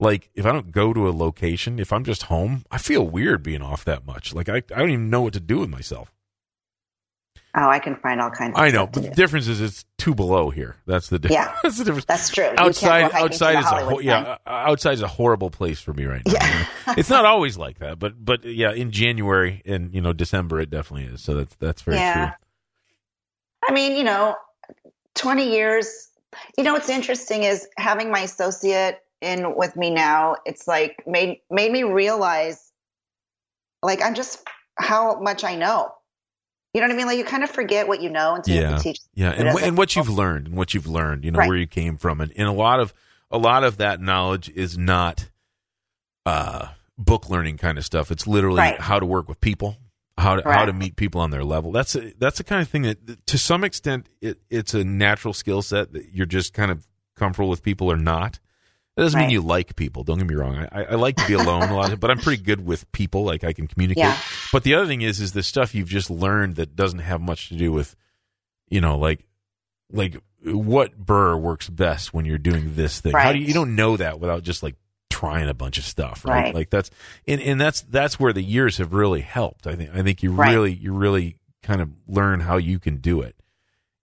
Like 0.03 0.31
if 0.35 0.45
I 0.45 0.51
don't 0.53 0.73
go 0.73 0.93
to 0.93 1.09
a 1.09 1.13
location, 1.13 1.79
if 1.79 1.93
I'm 1.93 2.03
just 2.05 2.25
home, 2.25 2.65
I 2.73 2.79
feel 2.79 3.07
weird 3.07 3.43
being 3.45 3.63
off 3.63 3.85
that 3.85 4.05
much. 4.05 4.35
Like 4.35 4.49
I, 4.49 4.57
I 4.57 4.61
don't 4.81 4.91
even 4.91 5.11
know 5.11 5.23
what 5.23 5.33
to 5.35 5.41
do 5.41 5.61
with 5.61 5.71
myself. 5.71 6.13
Oh, 7.55 7.69
I 7.69 7.79
can 7.81 7.97
find 7.97 8.21
all 8.21 8.31
kinds. 8.31 8.55
of 8.57 8.61
I 8.61 8.71
know, 8.71 8.87
but 8.87 9.03
the 9.03 9.11
difference 9.11 9.47
is 9.47 9.61
it's 9.61 9.85
two 9.99 10.15
below 10.15 10.49
here. 10.51 10.77
That's 10.87 11.09
the 11.09 11.19
difference. 11.19 11.45
Yeah. 11.47 11.55
That's 11.63 11.79
the 11.79 11.85
difference. 11.85 12.07
That's 12.07 12.31
true. 12.31 12.51
Outside 12.57 13.11
can't 13.11 13.13
go 13.13 13.19
hiking 13.19 13.39
to 13.39 13.45
outside 13.45 13.59
is 13.59 13.65
a 13.67 13.85
ho- 13.85 13.99
yeah 14.01 14.37
uh, 14.47 14.51
outside 14.51 14.95
is 14.95 15.03
a 15.03 15.09
horrible 15.09 15.51
place 15.51 15.79
for 15.81 15.93
me 15.93 16.07
right 16.07 16.23
now. 16.27 16.33
Yeah. 16.33 16.67
it's 16.97 17.11
not 17.11 17.25
always 17.27 17.57
like 17.59 17.79
that, 17.79 17.99
but 17.99 18.15
but 18.25 18.45
yeah, 18.45 18.73
in 18.73 18.91
January 18.91 19.63
and 19.67 19.95
you 19.95 20.01
know 20.01 20.13
December 20.15 20.61
it 20.61 20.71
definitely 20.71 21.13
is. 21.13 21.21
So 21.21 21.35
that's 21.35 21.55
that's 21.57 21.83
very 21.83 21.99
Yeah. 21.99 22.27
true. 22.31 22.35
I 23.69 23.73
mean, 23.73 23.97
you 23.97 24.03
know, 24.05 24.35
20 25.15 25.53
years. 25.53 26.09
You 26.59 26.65
know, 26.65 26.73
what's 26.73 26.89
interesting 26.89 27.45
is 27.45 27.69
having 27.77 28.11
my 28.11 28.21
associate 28.21 28.99
in 29.23 29.57
with 29.57 29.77
me 29.77 29.91
now. 29.91 30.37
It's 30.45 30.67
like 30.69 31.03
made 31.07 31.41
made 31.51 31.71
me 31.73 31.83
realize, 31.85 32.73
like, 33.83 34.03
I'm 34.03 34.15
just 34.15 34.43
how 34.77 35.21
much 35.21 35.45
I 35.45 35.55
know. 35.57 35.93
You 36.75 36.81
know 36.81 36.87
what 36.87 36.95
I 36.95 36.97
mean? 36.97 37.07
Like, 37.07 37.19
you 37.19 37.25
kind 37.25 37.45
of 37.45 37.51
forget 37.51 37.87
what 37.87 38.01
you 38.01 38.09
know 38.11 38.35
until 38.37 38.55
Yeah. 38.57 38.77
to 38.77 38.83
teach. 38.83 38.99
Yeah, 39.15 39.31
and 39.31 39.45
doesn't- 39.45 39.63
and 39.69 39.77
what 39.79 39.95
you've 39.95 40.09
learned 40.09 40.47
and 40.49 40.57
what 40.57 40.73
you've 40.75 40.87
learned, 40.87 41.25
you 41.25 41.31
know 41.31 41.39
Right. 41.41 41.49
where 41.49 41.57
you 41.59 41.67
came 41.67 41.97
from, 41.99 42.21
and, 42.21 42.33
and 42.37 42.49
a 42.49 42.53
lot 42.53 42.81
of 42.81 42.95
a 43.31 43.39
lot 43.39 43.65
of 43.65 43.77
that 43.79 44.01
knowledge 44.01 44.51
is 44.51 44.77
not 44.77 45.29
uh 46.27 46.69
book 46.99 47.29
learning 47.31 47.57
kind 47.59 47.79
of 47.79 47.85
stuff. 47.85 48.11
It's 48.11 48.27
literally 48.27 48.59
Right. 48.59 48.81
how 48.81 48.99
to 49.01 49.07
work 49.07 49.29
with 49.29 49.41
people, 49.41 49.79
how 50.19 50.37
to 50.37 50.43
how 50.51 50.65
to 50.67 50.73
meet 50.73 50.97
people 50.97 51.21
on 51.21 51.31
their 51.31 51.43
level. 51.45 51.73
That's 51.73 51.95
a, 51.97 52.13
that's 52.19 52.39
the 52.39 52.45
kind 52.45 52.63
of 52.63 52.69
thing 52.69 52.83
that, 52.83 53.27
to 53.27 53.39
some 53.39 53.65
extent, 53.65 54.07
it, 54.21 54.39
it's 54.51 54.73
a 54.75 54.85
natural 54.85 55.35
skill 55.35 55.63
set 55.63 55.93
that 55.95 56.11
you're 56.13 56.27
just 56.27 56.53
kind 56.55 56.71
of 56.71 56.87
comfortable 57.17 57.49
with 57.51 57.63
people 57.63 57.91
or 57.91 57.97
not. 57.97 58.39
That 58.97 59.05
doesn't 59.05 59.19
mean 59.19 59.31
you 59.31 59.41
like 59.41 59.75
people. 59.75 60.05
Don't 60.05 60.19
get 60.19 60.27
me 60.27 60.35
wrong. 60.35 60.69
I, 60.71 60.85
I 60.85 60.95
like 60.97 61.17
to 61.17 61.27
be 61.27 61.33
alone 61.33 61.63
a 61.63 61.75
lot, 61.75 61.99
but 61.99 62.11
I'm 62.11 62.19
pretty 62.19 62.43
good 62.43 62.65
with 62.65 62.91
people. 62.93 63.25
Like 63.25 63.43
I 63.43 63.55
can 63.55 63.67
communicate. 63.67 64.05
Yeah. 64.05 64.19
But 64.53 64.65
the 64.65 64.75
other 64.75 64.87
thing 64.87 65.01
is, 65.01 65.19
is 65.19 65.33
the 65.33 65.43
stuff 65.43 65.75
you've 65.75 65.89
just 65.89 66.11
learned 66.11 66.57
that 66.57 66.77
doesn't 66.77 66.99
have 66.99 67.21
much 67.23 67.49
to 67.49 67.57
do 67.57 67.73
with, 67.73 67.97
you 68.69 68.83
know, 68.83 68.99
like 68.99 69.25
like 69.91 70.17
what 70.45 70.97
burr 70.97 71.37
works 71.37 71.69
best 71.71 72.13
when 72.13 72.27
you're 72.27 72.37
doing 72.39 72.75
this 72.75 73.01
thing. 73.01 73.13
How 73.13 73.33
do 73.33 73.39
you, 73.39 73.47
you 73.47 73.55
don't 73.55 73.77
know 73.77 73.97
that 73.97 74.21
without 74.21 74.43
just 74.43 74.63
like 74.63 74.75
trying 75.09 75.49
a 75.49 75.55
bunch 75.55 75.79
of 75.79 75.85
stuff, 75.85 76.25
right? 76.27 76.45
Right. 76.45 76.55
Like 76.55 76.69
that's 76.71 76.91
and, 77.27 77.41
and 77.41 77.59
that's 77.61 77.81
that's 77.83 78.21
where 78.21 78.33
the 78.35 78.43
years 78.43 78.77
have 78.77 78.93
really 78.93 79.21
helped. 79.21 79.67
I 79.67 79.75
think 79.75 79.91
I 79.95 80.03
think 80.03 80.23
you 80.23 80.33
Right. 80.33 80.53
really 80.53 80.73
you 80.75 80.93
really 80.93 81.39
kind 81.63 81.81
of 81.81 81.89
learn 82.07 82.41
how 82.41 82.59
you 82.59 82.79
can 82.79 82.97
do 82.99 83.23
it. 83.23 83.37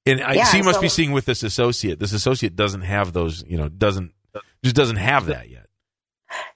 And 0.06 0.22
I 0.24 0.34
Yeah, 0.34 0.46
so 0.46 0.58
you 0.58 0.64
must 0.64 0.82
be 0.82 0.90
seeing 0.90 1.12
with 1.12 1.26
this 1.26 1.44
associate. 1.44 2.00
This 2.00 2.14
associate 2.14 2.56
doesn't 2.56 2.82
have 2.82 3.14
those, 3.14 3.44
you 3.46 3.58
know, 3.58 3.70
doesn't 3.70 4.14
just 4.64 4.76
doesn't 4.76 4.98
have 4.98 5.28
that 5.28 5.50
yet. 5.50 5.68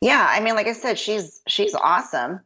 Yeah, 0.01 0.25
I 0.29 0.39
mean, 0.39 0.55
like 0.55 0.67
I 0.67 0.73
said, 0.73 0.99
she's 0.99 1.41
she's 1.47 1.73
awesome, 1.73 2.41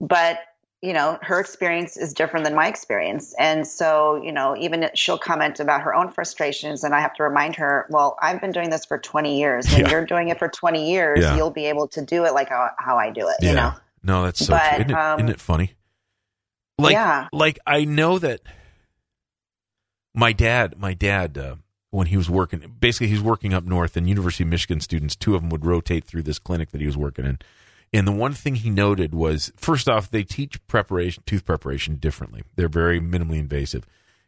but 0.00 0.38
you 0.82 0.94
know, 0.94 1.18
her 1.20 1.38
experience 1.40 1.98
is 1.98 2.14
different 2.14 2.44
than 2.44 2.54
my 2.54 2.66
experience, 2.68 3.34
and 3.38 3.66
so 3.66 4.20
you 4.22 4.32
know, 4.32 4.56
even 4.56 4.90
she'll 4.94 5.18
comment 5.18 5.60
about 5.60 5.82
her 5.82 5.94
own 5.94 6.10
frustrations, 6.10 6.84
and 6.84 6.94
I 6.94 7.00
have 7.00 7.14
to 7.14 7.22
remind 7.22 7.56
her, 7.56 7.86
well, 7.90 8.16
I've 8.20 8.40
been 8.40 8.52
doing 8.52 8.70
this 8.70 8.84
for 8.84 8.98
twenty 8.98 9.38
years, 9.38 9.66
and 9.72 9.86
Yeah. 9.86 9.90
you're 9.90 10.06
doing 10.06 10.28
it 10.28 10.38
for 10.38 10.48
twenty 10.48 10.90
years. 10.90 11.20
Yeah. 11.20 11.36
You'll 11.36 11.50
be 11.50 11.66
able 11.66 11.88
to 11.88 12.04
do 12.04 12.24
it 12.24 12.32
like 12.34 12.48
how, 12.48 12.70
how 12.78 12.96
I 12.98 13.10
do 13.10 13.28
it. 13.28 13.36
You 13.44 13.54
know, 13.54 13.72
No, 14.02 14.24
that's 14.24 14.44
so 14.44 14.54
But. 14.54 14.74
Isn't 14.80 14.90
it, 14.90 14.96
um, 14.96 15.18
isn't 15.20 15.30
it 15.30 15.40
funny? 15.40 15.74
Like 16.78 16.92
yeah, 16.92 17.28
like 17.32 17.58
I 17.66 17.84
know 17.84 18.18
that 18.18 18.40
my 20.14 20.32
dad, 20.32 20.78
my 20.78 20.94
dad, 20.94 21.36
uh, 21.36 21.56
when 21.90 22.08
he 22.08 22.16
was 22.16 22.30
working, 22.30 22.76
basically 22.80 23.08
he 23.08 23.14
was 23.14 23.22
working 23.22 23.52
up 23.52 23.64
north, 23.64 23.96
and 23.96 24.08
University 24.08 24.44
of 24.44 24.50
Michigan 24.50 24.80
students, 24.80 25.16
two 25.16 25.34
of 25.34 25.42
them 25.42 25.50
would 25.50 25.64
rotate 25.64 26.04
through 26.04 26.22
this 26.22 26.38
clinic 26.38 26.70
that 26.70 26.80
he 26.80 26.86
was 26.86 26.96
working 26.96 27.24
in. 27.24 27.38
And 27.92 28.06
the 28.06 28.12
one 28.12 28.32
thing 28.32 28.54
he 28.54 28.70
noted 28.70 29.12
was, 29.12 29.52
first 29.56 29.88
off, 29.88 30.10
they 30.10 30.22
teach 30.22 30.64
preparation, 30.68 31.24
tooth 31.26 31.44
preparation 31.44 31.96
differently. 31.96 32.42
They're 32.54 32.68
very 32.68 33.00
minimally 33.00 33.38
invasive. 33.38 33.84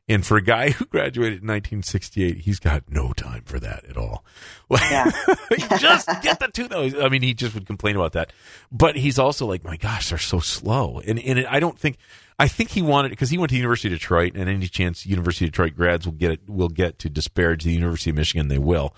And 0.08 0.26
for 0.26 0.36
a 0.36 0.42
guy 0.42 0.70
who 0.72 0.84
graduated 0.86 1.42
in 1.42 1.48
1968, 1.48 2.38
he's 2.38 2.58
got 2.58 2.84
no 2.88 3.12
time 3.12 3.42
for 3.44 3.60
that 3.60 3.84
at 3.84 3.96
all. 3.96 4.24
Yeah. 4.70 5.10
just 5.78 6.08
get 6.22 6.40
the 6.40 6.48
tooth. 6.52 6.72
I 6.72 7.08
mean, 7.08 7.22
he 7.22 7.34
just 7.34 7.54
would 7.54 7.66
complain 7.66 7.96
about 7.96 8.12
that. 8.12 8.32
But 8.70 8.96
he's 8.96 9.18
also 9.18 9.46
like, 9.46 9.64
my 9.64 9.76
gosh, 9.76 10.10
they're 10.10 10.18
so 10.18 10.40
slow. 10.40 11.00
And 11.06 11.18
and 11.18 11.38
it, 11.38 11.46
I 11.48 11.60
don't 11.60 11.78
think, 11.78 11.98
I 12.38 12.48
think 12.48 12.70
he 12.70 12.82
wanted 12.82 13.10
because 13.10 13.30
he 13.30 13.38
went 13.38 13.50
to 13.50 13.56
University 13.56 13.88
of 13.88 13.98
Detroit, 13.98 14.34
and 14.34 14.48
any 14.48 14.66
chance 14.66 15.06
University 15.06 15.46
of 15.46 15.52
Detroit 15.52 15.76
grads 15.76 16.06
will 16.06 16.14
get 16.14 16.32
it, 16.32 16.40
will 16.48 16.68
get 16.68 16.98
to 17.00 17.08
disparage 17.08 17.64
the 17.64 17.72
University 17.72 18.10
of 18.10 18.16
Michigan, 18.16 18.48
they 18.48 18.58
will. 18.58 18.94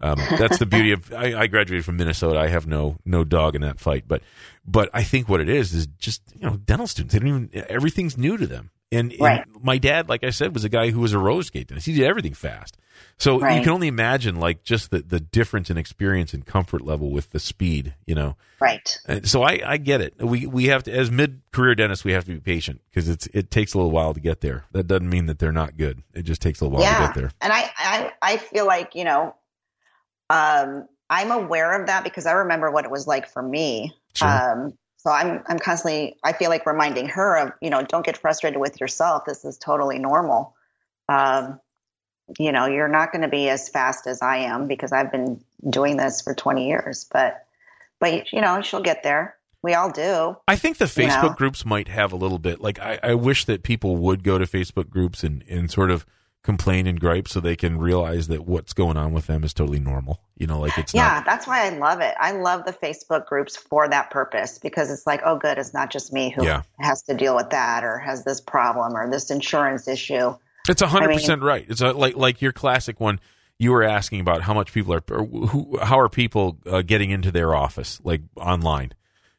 Um, 0.00 0.18
that's 0.38 0.58
the 0.58 0.66
beauty 0.66 0.92
of. 0.92 1.12
I, 1.12 1.40
I 1.40 1.46
graduated 1.48 1.84
from 1.84 1.96
Minnesota. 1.96 2.38
I 2.38 2.48
have 2.48 2.66
no 2.66 2.98
no 3.04 3.24
dog 3.24 3.56
in 3.56 3.62
that 3.62 3.80
fight, 3.80 4.04
but 4.06 4.22
but 4.64 4.88
I 4.94 5.02
think 5.02 5.28
what 5.28 5.40
it 5.40 5.48
is 5.48 5.74
is 5.74 5.86
just 5.98 6.22
you 6.38 6.48
know 6.48 6.56
dental 6.56 6.86
students. 6.86 7.14
They 7.14 7.18
don't 7.18 7.28
even 7.28 7.50
everything's 7.68 8.16
new 8.16 8.36
to 8.36 8.46
them. 8.46 8.70
And, 8.90 9.12
and 9.12 9.44
my 9.62 9.78
dad, 9.78 10.08
like 10.08 10.24
I 10.24 10.30
said, 10.30 10.54
was 10.54 10.64
a 10.64 10.68
guy 10.68 10.90
who 10.90 11.00
was 11.00 11.12
a 11.12 11.18
roller 11.18 11.42
skate 11.42 11.68
dentist. 11.68 11.86
He 11.86 11.94
did 11.94 12.06
everything 12.06 12.34
fast. 12.34 12.78
So 13.18 13.34
you 13.34 13.62
can 13.62 13.70
only 13.70 13.88
imagine 13.88 14.36
like 14.36 14.62
just 14.62 14.90
the, 14.90 15.00
the 15.00 15.18
difference 15.18 15.70
in 15.70 15.76
experience 15.76 16.32
and 16.32 16.46
comfort 16.46 16.82
level 16.82 17.10
with 17.10 17.30
the 17.30 17.40
speed, 17.40 17.94
you 18.06 18.14
know. 18.14 18.36
right. 18.60 18.96
And 19.06 19.28
so 19.28 19.42
I, 19.42 19.60
I 19.64 19.76
get 19.76 20.00
it. 20.00 20.14
We 20.20 20.46
we 20.46 20.66
have 20.66 20.84
to 20.84 20.92
as 20.92 21.10
mid 21.10 21.42
career 21.52 21.74
dentists 21.74 22.04
we 22.04 22.12
have 22.12 22.24
to 22.26 22.32
be 22.32 22.40
patient 22.40 22.80
because 22.90 23.08
it's 23.08 23.26
it 23.28 23.50
takes 23.50 23.74
a 23.74 23.78
little 23.78 23.90
while 23.90 24.14
to 24.14 24.20
get 24.20 24.40
there. 24.40 24.64
That 24.72 24.86
doesn't 24.86 25.08
mean 25.08 25.26
that 25.26 25.38
they're 25.38 25.52
not 25.52 25.76
good. 25.76 26.02
It 26.14 26.22
just 26.22 26.40
takes 26.40 26.60
a 26.60 26.64
little 26.64 26.78
while 26.78 26.92
to 26.92 27.06
get 27.06 27.14
there. 27.14 27.30
and 27.40 27.52
I, 27.52 27.70
I 27.76 28.12
I 28.22 28.36
feel 28.36 28.66
like 28.66 28.94
you 28.94 29.04
know, 29.04 29.34
um, 30.30 30.86
I'm 31.10 31.30
aware 31.32 31.80
of 31.80 31.88
that 31.88 32.04
because 32.04 32.26
I 32.26 32.32
remember 32.32 32.70
what 32.70 32.84
it 32.84 32.90
was 32.90 33.06
like 33.06 33.28
for 33.28 33.42
me. 33.42 33.92
Sure. 34.14 34.28
Um, 34.28 34.78
so 34.98 35.10
I'm 35.10 35.42
I'm 35.46 35.58
constantly 35.58 36.16
I 36.22 36.32
feel 36.32 36.50
like 36.50 36.66
reminding 36.66 37.08
her 37.08 37.36
of 37.38 37.52
you 37.62 37.70
know 37.70 37.82
don't 37.82 38.04
get 38.04 38.16
frustrated 38.16 38.60
with 38.60 38.80
yourself. 38.80 39.24
This 39.24 39.44
is 39.44 39.56
totally 39.56 39.98
normal. 39.98 40.54
Um, 41.08 41.60
you 42.38 42.52
know 42.52 42.66
you're 42.66 42.88
not 42.88 43.12
going 43.12 43.22
to 43.22 43.28
be 43.28 43.48
as 43.48 43.68
fast 43.68 44.06
as 44.06 44.20
I 44.20 44.38
am 44.38 44.66
because 44.66 44.92
I've 44.92 45.10
been 45.10 45.42
doing 45.68 45.96
this 45.96 46.20
for 46.20 46.34
20 46.34 46.68
years. 46.68 47.06
But 47.10 47.46
but 48.00 48.32
you 48.32 48.40
know 48.40 48.60
she'll 48.60 48.82
get 48.82 49.02
there. 49.02 49.36
We 49.62 49.74
all 49.74 49.90
do. 49.90 50.36
I 50.46 50.56
think 50.56 50.78
the 50.78 50.84
You 50.84 51.08
Facebook 51.08 51.30
know? 51.30 51.34
groups 51.34 51.64
might 51.64 51.88
have 51.88 52.12
a 52.12 52.16
little 52.16 52.38
bit 52.38 52.60
like 52.60 52.78
I, 52.78 52.98
I 53.02 53.14
wish 53.14 53.44
that 53.46 53.62
people 53.62 53.96
would 53.96 54.22
go 54.22 54.38
to 54.38 54.44
Facebook 54.46 54.88
groups 54.88 55.24
and, 55.24 55.42
and 55.48 55.70
sort 55.70 55.90
of 55.90 56.06
complain 56.48 56.86
and 56.86 56.98
gripe 56.98 57.28
so 57.28 57.40
they 57.40 57.54
can 57.56 57.76
realize 57.78 58.28
that 58.28 58.46
what's 58.46 58.72
going 58.72 58.96
on 58.96 59.12
with 59.12 59.26
them 59.26 59.44
is 59.44 59.52
totally 59.52 59.78
normal. 59.78 60.18
You 60.38 60.46
know, 60.46 60.60
like 60.60 60.78
it's 60.78 60.94
yeah, 60.94 61.08
not 61.16 61.26
that's 61.26 61.46
why 61.46 61.66
I 61.66 61.68
love 61.76 62.00
it. 62.00 62.14
I 62.18 62.32
love 62.32 62.64
the 62.64 62.72
Facebook 62.72 63.26
groups 63.26 63.54
for 63.54 63.86
that 63.86 64.08
purpose 64.08 64.58
because 64.58 64.90
it's 64.90 65.06
like, 65.06 65.20
oh, 65.26 65.36
good, 65.36 65.58
it's 65.58 65.74
not 65.74 65.90
just 65.90 66.10
me 66.10 66.30
who 66.30 66.46
Yeah. 66.46 66.62
has 66.80 67.02
to 67.02 67.14
deal 67.14 67.36
with 67.36 67.50
that 67.50 67.84
or 67.84 67.98
has 67.98 68.24
this 68.24 68.40
problem 68.40 68.96
or 68.96 69.10
this 69.10 69.30
insurance 69.30 69.86
issue. 69.88 70.34
It's 70.66 70.80
hundred 70.80 71.04
I 71.04 71.08
mean- 71.08 71.18
percent 71.18 71.42
right. 71.42 71.66
It's 71.68 71.82
a, 71.82 71.92
like 71.92 72.16
like 72.16 72.40
your 72.40 72.52
classic 72.52 72.98
one. 72.98 73.20
You 73.58 73.72
were 73.72 73.82
asking 73.82 74.20
about 74.20 74.40
how 74.40 74.54
much 74.54 74.72
people 74.72 74.94
are, 74.94 75.02
or 75.10 75.24
who, 75.26 75.78
how 75.82 75.98
are 76.00 76.08
people 76.08 76.56
uh, 76.64 76.80
getting 76.80 77.10
into 77.10 77.30
their 77.30 77.54
office, 77.54 78.00
like 78.04 78.22
online, 78.36 78.92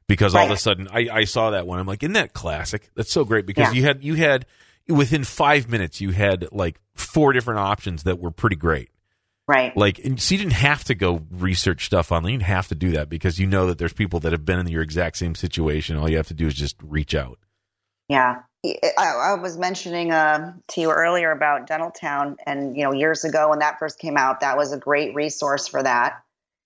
because 0.07 0.35
all 0.35 0.45
of 0.45 0.51
a 0.51 0.57
sudden 0.57 0.87
I, 0.91 1.07
I 1.09 1.23
saw 1.23 1.51
that 1.51 1.65
one. 1.65 1.79
I'm 1.79 1.87
like, 1.87 2.03
isn't 2.03 2.13
that 2.13 2.33
classic? 2.33 2.89
That's 2.95 3.11
so 3.11 3.23
great 3.25 3.45
because 3.47 3.67
Yeah. 3.73 3.79
you 3.79 3.83
had 3.83 4.03
you 4.03 4.13
had 4.15 4.45
within 4.89 5.23
five 5.23 5.69
minutes 5.69 6.01
you 6.01 6.11
had 6.11 6.47
like 6.51 6.79
four 6.95 7.33
different 7.33 7.59
options 7.59 8.03
that 8.03 8.19
were 8.19 8.31
pretty 8.31 8.55
great. 8.55 8.89
Right. 9.47 9.75
Like, 9.75 9.97
and 9.99 10.21
so 10.21 10.35
you 10.35 10.39
didn't 10.39 10.53
have 10.53 10.83
to 10.85 10.95
go 10.95 11.25
research 11.31 11.85
stuff 11.85 12.11
online. 12.11 12.33
You 12.33 12.37
didn't 12.37 12.49
have 12.49 12.67
to 12.67 12.75
do 12.75 12.91
that 12.91 13.09
because 13.09 13.39
you 13.39 13.47
know 13.47 13.65
that 13.67 13.79
there's 13.79 13.93
people 13.93 14.19
that 14.19 14.31
have 14.31 14.45
been 14.45 14.59
in 14.59 14.67
your 14.67 14.83
exact 14.83 15.17
same 15.17 15.33
situation. 15.33 15.97
All 15.97 16.07
you 16.07 16.17
have 16.17 16.27
to 16.27 16.35
do 16.35 16.45
is 16.45 16.53
just 16.53 16.75
reach 16.83 17.15
out. 17.15 17.39
Yeah. 18.07 18.41
I, 18.63 19.05
I 19.05 19.33
was 19.35 19.57
mentioning 19.57 20.11
uh, 20.11 20.53
to 20.67 20.81
you 20.81 20.91
earlier 20.91 21.31
about 21.31 21.65
Dental 21.65 21.89
Town, 21.89 22.35
and 22.45 22.75
you 22.75 22.83
know, 22.83 22.91
years 22.91 23.23
ago 23.23 23.49
when 23.49 23.59
that 23.59 23.79
first 23.79 23.97
came 23.97 24.17
out, 24.17 24.41
that 24.41 24.57
was 24.57 24.73
a 24.73 24.77
great 24.77 25.15
resource 25.15 25.67
for 25.67 25.81
that. 25.81 26.21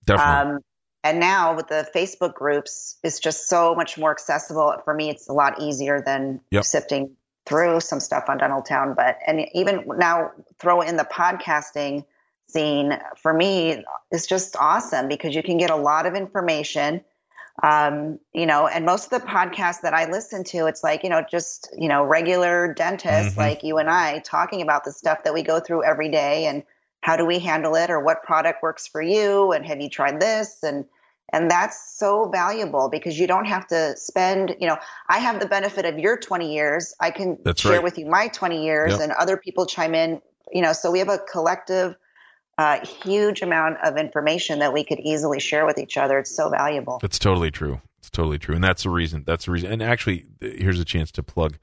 Definitely. 0.05 0.55
Um, 0.55 0.59
and 1.03 1.19
now 1.19 1.55
with 1.55 1.67
the 1.67 1.87
Facebook 1.95 2.33
groups, 2.33 2.97
it's 3.03 3.19
just 3.19 3.47
so 3.47 3.75
much 3.75 3.97
more 3.97 4.11
accessible. 4.11 4.75
For 4.83 4.93
me, 4.93 5.09
it's 5.09 5.29
a 5.29 5.33
lot 5.33 5.61
easier 5.61 6.01
than 6.01 6.41
Yep. 6.51 6.63
sifting 6.65 7.15
through 7.45 7.81
some 7.81 7.99
stuff 7.99 8.25
on 8.29 8.37
Dental 8.37 8.61
Town. 8.61 8.93
But 8.95 9.17
and 9.27 9.47
even 9.53 9.83
now, 9.97 10.31
throw 10.59 10.81
in 10.81 10.97
the 10.97 11.03
podcasting 11.03 12.05
scene. 12.47 12.97
For 13.17 13.33
me, 13.33 13.83
it's 14.11 14.27
just 14.27 14.55
awesome 14.57 15.07
because 15.07 15.35
you 15.35 15.43
can 15.43 15.57
get 15.57 15.69
a 15.69 15.75
lot 15.75 16.05
of 16.05 16.15
information. 16.15 17.03
Um, 17.61 18.19
you 18.33 18.47
know, 18.47 18.65
and 18.65 18.83
most 18.83 19.11
of 19.11 19.21
the 19.21 19.27
podcasts 19.27 19.81
that 19.81 19.93
I 19.93 20.09
listen 20.09 20.43
to, 20.45 20.65
it's 20.65 20.83
like 20.83 21.03
you 21.03 21.09
know, 21.09 21.23
just 21.29 21.69
you 21.77 21.87
know, 21.87 22.03
regular 22.03 22.73
dentists 22.73 23.35
Mhm. 23.35 23.37
like 23.37 23.63
you 23.63 23.77
and 23.77 23.89
I 23.89 24.19
talking 24.19 24.61
about 24.61 24.85
the 24.85 24.91
stuff 24.91 25.23
that 25.23 25.33
we 25.33 25.43
go 25.43 25.59
through 25.59 25.83
every 25.83 26.09
day 26.09 26.45
and 26.45 26.63
how 27.01 27.17
do 27.17 27.25
we 27.25 27.37
handle 27.39 27.75
it 27.75 27.91
or 27.91 27.99
what 27.99 28.23
product 28.23 28.63
works 28.63 28.87
for 28.87 29.01
you 29.01 29.51
and 29.51 29.65
have 29.65 29.81
you 29.81 29.89
tried 29.89 30.19
this 30.19 30.63
and 30.63 30.85
and 31.33 31.51
that's 31.51 31.97
so 31.99 32.29
valuable 32.29 32.87
because 32.89 33.19
you 33.19 33.27
don't 33.27 33.45
have 33.45 33.67
to 33.67 33.97
spend 33.97 34.55
you 34.61 34.67
know 34.67 34.77
i 35.09 35.19
have 35.19 35.39
the 35.41 35.45
benefit 35.47 35.83
of 35.83 35.99
your 35.99 36.15
20 36.15 36.53
years 36.53 36.93
i 37.01 37.11
can 37.11 37.37
That's 37.43 37.59
share 37.61 37.73
right. 37.73 37.83
with 37.83 37.97
you 37.97 38.05
my 38.05 38.27
20 38.29 38.63
years 38.63 38.91
Yep. 38.93 39.01
and 39.01 39.11
other 39.13 39.35
people 39.35 39.65
chime 39.65 39.93
in 39.95 40.21
you 40.53 40.61
know 40.61 40.71
so 40.71 40.91
we 40.91 40.99
have 40.99 41.09
a 41.09 41.17
collective 41.17 41.95
uh, 42.59 42.85
huge 43.03 43.41
amount 43.41 43.77
of 43.83 43.97
information 43.97 44.59
that 44.59 44.71
we 44.71 44.83
could 44.83 44.99
easily 44.99 45.39
share 45.39 45.65
with 45.65 45.79
each 45.79 45.97
other 45.97 46.19
it's 46.19 46.35
so 46.35 46.49
valuable 46.49 46.99
That's 47.01 47.17
totally 47.19 47.49
true. 47.51 47.81
It's 47.97 48.09
totally 48.09 48.37
true, 48.37 48.53
and 48.53 48.61
that's 48.61 48.83
the 48.83 48.89
reason. 48.89 49.23
That's 49.25 49.45
the 49.45 49.51
reason. 49.51 49.71
And 49.71 49.81
actually, 49.81 50.25
here's 50.41 50.77
a 50.77 50.83
chance 50.83 51.09
to 51.13 51.23
plug. 51.23 51.57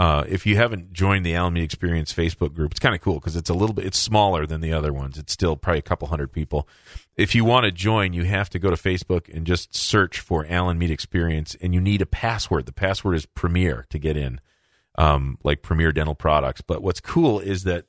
Uh, 0.00 0.24
if 0.26 0.46
you 0.46 0.56
haven't 0.56 0.94
joined 0.94 1.26
the 1.26 1.34
Alan 1.34 1.52
Mead 1.52 1.62
Experience 1.62 2.10
Facebook 2.10 2.54
group, 2.54 2.70
it's 2.70 2.80
kind 2.80 2.94
of 2.94 3.02
cool 3.02 3.16
because 3.16 3.36
it's 3.36 3.50
a 3.50 3.52
little 3.52 3.74
bit. 3.74 3.84
It's 3.84 3.98
smaller 3.98 4.46
than 4.46 4.62
the 4.62 4.72
other 4.72 4.94
ones. 4.94 5.18
It's 5.18 5.30
still 5.30 5.56
probably 5.56 5.80
a 5.80 5.82
couple 5.82 6.08
hundred 6.08 6.32
people. 6.32 6.66
If 7.18 7.34
you 7.34 7.44
want 7.44 7.64
to 7.64 7.70
join, 7.70 8.14
you 8.14 8.24
have 8.24 8.48
to 8.48 8.58
go 8.58 8.70
to 8.70 8.76
Facebook 8.76 9.28
and 9.28 9.46
just 9.46 9.76
search 9.76 10.18
for 10.18 10.46
Alan 10.48 10.78
Mead 10.78 10.90
Experience, 10.90 11.54
and 11.60 11.74
you 11.74 11.82
need 11.82 12.00
a 12.00 12.06
password. 12.06 12.64
The 12.64 12.72
password 12.72 13.14
is 13.14 13.26
Premier 13.26 13.84
to 13.90 13.98
get 13.98 14.16
in, 14.16 14.40
um, 14.94 15.36
like 15.44 15.60
Premier 15.60 15.92
Dental 15.92 16.14
Products. 16.14 16.62
But 16.62 16.82
what's 16.82 17.00
cool 17.00 17.38
is 17.38 17.64
that 17.64 17.84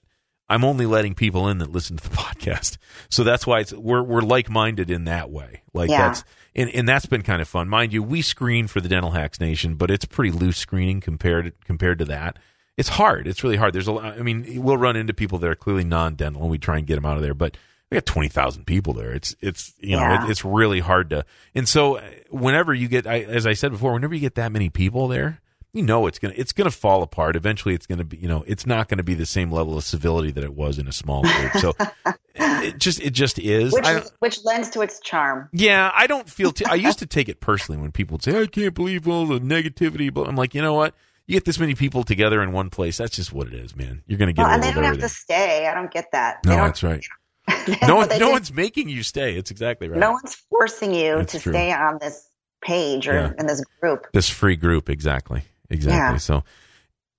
I'm 0.51 0.63
only 0.63 0.85
letting 0.85 1.15
people 1.15 1.47
in 1.47 1.57
that 1.59 1.71
listen 1.71 1.97
to 1.97 2.09
the 2.09 2.15
podcast. 2.15 2.77
So 3.09 3.23
that's 3.23 3.45
why 3.47 3.59
it's 3.61 3.73
we're 3.73 4.03
we're 4.03 4.21
like 4.21 4.49
minded 4.49 4.89
in 4.91 5.05
that 5.05 5.29
way. 5.31 5.63
Like 5.73 5.89
Yeah. 5.89 6.07
that's 6.09 6.23
and, 6.55 6.69
and 6.71 6.87
that's 6.87 7.05
been 7.05 7.21
kind 7.21 7.41
of 7.41 7.47
fun. 7.47 7.69
Mind 7.69 7.93
you, 7.93 8.03
we 8.03 8.21
screen 8.21 8.67
for 8.67 8.81
the 8.81 8.89
Dental 8.89 9.11
Hacks 9.11 9.39
Nation, 9.39 9.75
but 9.75 9.89
it's 9.89 10.03
pretty 10.05 10.31
loose 10.31 10.57
screening 10.57 10.99
compared 11.01 11.53
compared 11.65 11.99
to 11.99 12.05
that. 12.05 12.37
It's 12.77 12.89
hard. 12.89 13.27
It's 13.27 13.43
really 13.43 13.57
hard. 13.57 13.73
There's 13.73 13.87
a 13.87 13.91
lot. 13.91 14.17
I 14.17 14.21
mean, 14.21 14.61
we'll 14.63 14.77
run 14.77 14.95
into 14.95 15.13
people 15.13 15.37
that 15.39 15.49
are 15.49 15.55
clearly 15.55 15.83
non-dental, 15.83 16.41
and 16.41 16.49
we 16.51 16.57
try 16.57 16.77
and 16.77 16.87
get 16.87 16.95
them 16.95 17.05
out 17.05 17.17
of 17.17 17.21
there. 17.21 17.33
But 17.33 17.57
we 17.89 17.95
got 17.95 18.05
twenty 18.05 18.29
thousand 18.29 18.65
people 18.65 18.93
there. 18.93 19.11
It's 19.11 19.35
it's 19.41 19.73
you 19.79 19.97
know 19.97 20.01
Yeah. 20.01 20.25
it, 20.25 20.31
it's 20.31 20.43
really 20.45 20.79
hard 20.79 21.09
to. 21.11 21.25
And 21.53 21.67
so 21.67 21.97
uh, 21.97 22.01
whenever 22.29 22.73
you 22.73 22.87
get, 22.87 23.05
I, 23.07 23.19
as 23.21 23.45
I 23.45 23.53
said 23.53 23.71
before, 23.71 23.91
whenever 23.93 24.13
you 24.15 24.21
get 24.21 24.35
that 24.35 24.51
many 24.53 24.69
people 24.69 25.09
there, 25.09 25.40
you 25.73 25.83
know 25.83 26.07
it's 26.07 26.19
gonna 26.19 26.33
it's 26.37 26.53
gonna 26.53 26.71
fall 26.71 27.03
apart. 27.03 27.35
Eventually, 27.35 27.73
it's 27.75 27.87
gonna 27.87 28.03
be 28.03 28.17
you 28.17 28.27
know 28.27 28.43
it's 28.47 28.65
not 28.65 28.87
gonna 28.89 29.03
be 29.03 29.13
the 29.13 29.25
same 29.25 29.51
level 29.51 29.77
of 29.77 29.83
civility 29.83 30.31
that 30.31 30.43
it 30.43 30.53
was 30.53 30.77
in 30.77 30.87
a 30.87 30.91
small 30.91 31.23
group. 31.23 31.53
So 31.53 31.73
it 32.35 32.77
just 32.77 32.99
it 33.01 33.11
just 33.11 33.39
is. 33.39 33.73
which 33.73 33.85
I, 33.85 34.01
which 34.19 34.43
lends 34.43 34.69
to 34.71 34.81
its 34.81 34.99
charm 34.99 35.49
yeah, 35.53 35.91
I 35.95 36.07
don't 36.07 36.29
feel. 36.29 36.51
T- 36.51 36.65
I 36.65 36.75
used 36.75 36.99
to 36.99 37.05
take 37.07 37.29
it 37.29 37.39
personally 37.39 37.81
when 37.81 37.91
people 37.91 38.15
would 38.15 38.23
say, 38.23 38.41
"I 38.41 38.45
can't 38.47 38.73
believe 38.73 39.07
all 39.07 39.25
the 39.25 39.39
negativity," 39.39 40.13
but 40.13 40.27
I'm 40.27 40.35
like, 40.35 40.53
you 40.55 40.61
know 40.61 40.73
what? 40.73 40.93
you 41.27 41.35
get 41.35 41.45
this 41.45 41.59
many 41.59 41.75
people 41.75 42.03
together 42.03 42.41
in 42.41 42.51
one 42.51 42.69
place. 42.69 42.97
That's 42.97 43.15
just 43.15 43.31
what 43.31 43.47
it 43.47 43.53
is, 43.53 43.73
man. 43.75 44.01
You're 44.05 44.17
going 44.17 44.27
to 44.27 44.33
get 44.33 44.41
well, 44.41 44.51
and 44.53 44.61
they 44.61 44.73
don't 44.73 44.83
have 44.83 44.99
to 44.99 45.07
stay. 45.07 45.65
I 45.67 45.73
don't 45.73 45.89
get 45.91 46.11
that. 46.11 46.39
They 46.43 46.49
no, 46.49 46.63
that's 46.65 46.83
right. 46.83 47.05
No 47.87 47.95
one, 47.95 48.09
no 48.19 48.31
one's 48.31 48.51
making 48.51 48.89
you 48.89 49.01
stay. 49.03 49.35
It's 49.37 49.49
exactly 49.51 49.87
right. 49.87 49.99
no 49.99 50.11
one's 50.11 50.35
forcing 50.49 50.93
you 50.93 51.17
That's 51.17 51.33
to 51.33 51.39
true. 51.39 51.53
stay 51.53 51.71
on 51.71 51.99
this 52.01 52.27
page 52.61 53.07
or 53.07 53.13
Yeah. 53.13 53.33
in 53.39 53.45
this 53.47 53.63
group. 53.79 54.07
This 54.13 54.29
free 54.29 54.55
group, 54.57 54.89
exactly, 54.89 55.43
exactly. 55.71 55.97
Yeah. 56.13 56.17
So, 56.17 56.43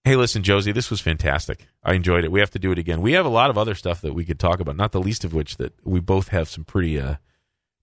hey, 0.05 0.17
listen, 0.17 0.43
Josie, 0.43 0.73
this 0.73 0.91
was 0.91 1.01
fantastic. 1.01 1.67
I 1.83 1.95
enjoyed 1.95 2.25
it. 2.25 2.31
We 2.33 2.41
have 2.41 2.51
to 2.53 2.59
do 2.59 2.71
it 2.73 2.79
again. 2.79 3.01
We 3.03 3.13
have 3.13 3.27
a 3.27 3.31
lot 3.31 3.51
of 3.51 3.59
other 3.59 3.75
stuff 3.75 4.01
that 4.03 4.15
we 4.15 4.25
could 4.25 4.39
talk 4.39 4.61
about. 4.61 4.77
Not 4.77 4.93
the 4.93 5.01
least 5.01 5.25
of 5.25 5.35
which 5.35 5.57
that 5.57 5.73
we 5.85 5.99
both 6.01 6.29
have 6.29 6.49
some 6.49 6.65
pretty, 6.65 7.01
uh, 7.01 7.17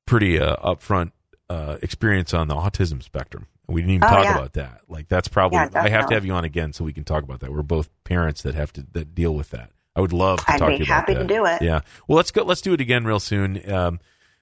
pretty 0.05 0.39
uh, 0.39 0.55
upfront 0.57 1.11
uh, 1.49 1.77
experience 1.81 2.33
on 2.33 2.47
the 2.47 2.55
autism 2.55 3.01
spectrum. 3.03 3.47
We 3.67 3.81
didn't 3.81 3.95
even 3.95 4.03
Oh, 4.05 4.07
talk 4.09 4.23
yeah. 4.23 4.35
about 4.35 4.53
that. 4.53 4.81
Like 4.87 5.07
that's 5.07 5.27
probably 5.27 5.57
Yeah, 5.57 5.69
I 5.75 5.89
have 5.89 6.07
to 6.07 6.15
have 6.15 6.25
you 6.25 6.33
on 6.33 6.43
again 6.43 6.73
so 6.73 6.83
we 6.83 6.93
can 6.93 7.03
talk 7.03 7.23
about 7.23 7.39
that. 7.41 7.51
We're 7.51 7.61
both 7.61 7.89
parents 8.03 8.41
that 8.41 8.55
have 8.55 8.73
to 8.73 8.85
that 8.93 9.13
deal 9.13 9.35
with 9.35 9.51
that. 9.51 9.69
I 9.95 10.01
would 10.01 10.13
love 10.13 10.39
to 10.39 10.45
talk 10.45 10.55
about 10.57 10.59
that. 10.59 10.65
I'd 10.65 10.69
talk 10.71 10.79
be 10.79 10.83
to 10.85 10.87
you 10.87 10.93
happy 10.93 11.13
to 11.15 11.23
do 11.23 11.45
it. 11.45 11.61
Yeah. 11.61 11.81
Well, 12.07 12.15
let's 12.17 12.31
go. 12.31 12.43
Let's 12.43 12.61
do 12.61 12.73
it 12.73 12.81
again 12.81 13.03
real 13.05 13.19
soon. 13.19 13.61
Um, 13.71 13.99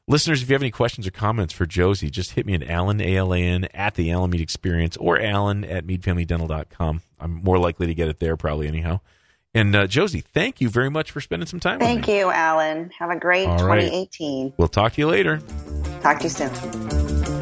listeners, 0.07 0.41
if 0.41 0.49
you 0.49 0.53
have 0.53 0.61
any 0.61 0.71
questions 0.71 1.05
or 1.05 1.11
comments 1.11 1.53
for 1.53 1.65
Josie, 1.65 2.09
just 2.09 2.31
hit 2.31 2.45
me 2.45 2.53
at 2.53 2.63
Alan 2.63 3.01
A 3.01 3.15
L 3.17 3.33
A 3.33 3.39
N 3.39 3.65
at 3.73 3.95
the 3.95 4.11
Alan 4.11 4.31
Mead 4.31 4.41
Experience 4.41 4.97
or 4.97 5.19
Alan 5.19 5.63
at 5.63 5.85
MeadFamilyDental.com. 5.85 7.01
I'm 7.19 7.43
more 7.43 7.57
likely 7.57 7.87
to 7.87 7.93
get 7.93 8.07
it 8.07 8.19
there 8.19 8.37
probably 8.37 8.67
anyhow. 8.67 8.99
And 9.53 9.75
uh, 9.75 9.87
Josie, 9.87 10.21
thank 10.21 10.61
you 10.61 10.69
very 10.69 10.89
much 10.89 11.09
for 11.11 11.19
spending 11.21 11.47
some 11.47 11.59
time 11.59 11.79
Thank 11.79 12.01
with 12.01 12.07
me. 12.07 12.13
Thank 12.13 12.25
you, 12.25 12.31
Alan. 12.31 12.91
Have 12.99 13.09
a 13.09 13.19
great 13.19 13.47
All 13.47 13.65
right. 13.65 13.81
2018. 13.81 14.53
We'll 14.57 14.67
talk 14.67 14.93
to 14.93 15.01
you 15.01 15.07
later. 15.07 15.41
Talk 16.01 16.19
to 16.19 16.23
you 16.25 16.29
soon. 16.29 17.36